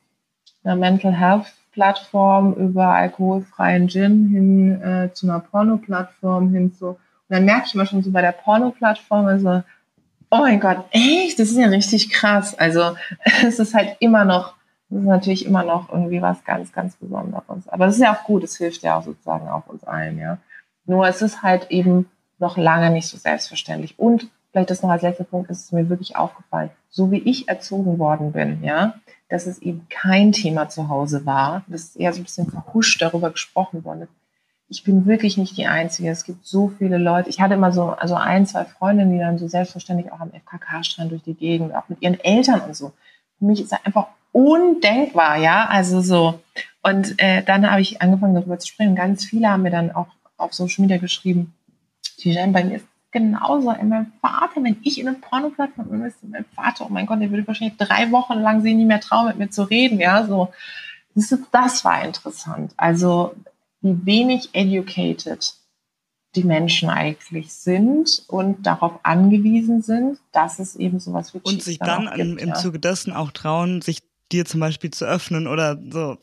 einer 0.65 0.77
Mental 0.77 1.13
Health 1.13 1.47
Plattform 1.79 2.55
über 2.55 2.89
alkoholfreien 2.89 3.89
Gin 3.89 4.29
hin 4.29 4.83
äh, 4.83 5.13
zu 5.13 5.29
einer 5.29 5.39
Porno-Plattform 5.39 6.51
hin 6.53 6.75
zu. 6.75 6.89
Und 6.89 6.99
dann 7.29 7.45
merke 7.45 7.67
ich 7.67 7.75
immer 7.75 7.87
schon 7.87 8.03
so 8.03 8.11
bei 8.11 8.21
der 8.21 8.33
Porno-Plattform, 8.33 9.27
also, 9.27 9.63
oh 10.31 10.39
mein 10.39 10.59
Gott, 10.59 10.85
echt, 10.91 11.39
das 11.39 11.51
ist 11.51 11.57
ja 11.57 11.69
richtig 11.69 12.11
krass. 12.11 12.59
Also 12.59 12.97
es 13.47 13.61
ist 13.61 13.75
halt 13.75 13.97
immer 14.01 14.25
noch, 14.25 14.55
das 14.91 15.03
ist 15.03 15.07
natürlich 15.07 15.47
immer 15.47 15.63
noch 15.63 15.89
irgendwie 15.93 16.21
was 16.21 16.43
ganz, 16.45 16.73
ganz 16.73 16.97
Besonderes. 16.97 17.69
Aber 17.69 17.87
das 17.87 17.95
ist 17.95 18.03
ja 18.03 18.13
auch 18.13 18.25
gut, 18.25 18.43
es 18.43 18.57
hilft 18.57 18.83
ja 18.83 18.99
auch 18.99 19.05
sozusagen 19.05 19.49
auch 19.49 19.69
uns 19.69 19.85
allen, 19.85 20.19
ja. 20.19 20.39
Nur 20.85 21.07
es 21.07 21.23
ist 21.23 21.43
halt 21.43 21.71
eben 21.71 22.07
noch 22.41 22.57
lange 22.57 22.91
nicht 22.91 23.07
so 23.07 23.17
selbstverständlich. 23.19 23.99
Und 23.99 24.29
vielleicht 24.51 24.71
das 24.71 24.83
noch 24.83 24.91
als 24.91 25.03
letzter 25.03 25.25
Punkt, 25.25 25.51
ist 25.51 25.65
es 25.65 25.73
mir 25.73 25.89
wirklich 25.89 26.17
aufgefallen, 26.17 26.71
so 26.91 27.11
wie 27.11 27.19
ich 27.19 27.49
erzogen 27.49 27.99
worden 27.99 28.33
bin, 28.33 28.63
ja, 28.63 28.95
dass 29.29 29.47
es 29.47 29.59
eben 29.59 29.87
kein 29.91 30.33
Thema 30.33 30.69
zu 30.69 30.89
Hause 30.89 31.27
war, 31.27 31.65
dass 31.67 31.97
eher 31.97 32.13
so 32.13 32.21
ein 32.21 32.25
bisschen 32.25 32.51
verhuscht 32.51 33.03
darüber 33.03 33.31
gesprochen 33.31 33.85
worden 33.85 34.03
ist. 34.03 34.13
Ich 34.71 34.85
bin 34.85 35.07
wirklich 35.07 35.39
nicht 35.39 35.57
die 35.57 35.67
Einzige. 35.67 36.11
Es 36.11 36.25
gibt 36.25 36.47
so 36.47 36.69
viele 36.69 36.99
Leute. 36.99 37.31
Ich 37.31 37.41
hatte 37.41 37.55
immer 37.55 37.73
so, 37.73 37.91
also 37.91 38.15
ein, 38.17 38.45
zwei 38.45 38.67
Freundinnen, 38.67 39.13
die 39.13 39.19
dann 39.19 39.39
so 39.39 39.49
selbstverständlich 39.49 40.13
auch 40.13 40.21
am 40.21 40.31
FKK-Strand 40.31 41.11
durch 41.11 41.23
die 41.23 41.35
Gegend, 41.35 41.75
auch 41.75 41.89
mit 41.89 42.03
ihren 42.03 42.21
Eltern 42.21 42.61
und 42.61 42.77
so. 42.77 42.93
Für 43.39 43.47
mich 43.47 43.63
ist 43.63 43.73
das 43.73 43.85
einfach 43.87 44.09
undenkbar, 44.33 45.39
ja, 45.39 45.67
also 45.67 46.03
so. 46.03 46.41
Und 46.83 47.15
äh, 47.17 47.43
dann 47.43 47.71
habe 47.71 47.81
ich 47.81 48.03
angefangen 48.03 48.35
darüber 48.35 48.59
zu 48.59 48.69
sprechen. 48.69 48.95
Ganz 48.95 49.25
viele 49.25 49.49
haben 49.49 49.63
mir 49.63 49.71
dann 49.71 49.91
auch 49.91 50.09
auf 50.37 50.53
Social 50.53 50.83
Media 50.83 50.99
geschrieben, 50.99 51.55
Tijan, 52.19 52.53
bei 52.53 52.65
mir 52.65 52.77
ist 52.77 52.87
genauso. 53.19 53.71
In 53.73 53.89
meinem 53.89 54.13
Vater, 54.21 54.63
wenn 54.63 54.77
ich 54.83 55.01
in 55.01 55.09
eine 55.09 55.19
Pornoplattform 55.19 55.89
müsste, 55.91 56.27
mein 56.27 56.45
Vater, 56.55 56.87
oh 56.87 56.89
mein 56.91 57.07
Gott, 57.07 57.21
der 57.21 57.31
würde 57.31 57.47
wahrscheinlich 57.47 57.77
drei 57.77 58.11
Wochen 58.11 58.35
lang 58.35 58.63
sich 58.63 58.75
nicht 58.75 58.87
mehr 58.87 59.01
trauen, 59.01 59.29
mit 59.29 59.39
mir 59.39 59.51
zu 59.51 59.63
reden, 59.65 60.01
ja, 60.01 60.27
so. 60.27 60.53
Das, 61.15 61.37
das 61.51 61.85
war 61.85 62.05
interessant. 62.05 62.73
Also, 62.77 63.35
wie 63.81 64.07
wenig 64.07 64.51
educated 64.53 65.55
die 66.35 66.45
Menschen 66.45 66.91
eigentlich 66.91 67.53
sind 67.53 68.23
und 68.29 68.67
darauf 68.67 69.01
angewiesen 69.03 69.83
sind, 69.83 70.19
dass 70.33 70.59
es 70.59 70.77
eben 70.77 71.01
sowas 71.01 71.35
wie 71.35 71.41
Und 71.43 71.63
sich 71.63 71.79
dann, 71.79 72.05
dann 72.05 72.17
gibt, 72.17 72.43
im, 72.43 72.49
im 72.49 72.55
Zuge 72.55 72.79
dessen 72.79 73.13
auch 73.13 73.33
trauen, 73.33 73.81
sich 73.83 74.03
dir 74.31 74.45
zum 74.45 74.61
Beispiel 74.61 74.91
zu 74.91 75.07
öffnen 75.07 75.47
oder 75.47 75.79
so 75.91 76.19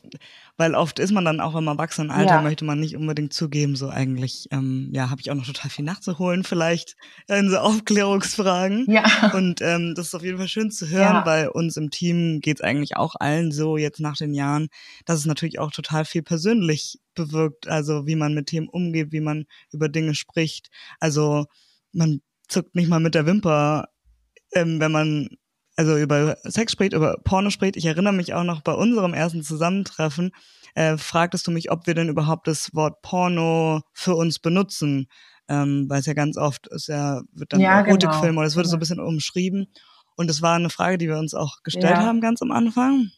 weil 0.56 0.74
oft 0.74 0.98
ist 0.98 1.12
man 1.12 1.24
dann 1.24 1.40
auch 1.40 1.54
im 1.54 1.66
Erwachsenenalter, 1.66 2.36
ja. 2.36 2.42
möchte 2.42 2.64
man 2.64 2.80
nicht 2.80 2.96
unbedingt 2.96 3.32
zugeben, 3.32 3.76
so 3.76 3.88
eigentlich, 3.88 4.46
ähm, 4.50 4.88
ja, 4.92 5.10
habe 5.10 5.20
ich 5.20 5.30
auch 5.30 5.34
noch 5.34 5.46
total 5.46 5.70
viel 5.70 5.84
nachzuholen, 5.84 6.44
vielleicht 6.44 6.96
in 7.28 7.50
so 7.50 7.58
Aufklärungsfragen. 7.58 8.90
Ja. 8.90 9.32
Und 9.34 9.60
ähm, 9.60 9.94
das 9.94 10.08
ist 10.08 10.14
auf 10.14 10.22
jeden 10.22 10.38
Fall 10.38 10.48
schön 10.48 10.70
zu 10.70 10.88
hören, 10.88 11.16
ja. 11.16 11.26
weil 11.26 11.48
uns 11.48 11.76
im 11.76 11.90
Team 11.90 12.40
geht 12.40 12.58
es 12.58 12.62
eigentlich 12.62 12.96
auch 12.96 13.14
allen 13.18 13.52
so 13.52 13.76
jetzt 13.76 14.00
nach 14.00 14.16
den 14.16 14.34
Jahren, 14.34 14.68
dass 15.04 15.18
es 15.18 15.26
natürlich 15.26 15.58
auch 15.58 15.70
total 15.70 16.04
viel 16.04 16.22
persönlich 16.22 16.98
bewirkt, 17.14 17.68
also 17.68 18.06
wie 18.06 18.16
man 18.16 18.34
mit 18.34 18.46
Themen 18.46 18.68
umgeht, 18.68 19.12
wie 19.12 19.20
man 19.20 19.44
über 19.72 19.88
Dinge 19.88 20.14
spricht. 20.14 20.70
Also 21.00 21.46
man 21.92 22.20
zuckt 22.48 22.74
nicht 22.74 22.88
mal 22.88 23.00
mit 23.00 23.14
der 23.14 23.26
Wimper, 23.26 23.88
ähm, 24.52 24.80
wenn 24.80 24.92
man 24.92 25.28
also 25.76 25.96
über 25.96 26.36
Sex 26.44 26.72
spricht, 26.72 26.94
über 26.94 27.18
Porno 27.22 27.50
spricht. 27.50 27.76
Ich 27.76 27.84
erinnere 27.84 28.12
mich 28.12 28.34
auch 28.34 28.44
noch 28.44 28.62
bei 28.62 28.72
unserem 28.72 29.14
ersten 29.14 29.42
Zusammentreffen, 29.42 30.32
äh, 30.74 30.96
fragtest 30.96 31.46
du 31.46 31.50
mich, 31.50 31.70
ob 31.70 31.86
wir 31.86 31.94
denn 31.94 32.08
überhaupt 32.08 32.48
das 32.48 32.74
Wort 32.74 33.02
Porno 33.02 33.82
für 33.92 34.14
uns 34.14 34.38
benutzen. 34.38 35.08
Ähm, 35.48 35.86
weil 35.88 36.00
es 36.00 36.06
ja 36.06 36.14
ganz 36.14 36.36
oft 36.36 36.66
ist 36.68 36.88
ja, 36.88 37.20
wird 37.32 37.52
dann 37.52 37.60
ja, 37.60 37.80
Erotikfilm 37.80 38.30
genau. 38.30 38.40
oder 38.40 38.48
es 38.48 38.56
wird 38.56 38.64
genau. 38.64 38.70
so 38.70 38.76
ein 38.76 38.80
bisschen 38.80 39.00
umschrieben. 39.00 39.66
Und 40.16 40.28
das 40.28 40.42
war 40.42 40.56
eine 40.56 40.70
Frage, 40.70 40.98
die 40.98 41.06
wir 41.06 41.18
uns 41.18 41.34
auch 41.34 41.62
gestellt 41.62 41.98
ja. 41.98 42.02
haben 42.02 42.20
ganz 42.20 42.42
am 42.42 42.50
Anfang. 42.50 43.10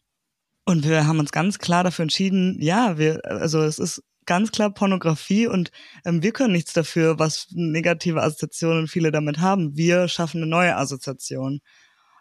Und 0.67 0.87
wir 0.87 1.07
haben 1.07 1.21
uns 1.21 1.33
ganz 1.33 1.59
klar 1.59 1.85
dafür 1.85 2.03
entschieden, 2.03 2.59
ja, 2.61 2.99
wir, 2.99 3.23
also 3.25 3.63
es 3.63 3.79
ist 3.79 4.03
ganz 4.27 4.53
klar 4.53 4.75
Pornografie 4.75 5.47
und 5.47 5.71
ähm, 6.05 6.23
wir 6.23 6.33
können 6.33 6.53
nichts 6.53 6.75
dafür, 6.75 7.19
was 7.19 7.47
negative 7.53 8.23
Assoziationen 8.23 8.87
viele 8.87 9.11
damit 9.11 9.39
haben. 9.39 9.77
Wir 9.77 10.07
schaffen 10.09 10.43
eine 10.43 10.51
neue 10.51 10.77
Assoziation. 10.77 11.61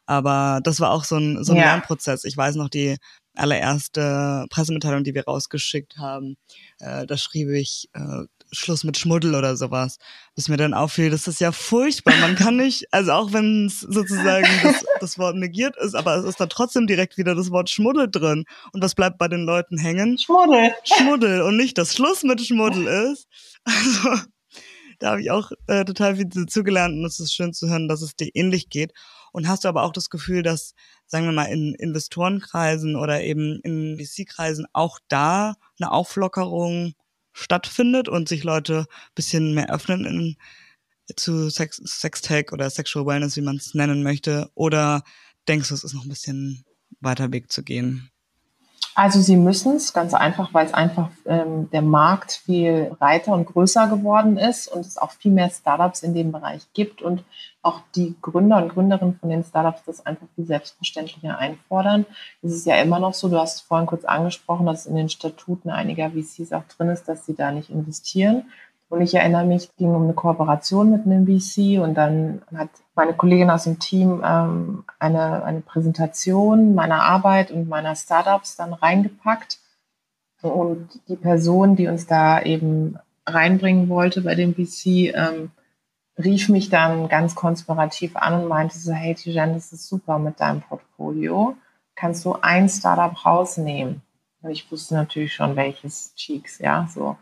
Aber 0.08 0.62
das 0.63 0.80
war 0.80 0.91
auch 0.91 1.04
so 1.04 1.17
ein, 1.17 1.43
so 1.43 1.54
ein 1.54 1.58
ja. 1.58 1.65
Lernprozess. 1.65 2.24
Ich 2.24 2.36
weiß 2.36 2.56
noch, 2.56 2.70
die 2.70 2.98
allererste 3.36 4.46
Pressemitteilung, 4.50 5.04
die 5.04 5.13
wir 5.13 5.26
rausgeschickt 5.26 5.98
haben, 5.98 6.38
äh, 6.80 7.06
da 7.06 7.17
schrieb 7.17 7.50
ich 7.50 7.89
äh, 7.93 8.24
Schluss 8.52 8.84
mit 8.84 8.98
Schmuddel 8.98 9.36
oder 9.36 9.56
sowas. 9.58 9.98
Bis 10.34 10.48
mir 10.48 10.58
dann 10.58 10.74
auffiel, 10.74 11.10
das 11.10 11.28
ist 11.28 11.41
ja 11.41 11.52
furchtbar. 11.52 12.15
Man 12.22 12.36
kann 12.36 12.56
nicht, 12.56 12.86
also 12.91 13.12
auch 13.12 13.34
wenn 13.34 13.67
es 13.67 13.82
sozusagen 13.82 14.48
das, 14.63 14.86
das 15.00 15.20
Wort 15.20 15.36
negiert 15.36 15.76
ist, 15.78 15.93
aber 15.93 16.15
es 16.15 16.26
ist 16.26 16.39
da 16.39 16.46
trotzdem 16.48 16.88
direkt 16.88 17.17
wieder 17.17 17.36
das 17.36 17.52
Wort 17.52 17.70
Schmuddel 17.70 18.10
drin. 18.10 18.46
Und 18.72 18.82
was 18.82 18.96
bleibt 18.96 19.17
bei 19.17 19.28
den 19.28 19.46
Leuten 19.46 19.78
hängen? 19.78 20.17
Schmuddel. 20.17 20.72
Schmuddel 20.84 21.41
und 21.41 21.58
nicht, 21.58 21.78
dass 21.78 21.93
Schluss 21.93 22.24
mit 22.24 22.41
Schmuddel 22.41 22.88
ist. 23.12 23.28
Also 23.65 24.22
da 25.00 25.12
habe 25.12 25.22
ich 25.22 25.32
auch 25.32 25.52
äh, 25.67 25.86
total 25.86 26.15
viel 26.15 26.30
zugelernt 26.48 26.96
und 26.96 27.06
es 27.06 27.20
ist 27.20 27.34
schön 27.34 27.54
zu 27.54 27.70
hören, 27.70 27.88
dass 27.88 28.02
es 28.02 28.15
dir 28.15 28.30
ähnlich 28.34 28.70
geht. 28.70 28.93
Und 29.38 29.47
hast 29.47 29.65
du 29.65 29.67
aber 29.67 29.83
auch 29.83 29.91
das 29.91 30.09
Gefühl, 30.09 30.41
dass, 30.41 30.73
sagen 31.05 31.25
wir 31.25 31.31
mal, 31.31 31.43
in 31.43 31.75
Investorenkreisen 31.75 32.95
oder 32.95 33.21
eben 33.21 33.59
in 33.61 33.95
VC-Kreisen 33.99 34.65
auch 34.73 34.97
da 35.09 35.53
eine 35.79 35.91
Auflockerung 35.91 36.95
stattfindet 37.33 38.09
und 38.09 38.27
sich 38.27 38.43
Leute 38.43 38.88
bisschen 39.13 39.53
mehr 39.53 39.71
öffnen 39.71 40.05
in, 40.05 40.38
zu 41.15 41.51
Sex, 41.51 41.79
oder 42.51 42.67
Sexual 42.71 43.05
Wellness, 43.05 43.38
wie 43.38 43.41
man 43.41 43.57
es 43.57 43.75
nennen 43.75 44.01
möchte? 44.01 44.49
Oder 44.55 45.03
denkst 45.47 45.69
du, 45.69 45.75
es 45.75 45.83
ist 45.83 45.93
noch 45.93 46.05
ein 46.05 46.09
bisschen 46.09 46.65
weiter 46.99 47.31
Weg 47.31 47.51
zu 47.51 47.61
gehen? 47.61 48.09
Also 48.98 49.22
sie 49.22 49.38
müssen 49.38 49.76
es 49.76 49.93
ganz 49.93 50.16
einfach, 50.16 50.56
weil 50.56 50.66
es 50.66 50.74
einfach 50.74 51.12
ähm, 51.28 51.70
der 51.70 51.84
Markt 51.84 52.32
viel 52.32 52.95
breiter 52.98 53.32
und 53.34 53.45
größer 53.45 53.88
geworden 53.89 54.38
ist 54.38 54.68
und 54.68 54.88
es 54.88 54.98
auch 54.98 55.12
viel 55.12 55.32
mehr 55.32 55.52
Startups 55.52 56.02
in 56.02 56.16
dem 56.16 56.32
Bereich 56.32 56.64
gibt 56.74 57.04
und 57.04 57.24
auch 57.62 57.82
die 57.95 58.16
Gründer 58.24 58.58
und 58.58 58.70
Gründerinnen 58.70 59.20
von 59.20 59.30
den 59.30 59.43
Startups 59.43 59.84
das 59.86 60.04
einfach 60.04 60.26
viel 60.34 60.48
selbstverständlicher 60.48 61.38
einfordern. 61.38 62.08
Es 62.41 62.52
ist 62.52 62.66
ja 62.66 62.82
immer 62.82 62.98
noch 62.98 63.14
so, 63.14 63.30
du 63.30 63.38
hast 63.38 63.62
vorhin 63.62 63.86
kurz 63.86 64.04
angesprochen, 64.04 64.66
dass 64.66 64.88
in 64.88 64.95
den 64.95 65.10
Statuten 65.10 65.70
einiger 65.70 66.10
VCs 66.10 66.52
auch 66.54 66.64
drin 66.64 66.89
ist, 66.89 67.08
dass 67.08 67.24
sie 67.28 67.36
da 67.36 67.52
nicht 67.52 67.70
investieren. 67.70 68.45
Und 68.89 69.01
ich 69.01 69.13
erinnere 69.13 69.45
mich, 69.45 69.63
es 69.63 69.75
ging 69.75 69.93
um 69.93 70.03
eine 70.03 70.13
Kooperation 70.13 70.91
mit 70.91 71.05
einem 71.05 71.25
VC 71.27 71.81
und 71.81 71.95
dann 71.95 72.41
hat 72.55 72.69
meine 72.95 73.13
Kollegin 73.13 73.49
aus 73.49 73.65
dem 73.65 73.79
Team 73.79 74.23
ähm, 74.25 74.85
eine, 74.97 75.43
eine 75.43 75.59
Präsentation 75.61 76.73
meiner 76.73 77.03
Arbeit 77.03 77.51
und 77.51 77.67
meiner 77.67 77.95
Startups 77.95 78.55
dann 78.55 78.73
reingepackt. 78.73 79.59
Und 80.41 80.88
die 81.09 81.17
Person, 81.17 81.75
die 81.75 81.88
uns 81.88 82.05
da 82.05 82.41
eben 82.41 82.97
reinbringen 83.25 83.89
wollte 83.89 84.21
bei 84.21 84.35
dem 84.35 84.53
VC, 84.55 85.13
ähm, 85.13 85.51
rief 86.17 86.47
mich 86.47 86.69
dann 86.69 87.09
ganz 87.09 87.35
konspirativ 87.35 88.15
an 88.15 88.41
und 88.41 88.47
meinte 88.47 88.77
so, 88.77 88.93
hey 88.93 89.15
Tijan, 89.15 89.53
das 89.53 89.73
ist 89.73 89.88
super 89.88 90.17
mit 90.17 90.39
deinem 90.39 90.61
Portfolio. 90.61 91.55
Kannst 91.95 92.23
du 92.25 92.38
ein 92.41 92.69
Startup 92.69 93.25
rausnehmen? 93.25 94.01
Und 94.41 94.51
ich 94.51 94.71
wusste 94.71 94.95
natürlich 94.95 95.33
schon, 95.33 95.55
welches 95.55 96.13
Cheeks, 96.15 96.59
ja, 96.59 96.88
so. 96.93 97.17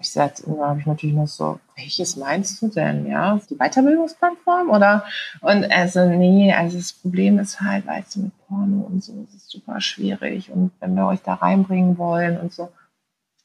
Ich 0.00 0.10
sagte, 0.10 0.44
immer 0.46 0.68
habe 0.68 0.80
ich 0.80 0.86
natürlich 0.86 1.14
noch 1.14 1.28
so, 1.28 1.60
welches 1.76 2.16
meinst 2.16 2.60
du 2.60 2.68
denn? 2.68 3.06
Ja, 3.06 3.38
die 3.48 3.56
Weiterbildungsplattform 3.56 4.70
oder? 4.70 5.04
Und 5.40 5.70
also, 5.70 6.04
nee, 6.06 6.52
also 6.52 6.76
das 6.78 6.92
Problem 6.92 7.38
ist 7.38 7.60
halt, 7.60 7.86
weißt 7.86 8.16
du, 8.16 8.20
mit 8.22 8.46
Porno 8.46 8.86
und 8.90 9.04
so, 9.04 9.12
es 9.28 9.34
ist 9.34 9.50
super 9.50 9.80
schwierig. 9.80 10.50
Und 10.50 10.72
wenn 10.80 10.94
wir 10.94 11.06
euch 11.06 11.22
da 11.22 11.34
reinbringen 11.34 11.96
wollen 11.96 12.38
und 12.38 12.52
so, 12.52 12.70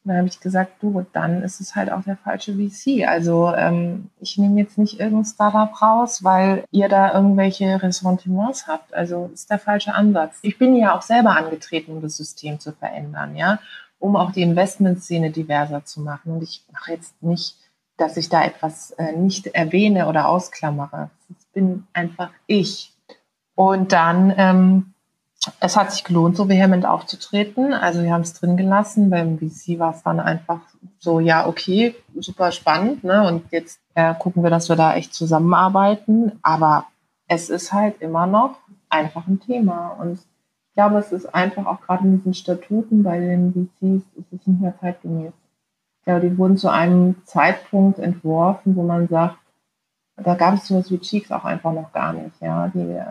dann 0.05 0.17
habe 0.17 0.27
ich 0.27 0.39
gesagt, 0.39 0.81
du, 0.81 1.05
dann 1.13 1.43
ist 1.43 1.59
es 1.59 1.75
halt 1.75 1.91
auch 1.91 2.03
der 2.03 2.17
falsche 2.17 2.55
VC. 2.55 3.07
Also 3.07 3.53
ähm, 3.55 4.09
ich 4.19 4.37
nehme 4.37 4.59
jetzt 4.59 4.77
nicht 4.77 4.99
irgendein 4.99 5.25
Startup 5.25 5.81
raus, 5.81 6.23
weil 6.23 6.63
ihr 6.71 6.89
da 6.89 7.13
irgendwelche 7.13 7.81
Ressentiments 7.81 8.67
habt. 8.67 8.93
Also 8.93 9.29
ist 9.33 9.51
der 9.51 9.59
falsche 9.59 9.93
Ansatz. 9.93 10.39
Ich 10.41 10.57
bin 10.57 10.75
ja 10.75 10.97
auch 10.97 11.01
selber 11.01 11.35
angetreten, 11.35 11.91
um 11.91 12.01
das 12.01 12.17
System 12.17 12.59
zu 12.59 12.71
verändern, 12.71 13.35
ja 13.35 13.59
um 13.99 14.15
auch 14.15 14.31
die 14.31 14.41
Investmentszene 14.41 15.31
diverser 15.31 15.85
zu 15.85 16.01
machen. 16.01 16.33
Und 16.33 16.43
ich 16.43 16.63
mache 16.71 16.91
jetzt 16.93 17.21
nicht, 17.21 17.55
dass 17.97 18.17
ich 18.17 18.29
da 18.29 18.43
etwas 18.43 18.91
äh, 18.91 19.11
nicht 19.11 19.47
erwähne 19.47 20.07
oder 20.07 20.27
ausklammere. 20.27 21.09
Das 21.27 21.45
bin 21.53 21.85
einfach 21.93 22.31
ich. 22.47 22.93
Und 23.55 23.91
dann, 23.91 24.33
ähm, 24.37 24.93
es 25.59 25.75
hat 25.75 25.91
sich 25.91 26.03
gelohnt, 26.05 26.37
so 26.37 26.47
vehement 26.47 26.85
aufzutreten. 26.85 27.73
Also 27.73 28.01
wir 28.03 28.13
haben 28.13 28.21
es 28.21 28.33
drin 28.33 28.55
gelassen. 28.55 29.09
Beim 29.09 29.37
VC 29.37 29.79
war 29.79 29.93
es 29.93 30.03
dann 30.03 30.19
einfach 30.19 30.61
so, 30.99 31.19
ja, 31.19 31.45
okay, 31.45 31.95
super 32.17 32.51
spannend. 32.51 33.03
Ne? 33.03 33.27
Und 33.27 33.51
jetzt 33.51 33.79
äh, 33.95 34.13
gucken 34.15 34.43
wir, 34.43 34.49
dass 34.49 34.69
wir 34.69 34.75
da 34.75 34.95
echt 34.95 35.13
zusammenarbeiten. 35.13 36.39
Aber 36.41 36.85
es 37.27 37.49
ist 37.49 37.73
halt 37.73 38.01
immer 38.01 38.27
noch 38.27 38.55
einfach 38.89 39.27
ein 39.27 39.39
Thema. 39.41 39.89
Und 39.99 40.19
glaube, 40.79 40.99
es 40.99 41.11
ist 41.11 41.35
einfach 41.35 41.65
auch 41.65 41.81
gerade 41.81 42.05
in 42.05 42.19
diesen 42.19 42.33
Statuten 42.33 43.03
bei 43.03 43.19
den 43.19 43.51
VCs, 43.51 44.05
ist 44.17 44.31
es 44.31 44.47
nicht 44.47 44.61
mehr 44.61 44.73
zeitgemäß. 44.79 45.33
Ja, 46.05 46.21
die 46.21 46.37
wurden 46.37 46.55
zu 46.55 46.69
einem 46.69 47.17
Zeitpunkt 47.25 47.99
entworfen, 47.99 48.77
wo 48.77 48.83
man 48.83 49.09
sagt, 49.09 49.35
da 50.15 50.35
gab 50.35 50.53
es 50.53 50.67
sowas 50.67 50.89
wie 50.89 50.99
Cheeks 50.99 51.33
auch 51.33 51.43
einfach 51.43 51.73
noch 51.73 51.91
gar 51.91 52.13
nicht, 52.13 52.39
ja, 52.39 52.69
die 52.69 52.79
äh, 52.79 53.05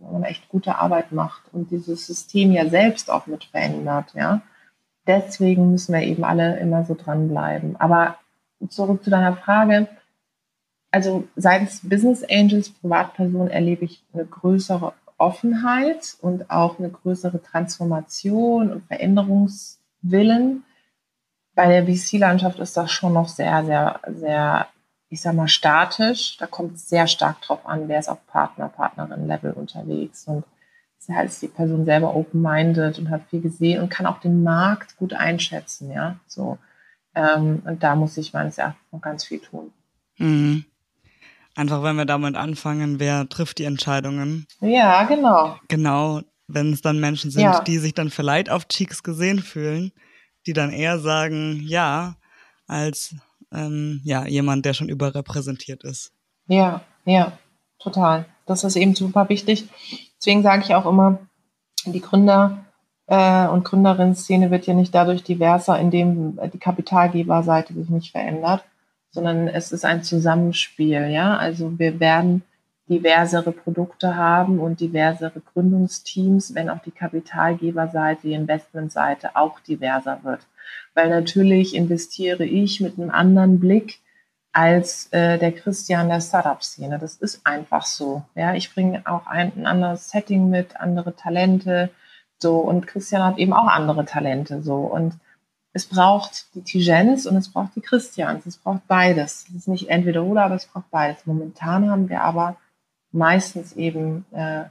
wo 0.00 0.12
man 0.12 0.24
echt 0.24 0.48
gute 0.48 0.76
Arbeit 0.76 1.12
macht 1.12 1.42
und 1.52 1.70
dieses 1.70 2.04
System 2.04 2.50
ja 2.50 2.68
selbst 2.68 3.12
auch 3.12 3.28
mit 3.28 3.44
verändert, 3.44 4.12
ja. 4.14 4.42
Deswegen 5.06 5.70
müssen 5.70 5.94
wir 5.94 6.02
eben 6.02 6.24
alle 6.24 6.58
immer 6.58 6.84
so 6.84 6.96
dranbleiben. 6.96 7.76
Aber 7.76 8.16
zurück 8.70 9.04
zu 9.04 9.10
deiner 9.10 9.36
Frage. 9.36 9.86
Also 10.90 11.28
seitens 11.36 11.88
Business 11.88 12.24
Angels, 12.28 12.70
Privatpersonen, 12.70 13.50
erlebe 13.50 13.84
ich 13.84 14.02
eine 14.12 14.24
größere 14.24 14.94
Offenheit 15.16 16.16
und 16.20 16.50
auch 16.50 16.78
eine 16.78 16.90
größere 16.90 17.42
Transformation 17.42 18.72
und 18.72 18.86
Veränderungswillen. 18.86 20.64
Bei 21.54 21.68
der 21.68 21.86
VC-Landschaft 21.86 22.58
ist 22.58 22.76
das 22.76 22.90
schon 22.90 23.12
noch 23.12 23.28
sehr, 23.28 23.64
sehr, 23.64 24.00
sehr, 24.08 24.66
ich 25.08 25.20
sag 25.20 25.34
mal, 25.34 25.48
statisch. 25.48 26.36
Da 26.38 26.46
kommt 26.46 26.74
es 26.74 26.88
sehr 26.88 27.06
stark 27.06 27.40
drauf 27.42 27.64
an, 27.66 27.88
wer 27.88 28.00
ist 28.00 28.08
auf 28.08 28.26
Partner, 28.26 28.68
Partnerin-Level 28.68 29.52
unterwegs 29.52 30.26
und 30.26 30.44
halt 31.08 31.28
ist 31.28 31.42
die 31.42 31.48
Person 31.48 31.84
selber 31.84 32.14
open-minded 32.14 32.98
und 32.98 33.10
hat 33.10 33.28
viel 33.28 33.42
gesehen 33.42 33.82
und 33.82 33.90
kann 33.90 34.06
auch 34.06 34.20
den 34.20 34.42
Markt 34.42 34.96
gut 34.96 35.12
einschätzen, 35.12 35.90
ja, 35.92 36.16
so. 36.26 36.58
Ähm, 37.14 37.62
und 37.64 37.82
da 37.82 37.94
muss 37.94 38.16
ich 38.16 38.32
meines 38.32 38.58
Erachtens 38.58 38.90
noch 38.90 39.00
ganz 39.00 39.24
viel 39.24 39.38
tun. 39.38 39.72
Mhm. 40.16 40.64
Einfach 41.56 41.82
wenn 41.82 41.96
wir 41.96 42.04
damit 42.04 42.34
anfangen, 42.34 42.98
wer 42.98 43.28
trifft 43.28 43.58
die 43.58 43.64
Entscheidungen. 43.64 44.46
Ja, 44.60 45.04
genau. 45.04 45.56
Genau, 45.68 46.20
wenn 46.48 46.72
es 46.72 46.82
dann 46.82 46.98
Menschen 46.98 47.30
sind, 47.30 47.42
ja. 47.42 47.60
die 47.60 47.78
sich 47.78 47.94
dann 47.94 48.10
vielleicht 48.10 48.50
auf 48.50 48.66
Cheeks 48.66 49.02
gesehen 49.02 49.38
fühlen, 49.38 49.92
die 50.46 50.52
dann 50.52 50.70
eher 50.70 50.98
sagen, 50.98 51.60
ja, 51.64 52.16
als 52.66 53.14
ähm, 53.52 54.00
ja, 54.04 54.26
jemand, 54.26 54.64
der 54.66 54.74
schon 54.74 54.88
überrepräsentiert 54.88 55.84
ist. 55.84 56.12
Ja, 56.48 56.82
ja, 57.04 57.32
total. 57.78 58.26
Das 58.46 58.64
ist 58.64 58.76
eben 58.76 58.94
super 58.94 59.28
wichtig. 59.28 59.68
Deswegen 60.18 60.42
sage 60.42 60.64
ich 60.64 60.74
auch 60.74 60.86
immer, 60.86 61.18
die 61.86 62.00
Gründer 62.00 62.64
äh, 63.06 63.46
und 63.46 63.64
Gründerinnen-Szene 63.64 64.50
wird 64.50 64.66
ja 64.66 64.74
nicht 64.74 64.94
dadurch 64.94 65.22
diverser, 65.22 65.78
indem 65.78 66.38
die 66.52 66.58
Kapitalgeberseite 66.58 67.74
sich 67.74 67.88
nicht 67.90 68.10
verändert 68.10 68.64
sondern 69.14 69.48
es 69.48 69.72
ist 69.72 69.84
ein 69.84 70.02
Zusammenspiel, 70.02 71.06
ja. 71.08 71.36
Also 71.36 71.78
wir 71.78 72.00
werden 72.00 72.42
diversere 72.88 73.52
Produkte 73.52 74.16
haben 74.16 74.58
und 74.58 74.80
diversere 74.80 75.40
Gründungsteams, 75.40 76.54
wenn 76.54 76.68
auch 76.68 76.82
die 76.82 76.90
Kapitalgeberseite, 76.90 78.22
die 78.24 78.34
Investmentseite 78.34 79.36
auch 79.36 79.60
diverser 79.60 80.20
wird. 80.22 80.40
Weil 80.94 81.08
natürlich 81.08 81.74
investiere 81.74 82.44
ich 82.44 82.80
mit 82.80 82.98
einem 82.98 83.10
anderen 83.10 83.60
Blick 83.60 84.00
als 84.52 85.08
äh, 85.12 85.38
der 85.38 85.52
Christian 85.52 86.08
der 86.08 86.20
Startup-Szene. 86.20 86.98
Das 86.98 87.16
ist 87.16 87.46
einfach 87.46 87.86
so. 87.86 88.22
Ja, 88.34 88.54
ich 88.54 88.74
bringe 88.74 89.02
auch 89.06 89.26
ein, 89.26 89.52
ein 89.56 89.66
anderes 89.66 90.10
Setting 90.10 90.50
mit, 90.50 90.80
andere 90.80 91.16
Talente, 91.16 91.90
so 92.38 92.58
und 92.58 92.86
Christian 92.86 93.22
hat 93.22 93.38
eben 93.38 93.52
auch 93.52 93.68
andere 93.68 94.04
Talente, 94.04 94.62
so 94.62 94.76
und 94.76 95.14
es 95.74 95.86
braucht 95.86 96.46
die 96.54 96.62
Tigens 96.62 97.26
und 97.26 97.36
es 97.36 97.48
braucht 97.48 97.74
die 97.74 97.80
Christians. 97.80 98.46
Es 98.46 98.56
braucht 98.56 98.86
beides. 98.86 99.44
Es 99.48 99.56
ist 99.56 99.68
nicht 99.68 99.90
entweder 99.90 100.22
oder, 100.22 100.44
aber 100.44 100.54
es 100.54 100.66
braucht 100.66 100.88
beides. 100.90 101.26
Momentan 101.26 101.90
haben 101.90 102.08
wir 102.08 102.22
aber 102.22 102.56
meistens 103.10 103.72
eben 103.72 104.24
äh, 104.30 104.64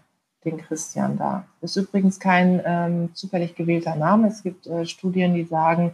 den 0.45 0.57
Christian 0.57 1.17
da. 1.17 1.45
Ist 1.59 1.75
übrigens 1.75 2.21
kein 2.21 2.61
ähm, 2.65 3.09
zufällig 3.15 3.53
gewählter 3.55 3.95
Name. 3.95 4.29
Es 4.29 4.43
gibt 4.43 4.65
äh, 4.65 4.85
Studien, 4.85 5.33
die 5.33 5.43
sagen, 5.43 5.91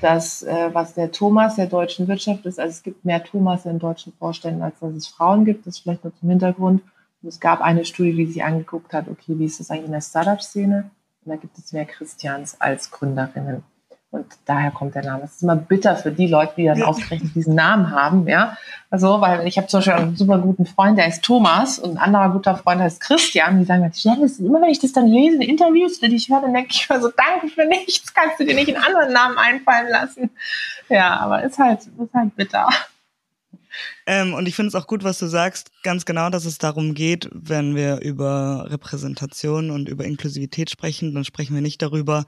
dass 0.00 0.42
äh, 0.42 0.70
was 0.72 0.94
der 0.94 1.12
Thomas 1.12 1.56
der 1.56 1.66
deutschen 1.66 2.08
Wirtschaft 2.08 2.46
ist, 2.46 2.58
also 2.58 2.70
es 2.70 2.82
gibt 2.82 3.04
mehr 3.04 3.22
Thomas 3.22 3.66
in 3.66 3.78
deutschen 3.78 4.14
Vorständen, 4.14 4.62
als 4.62 4.78
dass 4.80 4.94
es 4.94 5.08
Frauen 5.08 5.44
gibt. 5.44 5.66
Das 5.66 5.76
ist 5.76 5.80
vielleicht 5.82 6.04
nur 6.04 6.16
zum 6.16 6.30
Hintergrund. 6.30 6.82
Und 7.22 7.28
es 7.28 7.38
gab 7.38 7.60
eine 7.60 7.84
Studie, 7.84 8.14
die 8.14 8.26
sich 8.26 8.42
angeguckt 8.42 8.94
hat, 8.94 9.08
okay, 9.08 9.38
wie 9.38 9.44
ist 9.44 9.60
das 9.60 9.70
eigentlich 9.70 9.86
in 9.86 9.92
der 9.92 10.00
Startup-Szene? 10.00 10.90
Und 11.24 11.30
da 11.30 11.36
gibt 11.36 11.58
es 11.58 11.74
mehr 11.74 11.84
Christians 11.84 12.58
als 12.58 12.90
Gründerinnen. 12.90 13.62
Und 14.10 14.26
daher 14.46 14.70
kommt 14.70 14.94
der 14.94 15.04
Name. 15.04 15.24
Es 15.24 15.36
ist 15.36 15.42
immer 15.42 15.56
bitter 15.56 15.94
für 15.94 16.10
die 16.10 16.28
Leute, 16.28 16.54
die 16.56 16.64
dann 16.64 16.78
ja. 16.78 16.86
ausgerechnet 16.86 17.34
diesen 17.34 17.54
Namen 17.54 17.90
haben, 17.90 18.26
ja. 18.26 18.56
Also, 18.88 19.20
weil 19.20 19.46
ich 19.46 19.58
habe 19.58 19.66
zum 19.66 19.78
Beispiel 19.78 19.94
einen 19.94 20.16
super 20.16 20.38
guten 20.38 20.64
Freund, 20.64 20.96
der 20.96 21.04
heißt 21.04 21.22
Thomas 21.22 21.78
und 21.78 21.92
ein 21.92 21.98
anderer 21.98 22.30
guter 22.30 22.56
Freund 22.56 22.80
heißt 22.80 23.00
Christian. 23.00 23.58
Die 23.58 23.66
sagen 23.66 23.82
mir, 23.82 23.90
Janice, 23.92 24.38
immer 24.38 24.62
wenn 24.62 24.70
ich 24.70 24.78
das 24.78 24.92
dann 24.92 25.06
lese 25.08 25.36
in 25.36 25.42
Interviews, 25.42 26.00
die 26.00 26.06
ich 26.06 26.30
höre, 26.30 26.40
dann 26.40 26.54
denke 26.54 26.70
ich 26.70 26.88
mir 26.88 27.00
so, 27.02 27.10
danke 27.10 27.48
für 27.48 27.66
nichts, 27.66 28.14
kannst 28.14 28.40
du 28.40 28.46
dir 28.46 28.54
nicht 28.54 28.74
einen 28.74 28.82
anderen 28.82 29.12
Namen 29.12 29.36
einfallen 29.36 29.90
lassen. 29.90 30.30
Ja, 30.88 31.18
aber 31.20 31.42
ist 31.42 31.58
halt, 31.58 31.80
ist 31.80 32.14
halt 32.14 32.34
bitter. 32.34 32.70
Ähm, 34.06 34.32
und 34.32 34.48
ich 34.48 34.56
finde 34.56 34.68
es 34.68 34.74
auch 34.74 34.86
gut, 34.86 35.04
was 35.04 35.18
du 35.18 35.26
sagst, 35.26 35.70
ganz 35.82 36.06
genau, 36.06 36.30
dass 36.30 36.46
es 36.46 36.56
darum 36.56 36.94
geht, 36.94 37.28
wenn 37.32 37.76
wir 37.76 38.00
über 38.00 38.66
Repräsentation 38.70 39.70
und 39.70 39.88
über 39.88 40.04
Inklusivität 40.04 40.70
sprechen, 40.70 41.14
dann 41.14 41.24
sprechen 41.24 41.54
wir 41.54 41.62
nicht 41.62 41.82
darüber, 41.82 42.24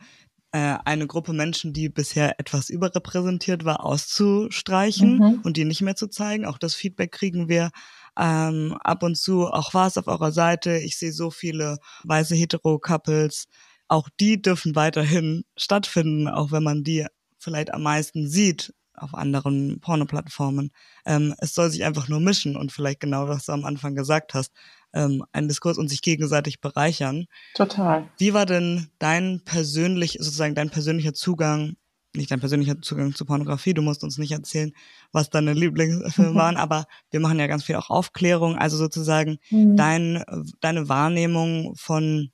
äh, 0.52 0.76
eine 0.84 1.06
Gruppe 1.06 1.32
Menschen, 1.32 1.72
die 1.72 1.88
bisher 1.88 2.38
etwas 2.40 2.70
überrepräsentiert 2.70 3.64
war, 3.64 3.84
auszustreichen 3.84 5.18
mhm. 5.18 5.40
und 5.44 5.56
die 5.56 5.64
nicht 5.64 5.82
mehr 5.82 5.96
zu 5.96 6.08
zeigen. 6.08 6.44
Auch 6.44 6.58
das 6.58 6.74
Feedback 6.74 7.12
kriegen 7.12 7.48
wir 7.48 7.70
ähm, 8.18 8.76
ab 8.82 9.02
und 9.02 9.16
zu. 9.16 9.46
Auch 9.46 9.74
war 9.74 9.86
es 9.86 9.96
auf 9.96 10.08
eurer 10.08 10.32
Seite. 10.32 10.78
Ich 10.78 10.98
sehe 10.98 11.12
so 11.12 11.30
viele 11.30 11.78
weiße 12.04 12.34
Hetero-Couples. 12.34 13.46
Auch 13.88 14.08
die 14.20 14.40
dürfen 14.40 14.74
weiterhin 14.74 15.44
stattfinden, 15.56 16.28
auch 16.28 16.52
wenn 16.52 16.62
man 16.62 16.84
die 16.84 17.06
vielleicht 17.38 17.72
am 17.72 17.82
meisten 17.82 18.28
sieht 18.28 18.74
auf 18.94 19.14
anderen 19.14 19.80
Pornoplattformen. 19.80 20.70
Ähm, 21.06 21.34
es 21.38 21.54
soll 21.54 21.70
sich 21.70 21.84
einfach 21.84 22.08
nur 22.08 22.20
mischen 22.20 22.56
und 22.56 22.72
vielleicht 22.72 23.00
genau, 23.00 23.28
was 23.28 23.46
du 23.46 23.52
am 23.52 23.64
Anfang 23.64 23.94
gesagt 23.94 24.34
hast, 24.34 24.52
ähm, 24.92 25.24
ein 25.32 25.48
Diskurs 25.48 25.78
und 25.78 25.88
sich 25.88 26.02
gegenseitig 26.02 26.60
bereichern. 26.60 27.26
Total. 27.54 28.08
Wie 28.18 28.34
war 28.34 28.46
denn 28.46 28.88
dein 28.98 29.42
persönlich, 29.44 30.18
sozusagen 30.20 30.54
dein 30.54 30.70
persönlicher 30.70 31.14
Zugang, 31.14 31.76
nicht 32.14 32.30
dein 32.30 32.40
persönlicher 32.40 32.80
Zugang 32.82 33.14
zu 33.14 33.24
Pornografie, 33.24 33.74
du 33.74 33.82
musst 33.82 34.02
uns 34.02 34.18
nicht 34.18 34.32
erzählen, 34.32 34.72
was 35.12 35.30
deine 35.30 35.52
Lieblingsfilme 35.52 36.34
waren, 36.34 36.56
aber 36.56 36.86
wir 37.10 37.20
machen 37.20 37.38
ja 37.38 37.46
ganz 37.46 37.64
viel 37.64 37.76
auch 37.76 37.90
Aufklärung, 37.90 38.56
also 38.56 38.76
sozusagen 38.76 39.38
mhm. 39.50 39.76
dein, 39.76 40.24
deine 40.60 40.88
Wahrnehmung 40.88 41.74
von 41.76 42.30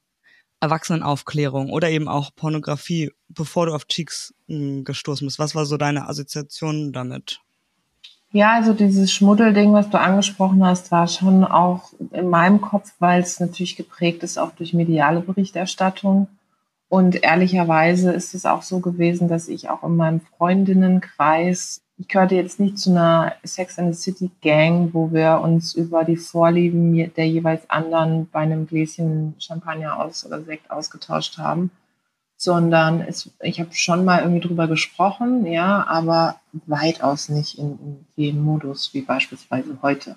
Erwachsenenaufklärung 0.61 1.71
oder 1.71 1.91
eben 1.91 2.09
auch 2.09 2.35
Pornografie, 2.35 3.11
bevor 3.29 3.67
du 3.67 3.75
auf 3.75 3.87
Cheeks 3.87 4.35
hm, 4.49 4.85
gestoßen 4.85 5.27
bist. 5.27 5.39
Was 5.39 5.55
war 5.55 5.67
so 5.67 5.77
deine 5.77 6.09
Assoziation 6.09 6.93
damit? 6.93 7.41
Ja, 8.33 8.55
also 8.55 8.75
dieses 8.75 9.13
Schmuddelding, 9.13 9.73
was 9.73 9.89
du 9.89 9.99
angesprochen 9.99 10.65
hast, 10.65 10.91
war 10.91 11.07
schon 11.09 11.45
auch 11.45 11.93
in 12.13 12.29
meinem 12.29 12.61
Kopf, 12.61 12.93
weil 12.99 13.23
es 13.23 13.41
natürlich 13.41 13.77
geprägt 13.77 14.23
ist 14.23 14.39
auch 14.39 14.51
durch 14.53 14.75
mediale 14.75 15.21
Berichterstattung. 15.21 16.29
Und 16.89 17.23
ehrlicherweise 17.23 18.13
ist 18.13 18.35
es 18.35 18.45
auch 18.47 18.63
so 18.63 18.81
gewesen, 18.81 19.29
dass 19.29 19.49
ich 19.49 19.71
auch 19.71 19.83
in 19.83 19.97
meinem 19.97 20.21
Freundinnenkreis, 20.21 21.81
ich 21.99 22.09
gehörte 22.09 22.35
jetzt 22.35 22.61
nicht 22.61 22.79
zu 22.79 22.91
einer 22.91 23.33
Sex 23.43 23.79
and 23.79 23.95
the 23.95 24.01
City 24.01 24.31
Gang, 24.43 24.91
wo 24.93 25.13
wir 25.13 25.41
uns 25.41 25.75
über 25.75 26.05
die 26.05 26.17
Vorlieben 26.17 27.13
der 27.15 27.27
jeweils 27.27 27.69
anderen 27.71 28.29
bei 28.31 28.41
einem 28.41 28.67
Gläschen 28.67 29.35
Champagner 29.39 29.99
aus 29.99 30.27
oder 30.27 30.43
Sekt 30.43 30.71
ausgetauscht 30.71 31.39
haben, 31.39 31.71
sondern 32.37 33.01
es, 33.01 33.31
ich 33.41 33.61
habe 33.61 33.73
schon 33.73 34.05
mal 34.05 34.21
irgendwie 34.21 34.47
drüber 34.47 34.69
gesprochen, 34.69 35.47
ja, 35.47 35.87
aber 35.87 36.37
weitaus 36.67 37.29
nicht 37.29 37.59
in, 37.59 37.79
in 37.79 38.07
dem 38.17 38.43
Modus 38.43 38.93
wie 38.93 39.01
beispielsweise 39.01 39.79
heute. 39.83 40.17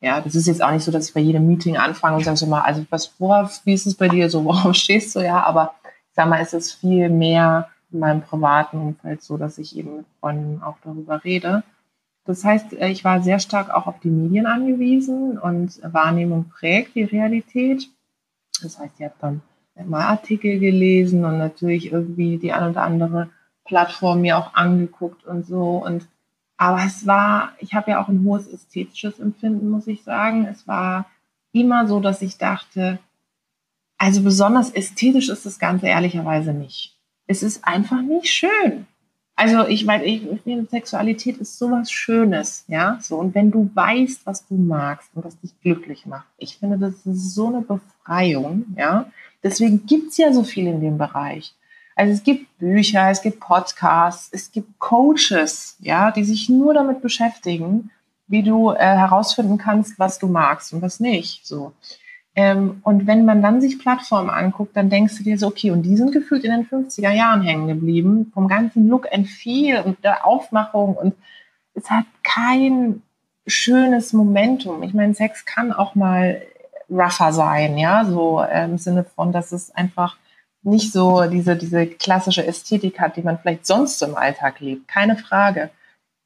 Ja, 0.00 0.20
das 0.20 0.34
ist 0.34 0.46
jetzt 0.46 0.62
auch 0.62 0.70
nicht 0.70 0.84
so, 0.84 0.92
dass 0.92 1.08
ich 1.08 1.14
bei 1.14 1.20
jedem 1.20 1.46
Meeting 1.46 1.78
anfange 1.78 2.18
und 2.18 2.24
sage 2.24 2.36
so 2.36 2.46
mal, 2.46 2.60
also 2.60 2.84
was, 2.90 3.14
worauf, 3.18 3.62
wie 3.64 3.72
ist 3.72 3.86
es 3.86 3.94
bei 3.94 4.08
dir 4.08 4.28
so, 4.28 4.44
worauf 4.44 4.74
stehst 4.74 5.16
du, 5.16 5.20
ja, 5.20 5.42
aber 5.42 5.74
ich 5.82 6.14
sag 6.14 6.28
mal, 6.28 6.40
es 6.40 6.52
ist 6.52 6.74
viel 6.74 7.08
mehr 7.08 7.70
in 7.90 8.00
meinem 8.00 8.20
privaten 8.20 8.76
Umfeld 8.78 9.22
so, 9.22 9.38
dass 9.38 9.56
ich 9.56 9.76
eben 9.76 9.96
mit 9.96 10.06
Freunden 10.20 10.62
auch 10.62 10.76
darüber 10.84 11.24
rede. 11.24 11.62
Das 12.26 12.44
heißt, 12.44 12.74
äh, 12.74 12.88
ich 12.88 13.04
war 13.04 13.22
sehr 13.22 13.38
stark 13.38 13.70
auch 13.70 13.86
auf 13.86 14.00
die 14.00 14.10
Medien 14.10 14.46
angewiesen 14.46 15.38
und 15.38 15.80
Wahrnehmung 15.82 16.50
prägt 16.50 16.94
die 16.94 17.04
Realität. 17.04 17.88
Das 18.62 18.78
heißt, 18.78 18.94
ich 18.98 19.04
habe 19.04 19.14
dann 19.20 19.42
mal 19.84 20.06
Artikel 20.06 20.58
gelesen 20.58 21.24
und 21.24 21.38
natürlich 21.38 21.92
irgendwie 21.92 22.38
die 22.38 22.52
ein 22.52 22.70
oder 22.70 22.82
andere 22.82 23.30
Plattform 23.64 24.20
mir 24.20 24.38
auch 24.38 24.54
angeguckt 24.54 25.24
und 25.24 25.46
so. 25.46 25.82
Und 25.84 26.06
aber 26.56 26.84
es 26.84 27.06
war, 27.06 27.52
ich 27.58 27.74
habe 27.74 27.92
ja 27.92 28.02
auch 28.02 28.08
ein 28.08 28.24
hohes 28.24 28.46
ästhetisches 28.46 29.18
Empfinden, 29.18 29.70
muss 29.70 29.86
ich 29.86 30.04
sagen. 30.04 30.46
Es 30.46 30.68
war 30.68 31.06
immer 31.52 31.86
so, 31.88 32.00
dass 32.00 32.22
ich 32.22 32.38
dachte, 32.38 32.98
also 33.98 34.22
besonders 34.22 34.70
ästhetisch 34.70 35.28
ist 35.28 35.46
das 35.46 35.58
Ganze 35.58 35.86
ehrlicherweise 35.86 36.52
nicht. 36.52 36.96
Es 37.26 37.42
ist 37.42 37.64
einfach 37.64 38.02
nicht 38.02 38.28
schön. 38.32 38.86
Also 39.36 39.66
ich 39.66 39.84
meine, 39.84 40.04
ich, 40.04 40.30
ich 40.30 40.42
finde, 40.42 40.68
Sexualität 40.70 41.38
ist 41.38 41.58
sowas 41.58 41.90
Schönes, 41.90 42.64
ja. 42.68 42.98
So 43.00 43.16
und 43.16 43.34
wenn 43.34 43.50
du 43.50 43.68
weißt, 43.74 44.26
was 44.26 44.46
du 44.46 44.54
magst 44.54 45.10
und 45.14 45.24
was 45.24 45.38
dich 45.40 45.58
glücklich 45.60 46.06
macht, 46.06 46.26
ich 46.38 46.58
finde, 46.58 46.78
das 46.78 47.04
ist 47.04 47.34
so 47.34 47.48
eine 47.48 47.62
Befreiung, 47.62 48.64
ja. 48.76 49.10
Deswegen 49.44 49.86
gibt's 49.86 50.16
ja 50.16 50.32
so 50.32 50.42
viel 50.42 50.66
in 50.66 50.80
dem 50.80 50.98
Bereich. 50.98 51.54
Also 51.94 52.12
es 52.12 52.24
gibt 52.24 52.58
Bücher, 52.58 53.10
es 53.10 53.22
gibt 53.22 53.38
Podcasts, 53.38 54.28
es 54.32 54.50
gibt 54.50 54.78
Coaches, 54.80 55.76
ja, 55.80 56.10
die 56.10 56.24
sich 56.24 56.48
nur 56.48 56.74
damit 56.74 57.02
beschäftigen, 57.02 57.90
wie 58.26 58.42
du 58.42 58.72
äh, 58.72 58.78
herausfinden 58.78 59.58
kannst, 59.58 59.98
was 59.98 60.18
du 60.18 60.26
magst 60.26 60.72
und 60.72 60.82
was 60.82 60.98
nicht. 60.98 61.46
So. 61.46 61.72
Ähm, 62.34 62.80
und 62.82 63.06
wenn 63.06 63.24
man 63.24 63.42
dann 63.42 63.60
sich 63.60 63.78
Plattformen 63.78 64.30
anguckt, 64.30 64.76
dann 64.76 64.90
denkst 64.90 65.18
du 65.18 65.22
dir 65.22 65.38
so, 65.38 65.46
okay, 65.46 65.70
und 65.70 65.82
die 65.82 65.96
sind 65.96 66.10
gefühlt 66.10 66.42
in 66.42 66.50
den 66.50 66.66
50er 66.66 67.12
Jahren 67.12 67.42
hängen 67.42 67.68
geblieben, 67.68 68.32
vom 68.34 68.48
ganzen 68.48 68.88
Look 68.88 69.06
and 69.12 69.28
Feel 69.28 69.82
und 69.82 70.02
der 70.02 70.26
Aufmachung 70.26 70.96
und 70.96 71.14
es 71.74 71.90
hat 71.90 72.06
kein 72.22 73.02
schönes 73.46 74.12
Momentum. 74.12 74.82
Ich 74.82 74.94
meine, 74.94 75.14
Sex 75.14 75.44
kann 75.44 75.72
auch 75.72 75.94
mal 75.94 76.42
rougher 76.94 77.32
sein, 77.32 77.76
ja, 77.78 78.04
so 78.04 78.40
äh, 78.40 78.64
im 78.64 78.78
Sinne 78.78 79.04
von, 79.04 79.32
dass 79.32 79.52
es 79.52 79.74
einfach 79.74 80.16
nicht 80.62 80.92
so 80.92 81.24
diese, 81.26 81.56
diese 81.56 81.86
klassische 81.86 82.46
Ästhetik 82.46 82.98
hat, 83.00 83.16
die 83.16 83.22
man 83.22 83.38
vielleicht 83.38 83.66
sonst 83.66 84.02
im 84.02 84.16
Alltag 84.16 84.60
lebt. 84.60 84.88
Keine 84.88 85.16
Frage. 85.16 85.70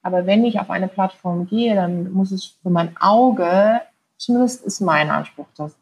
Aber 0.02 0.26
wenn 0.26 0.44
ich 0.44 0.60
auf 0.60 0.70
eine 0.70 0.88
Plattform 0.88 1.46
gehe, 1.46 1.74
dann 1.74 2.12
muss 2.12 2.30
es 2.30 2.56
für 2.62 2.70
mein 2.70 2.96
Auge, 2.98 3.80
zumindest 4.16 4.64
ist 4.64 4.80
mein 4.80 5.10
Anspruch, 5.10 5.46
das 5.56 5.74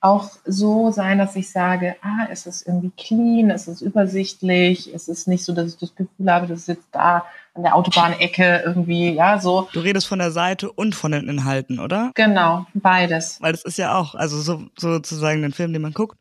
auch 0.00 0.30
so 0.46 0.90
sein, 0.90 1.18
dass 1.18 1.36
ich 1.36 1.50
sage, 1.50 1.96
ah, 2.02 2.26
es 2.30 2.46
ist 2.46 2.66
irgendwie 2.66 2.90
clean, 2.96 3.50
es 3.50 3.68
ist 3.68 3.82
übersichtlich, 3.82 4.92
es 4.92 5.08
ist 5.08 5.28
nicht 5.28 5.44
so, 5.44 5.52
dass 5.52 5.74
ich 5.74 5.78
das 5.78 5.94
Gefühl 5.94 6.32
habe, 6.32 6.46
das 6.46 6.60
ist 6.60 6.68
jetzt 6.68 6.88
da 6.90 7.26
an 7.60 7.64
der 7.64 7.76
Autobahnecke 7.76 8.62
irgendwie, 8.64 9.10
ja, 9.10 9.38
so. 9.38 9.68
Du 9.72 9.80
redest 9.80 10.06
von 10.06 10.18
der 10.18 10.30
Seite 10.30 10.72
und 10.72 10.94
von 10.94 11.12
den 11.12 11.28
Inhalten, 11.28 11.78
oder? 11.78 12.10
Genau, 12.14 12.66
beides. 12.74 13.38
Weil 13.40 13.52
das 13.52 13.64
ist 13.64 13.78
ja 13.78 13.94
auch, 13.96 14.14
also 14.14 14.40
so, 14.40 14.62
sozusagen 14.78 15.42
den 15.42 15.52
Film, 15.52 15.72
den 15.72 15.82
man 15.82 15.92
guckt, 15.92 16.16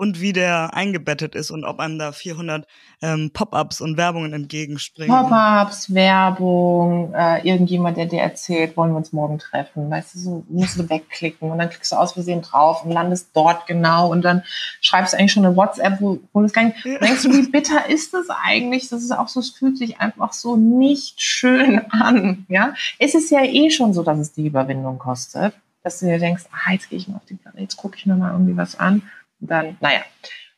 und 0.00 0.18
wie 0.18 0.32
der 0.32 0.72
eingebettet 0.72 1.34
ist 1.34 1.50
und 1.50 1.62
ob 1.62 1.78
einem 1.78 1.98
da 1.98 2.12
400 2.12 2.66
ähm, 3.02 3.32
Pop-ups 3.34 3.82
und 3.82 3.98
Werbungen 3.98 4.32
entgegenspringen. 4.32 5.14
Pop-ups, 5.14 5.92
Werbung, 5.92 7.12
äh, 7.12 7.46
irgendjemand, 7.46 7.98
der 7.98 8.06
dir 8.06 8.22
erzählt, 8.22 8.78
wollen 8.78 8.92
wir 8.92 8.96
uns 8.96 9.12
morgen 9.12 9.38
treffen. 9.38 9.90
Weißt 9.90 10.14
du, 10.14 10.18
so 10.18 10.44
musst 10.48 10.78
du 10.78 10.88
wegklicken 10.88 11.50
und 11.50 11.58
dann 11.58 11.68
klickst 11.68 11.92
du 11.92 11.96
aus 11.96 12.14
Versehen 12.14 12.40
drauf 12.40 12.82
und 12.82 12.92
landest 12.92 13.28
dort 13.34 13.66
genau 13.66 14.10
und 14.10 14.22
dann 14.22 14.42
schreibst 14.80 15.12
du 15.12 15.18
eigentlich 15.18 15.32
schon 15.32 15.44
eine 15.44 15.54
WhatsApp, 15.54 16.00
wo, 16.00 16.18
wo 16.32 16.40
das 16.40 16.54
gar 16.54 16.64
nicht, 16.64 16.82
ja. 16.82 16.98
denkst 16.98 17.24
du, 17.24 17.34
wie 17.34 17.50
bitter 17.50 17.90
ist 17.90 18.14
das 18.14 18.28
eigentlich? 18.30 18.88
Das 18.88 19.02
ist 19.02 19.12
auch 19.12 19.28
so, 19.28 19.40
es 19.40 19.50
fühlt 19.50 19.76
sich 19.76 20.00
einfach 20.00 20.32
so 20.32 20.56
nicht 20.56 21.20
schön 21.20 21.78
an, 21.90 22.46
ja. 22.48 22.72
Es 22.98 23.14
ist 23.14 23.30
ja 23.30 23.44
eh 23.44 23.68
schon 23.68 23.92
so, 23.92 24.02
dass 24.02 24.18
es 24.18 24.32
die 24.32 24.46
Überwindung 24.46 24.98
kostet, 24.98 25.52
dass 25.82 25.98
du 25.98 26.06
dir 26.06 26.18
denkst, 26.18 26.44
ah, 26.52 26.72
jetzt 26.72 26.88
gehe 26.88 26.98
ich 26.98 27.06
mal 27.06 27.16
auf 27.16 27.26
die 27.26 27.34
Platte, 27.34 27.60
jetzt 27.60 27.76
gucke 27.76 27.98
ich 27.98 28.06
mir 28.06 28.16
mal 28.16 28.32
irgendwie 28.32 28.56
was 28.56 28.80
an 28.80 29.02
dann, 29.40 29.76
naja. 29.80 30.00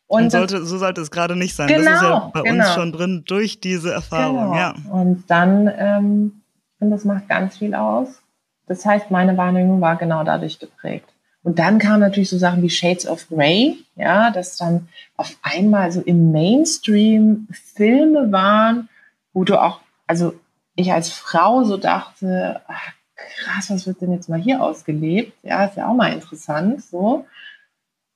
Und, 0.07 0.24
und 0.24 0.30
sollte, 0.30 0.64
so 0.64 0.78
sollte 0.78 1.01
es 1.01 1.11
gerade 1.11 1.37
nicht 1.37 1.55
sein. 1.55 1.68
Genau, 1.68 1.85
das 1.85 1.95
ist 1.95 2.03
ja 2.03 2.09
genau, 2.09 2.30
bei 2.35 2.43
genau. 2.43 2.64
uns 2.64 2.74
schon 2.74 2.93
drin 2.93 3.24
durch 3.26 3.61
diese 3.61 3.93
Erfahrung. 3.93 4.53
Genau. 4.53 4.55
Ja. 4.55 4.74
Und 4.91 5.24
dann, 5.28 5.72
ähm, 5.74 6.43
und 6.80 6.91
das 6.91 7.05
macht 7.05 7.28
ganz 7.28 7.57
viel 7.57 7.74
aus. 7.74 8.20
Das 8.66 8.85
heißt, 8.85 9.11
meine 9.11 9.37
Wahrnehmung 9.37 9.80
war 9.80 9.97
genau 9.97 10.22
dadurch 10.24 10.59
geprägt. 10.59 11.09
Und 11.43 11.59
dann 11.59 11.78
kamen 11.78 12.01
natürlich 12.01 12.30
so 12.30 12.39
Sachen 12.39 12.62
wie 12.62 12.70
Shades 12.70 13.07
of 13.07 13.28
Grey, 13.28 13.78
ja, 13.97 14.30
dass 14.30 14.57
dann 14.57 14.89
auf 15.16 15.37
einmal 15.43 15.91
so 15.91 16.01
im 16.01 16.30
Mainstream 16.30 17.49
Filme 17.51 18.30
waren, 18.30 18.89
wo 19.33 19.45
du 19.45 19.61
auch, 19.61 19.80
also 20.07 20.35
ich 20.76 20.93
als 20.93 21.11
Frau 21.11 21.64
so 21.64 21.76
dachte, 21.76 22.61
ach, 22.68 22.93
krass, 23.16 23.70
was 23.70 23.87
wird 23.87 24.01
denn 24.01 24.12
jetzt 24.12 24.28
mal 24.28 24.39
hier 24.41 24.62
ausgelebt? 24.62 25.33
Ja, 25.43 25.64
ist 25.64 25.76
ja 25.76 25.89
auch 25.89 25.95
mal 25.95 26.12
interessant, 26.12 26.83
so. 26.85 27.26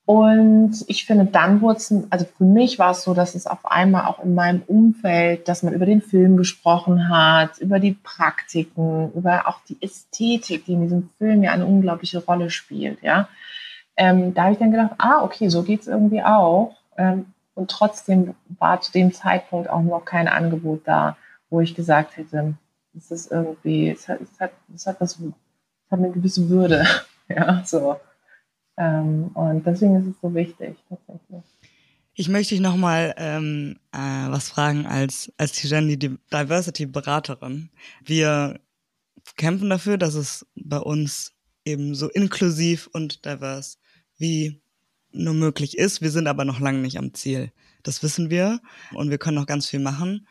Und 0.06 0.84
ich 0.86 1.04
finde, 1.04 1.24
dann 1.24 1.60
wurde 1.60 1.78
es, 1.78 1.92
also 2.10 2.26
für 2.38 2.44
mich 2.44 2.78
war 2.78 2.92
es 2.92 3.02
so, 3.02 3.12
dass 3.12 3.34
es 3.34 3.48
auf 3.48 3.66
einmal 3.66 4.06
auch 4.06 4.22
in 4.22 4.36
meinem 4.36 4.62
Umfeld, 4.68 5.48
dass 5.48 5.64
man 5.64 5.74
über 5.74 5.84
den 5.84 6.00
Film 6.00 6.36
gesprochen 6.36 7.08
hat, 7.08 7.58
über 7.58 7.80
die 7.80 7.94
Praktiken, 7.94 9.12
über 9.14 9.48
auch 9.48 9.58
die 9.68 9.76
Ästhetik, 9.82 10.64
die 10.64 10.74
in 10.74 10.82
diesem 10.82 11.10
Film 11.18 11.42
ja 11.42 11.50
eine 11.50 11.66
unglaubliche 11.66 12.24
Rolle 12.24 12.50
spielt, 12.50 13.02
ja. 13.02 13.28
Ähm, 13.96 14.32
da 14.32 14.44
habe 14.44 14.52
ich 14.52 14.58
dann 14.58 14.70
gedacht, 14.70 14.92
ah, 14.98 15.24
okay, 15.24 15.48
so 15.48 15.64
geht's 15.64 15.88
irgendwie 15.88 16.22
auch. 16.22 16.76
Ähm, 16.96 17.26
und 17.56 17.70
trotzdem 17.70 18.34
war 18.60 18.80
zu 18.80 18.92
dem 18.92 19.12
Zeitpunkt 19.12 19.68
auch 19.68 19.82
noch 19.82 20.04
kein 20.04 20.28
Angebot 20.28 20.82
da, 20.84 21.16
wo 21.50 21.60
ich 21.60 21.74
gesagt 21.74 22.16
hätte, 22.16 22.54
es 22.96 23.10
ist 23.10 23.32
irgendwie, 23.32 23.90
es 23.90 24.08
hat, 24.08 24.20
es 24.20 24.38
hat, 24.38 24.52
es 24.72 24.86
hat, 24.86 25.00
was, 25.00 25.18
es 25.18 25.90
hat 25.90 25.98
eine 25.98 26.10
gewisse 26.10 26.48
Würde, 26.48 26.86
ja, 27.28 27.62
so. 27.64 27.96
Ähm, 28.76 29.28
und 29.34 29.66
deswegen 29.66 29.96
ist 29.96 30.06
es 30.06 30.20
so 30.20 30.34
wichtig, 30.34 30.76
tatsächlich. 30.88 31.42
Ich 32.14 32.28
möchte 32.28 32.54
dich 32.54 32.62
nochmal 32.62 33.14
ähm, 33.18 33.78
äh, 33.92 33.98
was 33.98 34.48
fragen 34.48 34.86
als, 34.86 35.32
als 35.36 35.52
Tijen, 35.52 35.88
die 35.88 35.98
Diversity-Beraterin. 36.32 37.70
Wir 38.02 38.60
kämpfen 39.36 39.68
dafür, 39.68 39.98
dass 39.98 40.14
es 40.14 40.46
bei 40.54 40.78
uns 40.78 41.32
eben 41.64 41.94
so 41.94 42.08
inklusiv 42.08 42.88
und 42.92 43.24
divers 43.24 43.78
wie 44.16 44.62
nur 45.12 45.34
möglich 45.34 45.76
ist. 45.76 46.00
Wir 46.00 46.10
sind 46.10 46.26
aber 46.26 46.44
noch 46.44 46.60
lange 46.60 46.78
nicht 46.78 46.98
am 46.98 47.12
Ziel. 47.12 47.52
Das 47.82 48.02
wissen 48.02 48.30
wir 48.30 48.60
und 48.92 49.10
wir 49.10 49.18
können 49.18 49.36
noch 49.36 49.46
ganz 49.46 49.68
viel 49.68 49.80
machen. 49.80 50.26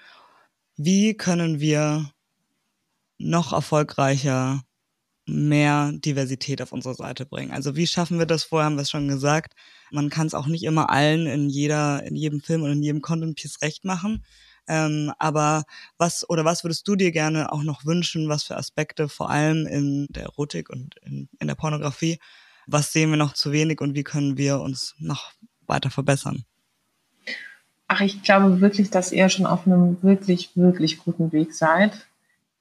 Wie 0.77 1.15
können 1.15 1.59
wir 1.59 2.11
noch 3.17 3.53
erfolgreicher 3.53 4.63
mehr 5.25 5.91
Diversität 5.93 6.61
auf 6.61 6.71
unsere 6.71 6.95
Seite 6.95 7.25
bringen. 7.25 7.51
Also 7.51 7.75
wie 7.75 7.87
schaffen 7.87 8.19
wir 8.19 8.25
das? 8.25 8.43
Vorher 8.43 8.65
haben 8.65 8.75
wir 8.75 8.83
es 8.83 8.89
schon 8.89 9.07
gesagt. 9.07 9.53
Man 9.91 10.09
kann 10.09 10.27
es 10.27 10.33
auch 10.33 10.47
nicht 10.47 10.63
immer 10.63 10.89
allen 10.89 11.25
in 11.25 11.49
jeder, 11.49 12.03
in 12.03 12.15
jedem 12.15 12.41
Film 12.41 12.63
und 12.63 12.71
in 12.71 12.83
jedem 12.83 13.01
Content 13.01 13.35
Piece 13.35 13.61
recht 13.61 13.85
machen. 13.85 14.23
Ähm, 14.67 15.11
aber 15.19 15.63
was 15.97 16.27
oder 16.29 16.43
was 16.43 16.63
würdest 16.63 16.87
du 16.87 16.95
dir 16.95 17.11
gerne 17.11 17.51
auch 17.51 17.63
noch 17.63 17.85
wünschen, 17.85 18.29
was 18.29 18.43
für 18.43 18.57
Aspekte 18.57 19.09
vor 19.09 19.29
allem 19.29 19.67
in 19.67 20.07
der 20.09 20.23
Erotik 20.23 20.69
und 20.69 20.95
in, 21.03 21.29
in 21.39 21.47
der 21.47 21.55
Pornografie 21.55 22.19
Was 22.65 22.91
sehen 22.91 23.11
wir 23.11 23.17
noch 23.17 23.33
zu 23.33 23.51
wenig 23.51 23.79
und 23.79 23.93
wie 23.93 24.03
können 24.03 24.37
wir 24.37 24.59
uns 24.59 24.95
noch 24.97 25.31
weiter 25.67 25.91
verbessern? 25.91 26.45
Ach, 27.87 28.01
ich 28.01 28.23
glaube 28.23 28.61
wirklich, 28.61 28.89
dass 28.89 29.11
ihr 29.11 29.29
schon 29.29 29.45
auf 29.45 29.67
einem 29.67 30.01
wirklich, 30.01 30.49
wirklich 30.55 30.97
guten 30.97 31.31
Weg 31.31 31.53
seid. 31.53 32.07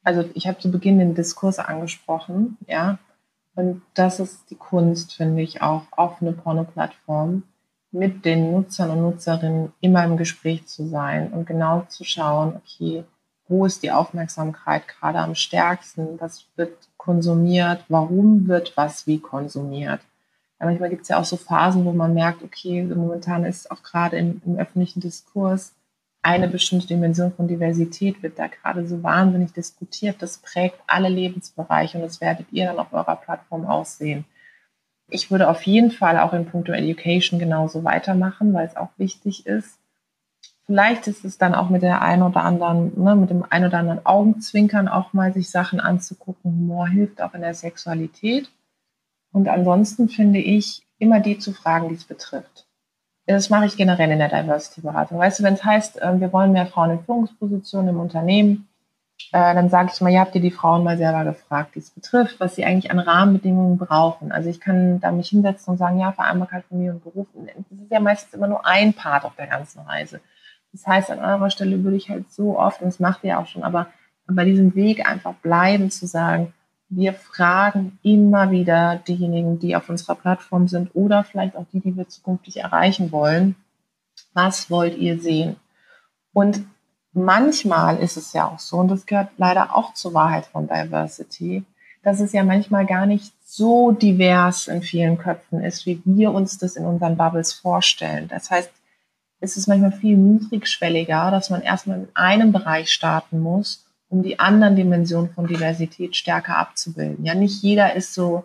Also 0.04 0.24
ich 0.34 0.46
habe 0.46 0.58
zu 0.58 0.70
Beginn 0.70 0.98
den 0.98 1.14
Diskurs 1.14 1.58
angesprochen, 1.58 2.58
ja. 2.68 2.98
Und 3.56 3.82
das 3.94 4.20
ist 4.20 4.50
die 4.50 4.56
Kunst, 4.56 5.14
finde 5.14 5.42
ich, 5.42 5.62
auch 5.62 5.84
auf 5.92 6.20
eine 6.20 6.32
Porno-Plattform 6.32 7.44
mit 7.92 8.24
den 8.24 8.52
Nutzern 8.52 8.90
und 8.90 9.02
Nutzerinnen 9.02 9.72
immer 9.80 10.04
im 10.04 10.16
Gespräch 10.16 10.66
zu 10.66 10.86
sein 10.86 11.32
und 11.32 11.46
genau 11.46 11.86
zu 11.88 12.04
schauen, 12.04 12.56
okay, 12.56 13.04
wo 13.46 13.64
ist 13.64 13.82
die 13.82 13.92
Aufmerksamkeit 13.92 14.88
gerade 14.88 15.20
am 15.20 15.34
stärksten, 15.34 16.20
was 16.20 16.46
wird 16.56 16.76
konsumiert, 16.96 17.84
warum 17.88 18.48
wird 18.48 18.76
was 18.76 19.06
wie 19.06 19.20
konsumiert. 19.20 20.00
Ja, 20.58 20.66
manchmal 20.66 20.90
gibt 20.90 21.02
es 21.02 21.08
ja 21.08 21.20
auch 21.20 21.24
so 21.24 21.36
Phasen, 21.36 21.84
wo 21.84 21.92
man 21.92 22.14
merkt, 22.14 22.42
okay, 22.42 22.82
momentan 22.82 23.44
ist 23.44 23.70
auch 23.70 23.82
gerade 23.82 24.16
im, 24.16 24.42
im 24.44 24.56
öffentlichen 24.56 25.00
Diskurs 25.00 25.72
eine 26.24 26.48
bestimmte 26.48 26.86
Dimension 26.86 27.32
von 27.32 27.48
Diversität 27.48 28.22
wird 28.22 28.38
da 28.38 28.46
gerade 28.46 28.86
so 28.88 29.02
wahnsinnig 29.02 29.52
diskutiert. 29.52 30.16
Das 30.20 30.38
prägt 30.38 30.78
alle 30.86 31.08
Lebensbereiche 31.08 31.98
und 31.98 32.04
das 32.04 32.20
werdet 32.20 32.46
ihr 32.50 32.66
dann 32.66 32.78
auf 32.78 32.92
eurer 32.92 33.16
Plattform 33.16 33.66
aussehen. 33.66 34.24
Ich 35.08 35.30
würde 35.30 35.48
auf 35.50 35.62
jeden 35.64 35.90
Fall 35.90 36.18
auch 36.18 36.32
in 36.32 36.46
puncto 36.46 36.72
Education 36.72 37.38
genauso 37.38 37.84
weitermachen, 37.84 38.54
weil 38.54 38.66
es 38.66 38.76
auch 38.76 38.88
wichtig 38.96 39.46
ist. 39.46 39.78
Vielleicht 40.64 41.06
ist 41.08 41.26
es 41.26 41.36
dann 41.36 41.54
auch 41.54 41.68
mit 41.68 41.82
der 41.82 42.00
ein 42.00 42.22
oder 42.22 42.42
anderen, 42.42 42.98
ne, 42.98 43.14
mit 43.14 43.28
dem 43.28 43.44
ein 43.48 43.66
oder 43.66 43.78
anderen 43.78 44.06
Augenzwinkern 44.06 44.88
auch 44.88 45.12
mal 45.12 45.34
sich 45.34 45.50
Sachen 45.50 45.78
anzugucken. 45.78 46.52
Humor 46.52 46.88
hilft 46.88 47.20
auch 47.20 47.34
in 47.34 47.42
der 47.42 47.52
Sexualität. 47.52 48.50
Und 49.30 49.48
ansonsten 49.48 50.08
finde 50.08 50.38
ich, 50.38 50.86
immer 50.98 51.20
die 51.20 51.38
zu 51.38 51.52
fragen, 51.52 51.90
die 51.90 51.96
es 51.96 52.04
betrifft. 52.04 52.63
Das 53.26 53.48
mache 53.48 53.66
ich 53.66 53.76
generell 53.76 54.10
in 54.10 54.18
der 54.18 54.28
Diversity-Beratung. 54.28 55.18
Weißt 55.18 55.38
du, 55.38 55.44
wenn 55.44 55.54
es 55.54 55.64
heißt, 55.64 56.00
ähm, 56.02 56.20
wir 56.20 56.32
wollen 56.32 56.52
mehr 56.52 56.66
Frauen 56.66 56.90
in 56.90 57.04
Führungspositionen 57.04 57.88
im 57.88 58.00
Unternehmen, 58.00 58.68
äh, 59.32 59.54
dann 59.54 59.70
sage 59.70 59.90
ich 59.92 60.00
mal, 60.00 60.12
ja, 60.12 60.20
habt 60.20 60.34
ihr 60.34 60.40
die 60.40 60.50
Frauen 60.50 60.84
mal 60.84 60.98
selber 60.98 61.24
gefragt, 61.24 61.74
die 61.74 61.78
es 61.78 61.90
betrifft, 61.90 62.38
was 62.40 62.54
sie 62.54 62.64
eigentlich 62.64 62.90
an 62.90 62.98
Rahmenbedingungen 62.98 63.78
brauchen. 63.78 64.32
Also 64.32 64.50
ich 64.50 64.60
kann 64.60 65.00
da 65.00 65.10
mich 65.12 65.28
hinsetzen 65.28 65.72
und 65.72 65.78
sagen, 65.78 65.98
ja, 65.98 66.12
Vereinbarkeit 66.12 66.64
Familie 66.68 66.92
und 66.92 67.04
Beruf, 67.04 67.26
das 67.34 67.78
ist 67.78 67.90
ja 67.90 68.00
meistens 68.00 68.34
immer 68.34 68.48
nur 68.48 68.66
ein 68.66 68.92
Part 68.92 69.24
auf 69.24 69.36
der 69.36 69.46
ganzen 69.46 69.80
Reise. 69.80 70.20
Das 70.72 70.86
heißt, 70.86 71.10
an 71.10 71.20
eurer 71.20 71.50
Stelle 71.50 71.82
würde 71.84 71.96
ich 71.96 72.10
halt 72.10 72.30
so 72.32 72.58
oft, 72.58 72.82
und 72.82 72.88
das 72.88 73.00
macht 73.00 73.24
ihr 73.24 73.38
auch 73.38 73.46
schon, 73.46 73.62
aber 73.62 73.86
bei 74.26 74.44
diesem 74.44 74.74
Weg 74.74 75.08
einfach 75.08 75.34
bleiben 75.34 75.90
zu 75.90 76.06
sagen, 76.06 76.52
wir 76.96 77.12
fragen 77.12 77.98
immer 78.02 78.50
wieder 78.50 78.96
diejenigen, 78.96 79.58
die 79.58 79.74
auf 79.76 79.88
unserer 79.88 80.14
Plattform 80.14 80.68
sind 80.68 80.90
oder 80.94 81.24
vielleicht 81.24 81.56
auch 81.56 81.66
die, 81.72 81.80
die 81.80 81.96
wir 81.96 82.08
zukünftig 82.08 82.58
erreichen 82.58 83.10
wollen, 83.12 83.56
was 84.32 84.70
wollt 84.70 84.96
ihr 84.96 85.20
sehen? 85.20 85.56
Und 86.32 86.64
manchmal 87.12 87.98
ist 87.98 88.16
es 88.16 88.32
ja 88.32 88.48
auch 88.48 88.58
so, 88.58 88.78
und 88.78 88.88
das 88.88 89.06
gehört 89.06 89.30
leider 89.36 89.74
auch 89.74 89.94
zur 89.94 90.14
Wahrheit 90.14 90.46
von 90.46 90.68
Diversity, 90.68 91.64
dass 92.02 92.20
es 92.20 92.32
ja 92.32 92.44
manchmal 92.44 92.86
gar 92.86 93.06
nicht 93.06 93.32
so 93.44 93.92
divers 93.92 94.68
in 94.68 94.82
vielen 94.82 95.16
Köpfen 95.18 95.62
ist, 95.62 95.86
wie 95.86 96.00
wir 96.04 96.32
uns 96.32 96.58
das 96.58 96.76
in 96.76 96.84
unseren 96.84 97.16
Bubbles 97.16 97.52
vorstellen. 97.52 98.28
Das 98.28 98.50
heißt, 98.50 98.70
es 99.40 99.56
ist 99.56 99.66
manchmal 99.66 99.92
viel 99.92 100.16
niedrigschwelliger, 100.16 101.30
dass 101.30 101.50
man 101.50 101.62
erstmal 101.62 102.00
in 102.00 102.08
einem 102.14 102.52
Bereich 102.52 102.92
starten 102.92 103.40
muss 103.40 103.83
um 104.14 104.22
die 104.22 104.38
anderen 104.38 104.76
Dimensionen 104.76 105.30
von 105.30 105.48
Diversität 105.48 106.14
stärker 106.14 106.56
abzubilden. 106.56 107.24
Ja, 107.24 107.34
nicht 107.34 107.62
jeder 107.62 107.94
ist 107.94 108.14
so 108.14 108.44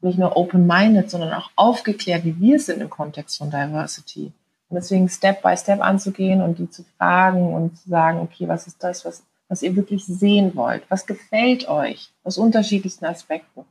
nicht 0.00 0.18
nur 0.18 0.36
open-minded, 0.36 1.10
sondern 1.10 1.32
auch 1.32 1.50
aufgeklärt, 1.56 2.24
wie 2.24 2.38
wir 2.38 2.56
es 2.56 2.66
sind 2.66 2.80
im 2.80 2.90
Kontext 2.90 3.38
von 3.38 3.50
Diversity. 3.50 4.32
Und 4.68 4.76
deswegen 4.76 5.08
Step 5.08 5.42
by 5.42 5.56
Step 5.56 5.80
anzugehen 5.80 6.42
und 6.42 6.58
die 6.58 6.70
zu 6.70 6.84
fragen 6.96 7.54
und 7.54 7.76
zu 7.76 7.88
sagen, 7.88 8.20
okay, 8.20 8.46
was 8.46 8.68
ist 8.68 8.84
das, 8.84 9.04
was, 9.04 9.24
was 9.48 9.62
ihr 9.62 9.74
wirklich 9.74 10.04
sehen 10.06 10.54
wollt? 10.54 10.84
Was 10.88 11.06
gefällt 11.06 11.68
euch 11.68 12.10
aus 12.22 12.38
unterschiedlichsten 12.38 13.06
Aspekten? 13.06 13.64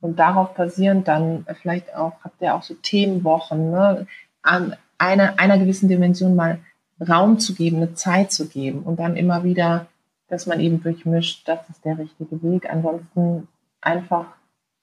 Und 0.00 0.18
darauf 0.18 0.54
basierend 0.54 1.06
dann 1.06 1.46
vielleicht 1.62 1.94
auch, 1.94 2.12
habt 2.24 2.42
ihr 2.42 2.54
auch 2.54 2.62
so 2.64 2.74
Themenwochen, 2.74 3.70
ne, 3.70 4.06
an 4.42 4.74
einer, 4.98 5.38
einer 5.38 5.58
gewissen 5.58 5.88
Dimension 5.88 6.34
mal 6.34 6.58
Raum 7.06 7.38
zu 7.38 7.54
geben, 7.54 7.76
eine 7.76 7.94
Zeit 7.94 8.32
zu 8.32 8.48
geben 8.48 8.80
und 8.80 8.98
dann 8.98 9.16
immer 9.16 9.44
wieder 9.44 9.86
dass 10.28 10.46
man 10.46 10.60
eben 10.60 10.82
durchmischt, 10.82 11.46
das 11.46 11.68
ist 11.68 11.84
der 11.84 11.98
richtige 11.98 12.42
Weg. 12.42 12.68
Ansonsten 12.68 13.48
einfach 13.80 14.26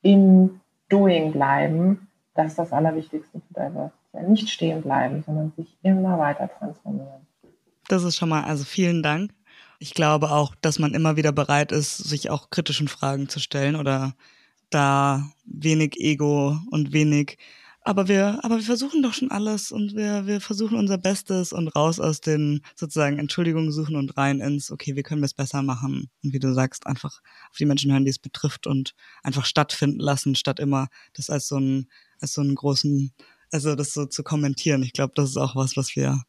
im 0.01 0.61
Doing 0.89 1.31
bleiben, 1.31 2.07
das 2.35 2.47
ist 2.47 2.59
das 2.59 2.73
Allerwichtigste 2.73 3.41
für 3.41 3.53
Diversity. 3.53 4.29
Nicht 4.29 4.49
stehen 4.49 4.81
bleiben, 4.81 5.23
sondern 5.25 5.51
sich 5.57 5.75
immer 5.81 6.17
weiter 6.19 6.49
transformieren. 6.59 7.27
Das 7.87 8.03
ist 8.03 8.15
schon 8.15 8.29
mal, 8.29 8.43
also 8.43 8.63
vielen 8.63 9.03
Dank. 9.03 9.31
Ich 9.79 9.93
glaube 9.93 10.31
auch, 10.31 10.55
dass 10.61 10.79
man 10.79 10.93
immer 10.93 11.17
wieder 11.17 11.31
bereit 11.31 11.71
ist, 11.71 11.97
sich 11.97 12.29
auch 12.29 12.49
kritischen 12.49 12.87
Fragen 12.87 13.27
zu 13.27 13.39
stellen 13.39 13.75
oder 13.75 14.13
da 14.69 15.23
wenig 15.45 15.95
Ego 15.97 16.57
und 16.71 16.93
wenig 16.93 17.37
aber 17.85 18.07
wir, 18.07 18.39
aber 18.43 18.57
wir 18.57 18.63
versuchen 18.63 19.03
doch 19.03 19.13
schon 19.13 19.29
alles 19.29 19.71
und 19.71 19.95
wir, 19.95 20.25
wir 20.25 20.39
versuchen 20.39 20.77
unser 20.77 20.97
Bestes 20.97 21.51
und 21.51 21.67
raus 21.67 21.99
aus 21.99 22.21
den 22.21 22.61
sozusagen 22.75 23.19
Entschuldigungen 23.19 23.71
suchen 23.71 23.97
und 23.97 24.15
rein 24.17 24.39
ins, 24.39 24.71
okay, 24.71 24.95
wie 24.95 25.03
können 25.03 25.21
wir 25.21 25.25
es 25.25 25.33
besser 25.33 25.61
machen? 25.61 26.09
Und 26.23 26.33
wie 26.33 26.39
du 26.39 26.53
sagst, 26.53 26.87
einfach 26.87 27.19
auf 27.49 27.57
die 27.57 27.65
Menschen 27.65 27.91
hören, 27.91 28.05
die 28.05 28.11
es 28.11 28.19
betrifft 28.19 28.67
und 28.67 28.95
einfach 29.21 29.45
stattfinden 29.45 29.99
lassen, 29.99 30.35
statt 30.35 30.59
immer 30.59 30.87
das 31.13 31.29
als 31.29 31.47
so 31.47 31.57
einen, 31.57 31.89
als 32.19 32.33
so 32.33 32.41
einen 32.41 32.55
großen, 32.55 33.13
also 33.51 33.75
das 33.75 33.93
so 33.93 34.05
zu 34.05 34.23
kommentieren. 34.23 34.81
Ich 34.83 34.93
glaube, 34.93 35.13
das 35.15 35.31
ist 35.31 35.37
auch 35.37 35.57
was, 35.57 35.75
was 35.75 35.95
wir 35.97 36.23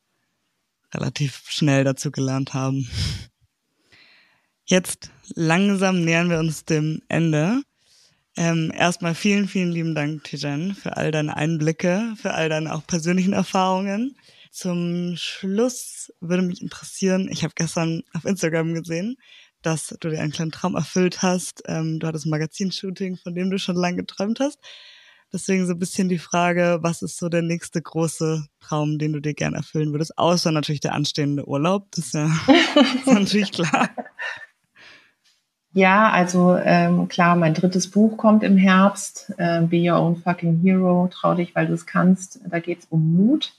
relativ 0.93 1.45
schnell 1.49 1.85
dazu 1.85 2.11
gelernt 2.11 2.53
haben. 2.53 2.89
Jetzt 4.65 5.11
langsam 5.35 6.05
nähern 6.05 6.31
wir 6.31 6.39
uns 6.39 6.65
dem 6.65 7.03
Ende. 7.09 7.63
Ähm, 8.37 8.73
erstmal 8.77 9.15
vielen, 9.15 9.47
vielen 9.47 9.71
lieben 9.71 9.95
Dank, 9.95 10.25
Tijan, 10.25 10.75
für 10.75 10.97
all 10.97 11.13
deine 11.13 11.37
Einblicke, 11.37 12.15
für 12.17 12.35
all 12.35 12.49
deine 12.49 12.75
auch 12.75 12.87
persönlichen 12.87 13.33
Erfahrungen. 13.33 14.17
Zum 14.51 15.15
Schluss 15.17 16.13
würde 16.21 16.43
mich 16.43 16.61
interessieren, 16.61 17.29
ich 17.31 17.45
habe 17.45 17.55
gestern 17.57 18.03
auf 18.13 18.25
Instagram 18.25 18.75
gesehen, 18.75 19.17
dass 19.63 19.97
du 20.01 20.11
dir 20.11 20.21
einen 20.21 20.33
kleinen 20.33 20.53
Traum 20.53 20.75
erfüllt 20.75 21.23
hast. 21.23 21.63
Ähm, 21.67 22.01
du 22.01 22.07
hattest 22.07 22.27
ein 22.27 22.31
Magazinshooting, 22.31 23.17
von 23.17 23.35
dem 23.35 23.51
du 23.51 23.59
schon 23.59 23.77
lange 23.77 23.99
geträumt 23.99 24.41
hast. 24.41 24.59
Deswegen 25.33 25.67
so 25.67 25.73
ein 25.73 25.79
bisschen 25.81 26.09
die 26.09 26.19
Frage, 26.19 26.79
was 26.83 27.03
ist 27.03 27.19
so 27.19 27.29
der 27.29 27.43
nächste 27.43 27.83
große 27.83 28.47
Traum, 28.61 28.99
den 29.01 29.13
du 29.13 29.21
dir 29.21 29.35
gerne 29.35 29.57
erfüllen 29.57 29.91
würdest? 29.93 30.17
Außer 30.17 30.53
natürlich 30.53 30.81
der 30.81 30.95
anstehende 30.95 31.49
Urlaub. 31.49 31.89
Das 31.91 32.07
ist 32.07 32.15
ja 32.15 32.31
das 32.47 32.95
ist 32.95 33.07
natürlich 33.07 33.51
klar. 33.51 33.91
Ja, 35.75 36.11
also 36.11 36.57
ähm, 36.57 37.09
klar, 37.09 37.35
mein 37.35 37.53
drittes 37.53 37.91
Buch 37.91 38.17
kommt 38.17 38.45
im 38.45 38.57
Herbst. 38.57 39.35
Äh, 39.39 39.63
Be 39.63 39.91
Your 39.91 39.99
Own 39.99 40.15
Fucking 40.15 40.61
Hero, 40.61 41.09
trau 41.11 41.35
dich, 41.35 41.53
weil 41.57 41.67
du 41.67 41.75
es 41.75 41.85
kannst. 41.85 42.39
Da 42.49 42.61
geht's 42.61 42.87
um 42.91 43.17
Mut. 43.17 43.55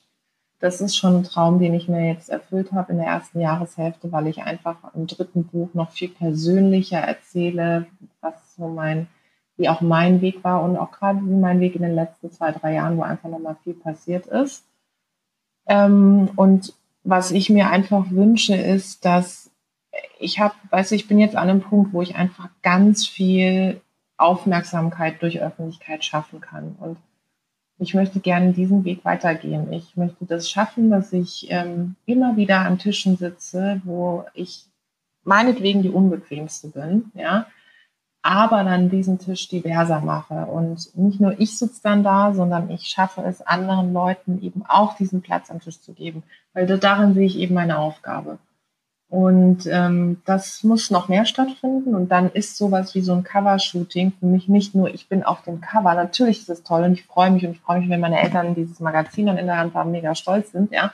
Das 0.60 0.80
ist 0.80 0.96
schon 0.96 1.18
ein 1.18 1.24
Traum, 1.26 1.60
den 1.60 1.74
ich 1.74 1.90
mir 1.90 2.08
jetzt 2.08 2.30
erfüllt 2.30 2.72
habe 2.72 2.94
in 2.94 3.00
der 3.00 3.08
ersten 3.08 3.42
Jahreshälfte, 3.42 4.14
weil 4.14 4.28
ich 4.28 4.44
einfach 4.44 4.78
im 4.96 5.08
dritten 5.08 5.44
Buch 5.44 5.74
noch 5.74 5.92
viel 5.92 6.08
persönlicher 6.08 7.00
erzähle, 7.00 7.88
was 8.22 8.56
so 8.56 8.70
mein, 8.70 9.08
wie 9.58 9.68
auch 9.68 9.82
mein 9.82 10.22
Weg 10.22 10.42
war 10.42 10.64
und 10.64 10.78
auch 10.78 10.92
gerade 10.92 11.20
wie 11.20 11.36
mein 11.36 11.60
Weg 11.60 11.76
in 11.76 11.82
den 11.82 11.96
letzten 11.96 12.32
zwei, 12.32 12.54
drei 12.54 12.76
Jahren, 12.76 12.96
wo 12.98 13.02
einfach 13.02 13.28
nochmal 13.28 13.58
viel 13.66 13.74
passiert 13.74 14.26
ist. 14.28 14.64
Ähm, 15.68 16.30
und 16.38 16.74
was 17.04 17.32
ich 17.32 17.50
mir 17.50 17.70
einfach 17.70 18.10
wünsche, 18.10 18.56
ist, 18.56 19.04
dass 19.04 19.52
ich 20.20 20.40
habe, 20.40 20.56
weißt 20.70 20.92
du, 20.92 20.96
ich 20.96 21.08
bin 21.08 21.20
jetzt 21.20 21.36
an 21.36 21.50
einem 21.50 21.62
Punkt, 21.62 21.94
wo 21.94 22.02
ich 22.02 22.16
einfach 22.16 22.50
ganz 22.62 23.06
viel 23.06 23.82
Aufmerksamkeit 24.18 25.22
durch 25.22 25.42
Öffentlichkeit 25.42 26.06
schaffen 26.06 26.42
kann. 26.42 26.76
Und 26.80 26.98
ich 27.78 27.94
möchte 27.94 28.20
gerne 28.20 28.54
diesen 28.54 28.86
Weg 28.86 29.04
weitergehen. 29.04 29.72
Ich 29.74 29.98
möchte 29.98 30.26
das 30.26 30.50
schaffen, 30.50 30.90
dass 30.90 31.12
ich 31.12 31.48
ähm, 31.50 31.96
immer 32.06 32.38
wieder 32.38 32.60
an 32.60 32.78
Tischen 32.78 33.18
sitze, 33.18 33.82
wo 33.84 34.26
ich 34.34 34.66
meinetwegen 35.24 35.82
die 35.82 35.90
unbequemste 35.90 36.70
bin, 36.70 37.12
ja, 37.16 37.48
aber 38.22 38.64
dann 38.64 38.90
diesen 38.90 39.20
Tisch 39.20 39.50
diverser 39.50 40.00
mache. 40.00 40.46
Und 40.46 40.96
nicht 40.96 41.20
nur 41.20 41.40
ich 41.40 41.58
sitze 41.58 41.82
dann 41.84 42.04
da, 42.04 42.34
sondern 42.34 42.70
ich 42.70 42.88
schaffe 42.88 43.22
es, 43.22 43.42
anderen 43.42 43.94
Leuten 43.94 44.42
eben 44.42 44.64
auch 44.66 44.96
diesen 44.96 45.22
Platz 45.22 45.52
am 45.52 45.60
Tisch 45.60 45.80
zu 45.82 45.94
geben. 45.94 46.24
Weil 46.54 46.66
darin 46.66 47.14
sehe 47.14 47.28
ich 47.28 47.38
eben 47.38 47.54
meine 47.54 47.78
Aufgabe. 47.78 48.40
Und 49.10 49.68
ähm, 49.68 50.22
das 50.26 50.64
muss 50.64 50.90
noch 50.90 51.08
mehr 51.08 51.26
stattfinden. 51.26 51.96
Und 51.96 52.10
dann 52.10 52.32
ist 52.32 52.58
sowas 52.58 52.96
wie 52.96 53.02
so 53.02 53.14
ein 53.14 53.24
Covershooting 53.24 54.14
für 54.20 54.26
mich 54.26 54.48
nicht 54.48 54.74
nur, 54.74 54.94
ich 54.94 55.08
bin 55.08 55.24
auf 55.24 55.44
dem 55.44 55.62
Cover. 55.62 55.94
Natürlich 55.94 56.40
ist 56.40 56.50
es 56.50 56.64
toll 56.64 56.84
und 56.84 56.94
ich 56.94 57.06
freue 57.06 57.32
mich 57.32 57.46
und 57.46 57.52
ich 57.52 57.62
freue 57.62 57.80
mich, 57.80 57.90
wenn 57.90 58.00
meine 58.00 58.22
Eltern 58.22 58.56
dieses 58.56 58.80
Magazin 58.80 59.28
dann 59.28 59.38
in 59.38 59.46
der 59.46 59.58
Hand 59.58 59.76
haben, 59.76 59.92
mega 59.92 60.16
stolz 60.16 60.52
sind, 60.52 60.72
ja. 60.72 60.92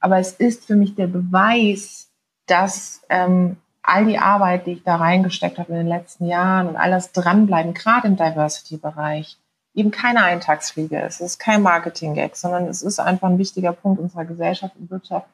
Aber 0.00 0.18
es 0.18 0.32
ist 0.32 0.66
für 0.66 0.76
mich 0.76 0.94
der 0.94 1.06
Beweis, 1.06 2.10
dass 2.46 3.02
ähm, 3.10 3.56
all 3.82 4.06
die 4.06 4.18
Arbeit, 4.18 4.66
die 4.66 4.72
ich 4.72 4.82
da 4.82 4.96
reingesteckt 4.96 5.58
habe 5.58 5.72
in 5.72 5.78
den 5.78 5.86
letzten 5.88 6.26
Jahren 6.26 6.68
und 6.68 6.76
all 6.76 6.90
das 6.90 7.12
Dranbleiben, 7.12 7.74
gerade 7.74 8.08
im 8.08 8.16
Diversity-Bereich, 8.16 9.38
eben 9.74 9.90
keine 9.90 10.22
Eintagsfliege. 10.22 11.00
Es 11.00 11.20
ist 11.20 11.38
kein 11.38 11.62
Marketing-Gag, 11.62 12.36
sondern 12.36 12.66
es 12.66 12.82
ist 12.82 12.98
einfach 12.98 13.28
ein 13.28 13.38
wichtiger 13.38 13.72
Punkt 13.72 14.00
unserer 14.00 14.24
Gesellschaft 14.24 14.74
und 14.76 14.90
Wirtschaft. 14.90 15.26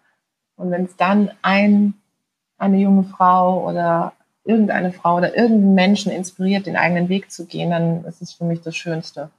Und 0.56 0.70
wenn 0.70 0.84
es 0.84 0.96
dann 0.96 1.30
ein, 1.42 1.94
eine 2.58 2.78
junge 2.78 3.04
Frau 3.04 3.66
oder 3.66 4.12
irgendeine 4.44 4.92
Frau 4.92 5.16
oder 5.16 5.36
irgendeinen 5.36 5.74
Menschen 5.74 6.12
inspiriert, 6.12 6.66
den 6.66 6.76
eigenen 6.76 7.08
Weg 7.08 7.30
zu 7.30 7.46
gehen, 7.46 7.70
dann 7.70 8.04
ist 8.04 8.22
es 8.22 8.32
für 8.32 8.44
mich 8.44 8.62
das 8.62 8.76
Schönste. 8.76 9.30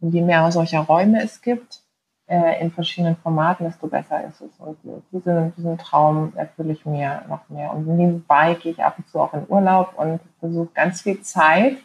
Und 0.00 0.12
je 0.12 0.22
mehr 0.22 0.50
solcher 0.50 0.80
Räume 0.80 1.22
es 1.22 1.42
gibt, 1.42 1.82
äh, 2.26 2.60
in 2.60 2.70
verschiedenen 2.70 3.16
Formaten, 3.16 3.66
desto 3.66 3.88
besser 3.88 4.24
ist 4.24 4.40
es. 4.40 4.58
Und 4.58 4.78
diesen, 5.10 5.54
diesen 5.56 5.78
Traum 5.78 6.32
erfülle 6.36 6.72
ich 6.72 6.86
mir 6.86 7.22
noch 7.28 7.48
mehr. 7.48 7.72
Und 7.74 7.86
nebenbei 7.86 8.54
gehe 8.54 8.72
ich 8.72 8.82
ab 8.82 8.94
und 8.98 9.08
zu 9.08 9.20
auch 9.20 9.34
in 9.34 9.44
Urlaub 9.48 9.94
und 9.96 10.20
versuche 10.38 10.68
ganz 10.74 11.02
viel 11.02 11.20
Zeit. 11.22 11.76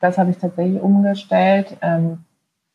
Das 0.00 0.18
habe 0.18 0.30
ich 0.30 0.38
tatsächlich 0.38 0.80
umgestellt. 0.80 1.76
Ähm, 1.80 2.24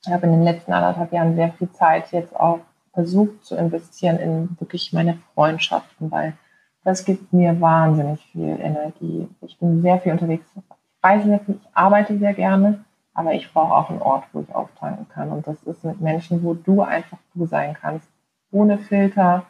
ich 0.05 0.11
habe 0.11 0.27
in 0.27 0.31
den 0.31 0.43
letzten 0.43 0.71
anderthalb 0.71 1.11
Jahren 1.11 1.35
sehr 1.35 1.51
viel 1.53 1.71
Zeit 1.71 2.11
jetzt 2.11 2.35
auch 2.35 2.59
versucht 2.97 3.45
zu 3.45 3.55
investieren 3.55 4.17
in 4.17 4.57
wirklich 4.59 4.91
meine 4.91 5.19
Freundschaften, 5.35 6.09
weil 6.09 6.33
das 6.83 7.05
gibt 7.05 7.31
mir 7.31 7.61
wahnsinnig 7.61 8.25
viel 8.31 8.59
Energie. 8.59 9.29
Ich 9.41 9.59
bin 9.59 9.83
sehr 9.83 9.99
viel 9.99 10.13
unterwegs. 10.13 10.47
Ich 10.55 10.63
reise 11.03 11.27
sehr 11.27 11.39
viel, 11.41 11.59
ich 11.61 11.69
arbeite 11.75 12.17
sehr 12.17 12.33
gerne, 12.33 12.83
aber 13.13 13.33
ich 13.33 13.53
brauche 13.53 13.71
auch 13.75 13.91
einen 13.91 14.01
Ort, 14.01 14.23
wo 14.33 14.41
ich 14.41 14.55
auftanken 14.55 15.07
kann. 15.09 15.29
Und 15.29 15.45
das 15.45 15.61
ist 15.61 15.83
mit 15.83 16.01
Menschen, 16.01 16.43
wo 16.43 16.55
du 16.55 16.81
einfach 16.81 17.19
du 17.35 17.45
sein 17.45 17.77
kannst. 17.79 18.09
Ohne 18.51 18.79
Filter, 18.79 19.43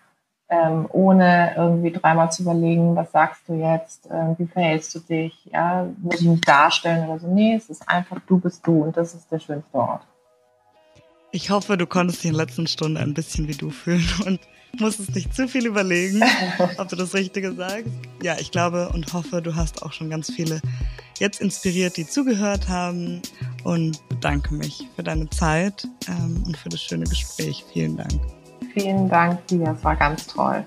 ähm, 0.50 0.86
ohne 0.92 1.54
irgendwie 1.56 1.94
dreimal 1.94 2.30
zu 2.30 2.42
überlegen, 2.42 2.98
was 2.98 3.14
sagst 3.14 3.48
du 3.48 3.54
jetzt, 3.54 4.12
äh, 4.12 4.38
wie 4.38 4.48
verhältst 4.48 4.94
du 4.94 5.00
dich, 5.00 5.46
ja, 5.54 5.88
muss 6.00 6.20
ich 6.20 6.28
mich 6.28 6.42
darstellen 6.42 7.08
oder 7.08 7.20
so. 7.20 7.28
Nee, 7.28 7.56
es 7.56 7.70
ist 7.70 7.88
einfach, 7.88 8.20
du 8.28 8.42
bist 8.42 8.68
du 8.68 8.84
und 8.84 8.98
das 8.98 9.16
ist 9.16 9.32
der 9.32 9.40
schönste 9.40 9.78
Ort. 9.78 10.06
Ich 11.32 11.50
hoffe, 11.50 11.78
du 11.78 11.86
konntest 11.86 12.24
dich 12.24 12.32
in 12.32 12.38
der 12.38 12.46
letzten 12.46 12.68
Stunde 12.68 13.02
ein 13.02 13.14
bisschen 13.14 13.48
wie 13.48 13.56
du 13.56 13.70
fühlen 13.70 14.08
und 14.26 14.40
musstest 14.80 15.14
nicht 15.14 15.36
zu 15.36 15.48
viel 15.48 15.66
überlegen, 15.66 16.24
ob 16.78 16.88
du 16.88 16.96
das 16.96 17.14
Richtige 17.14 17.54
sagst. 17.54 17.92
Ja, 18.22 18.36
ich 18.40 18.52
glaube 18.52 18.90
und 18.90 19.12
hoffe, 19.14 19.42
du 19.42 19.56
hast 19.56 19.84
auch 19.84 19.92
schon 19.92 20.10
ganz 20.10 20.32
viele 20.32 20.62
jetzt 21.20 21.42
inspiriert, 21.42 21.98
die 21.98 22.08
zugehört 22.08 22.70
haben 22.70 23.22
und 23.64 24.08
bedanke 24.08 24.54
mich 24.54 24.88
für 24.96 25.04
deine 25.04 25.30
Zeit 25.30 25.88
ähm, 26.08 26.44
und 26.46 26.56
für 26.56 26.70
das 26.70 26.82
schöne 26.82 27.06
Gespräch. 27.06 27.66
Vielen 27.74 27.98
Dank. 27.98 28.14
Vielen 28.74 29.10
Dank 29.10 29.46
dir, 29.48 29.76
es 29.76 29.84
war 29.84 29.96
ganz 29.96 30.28
toll. 30.28 30.64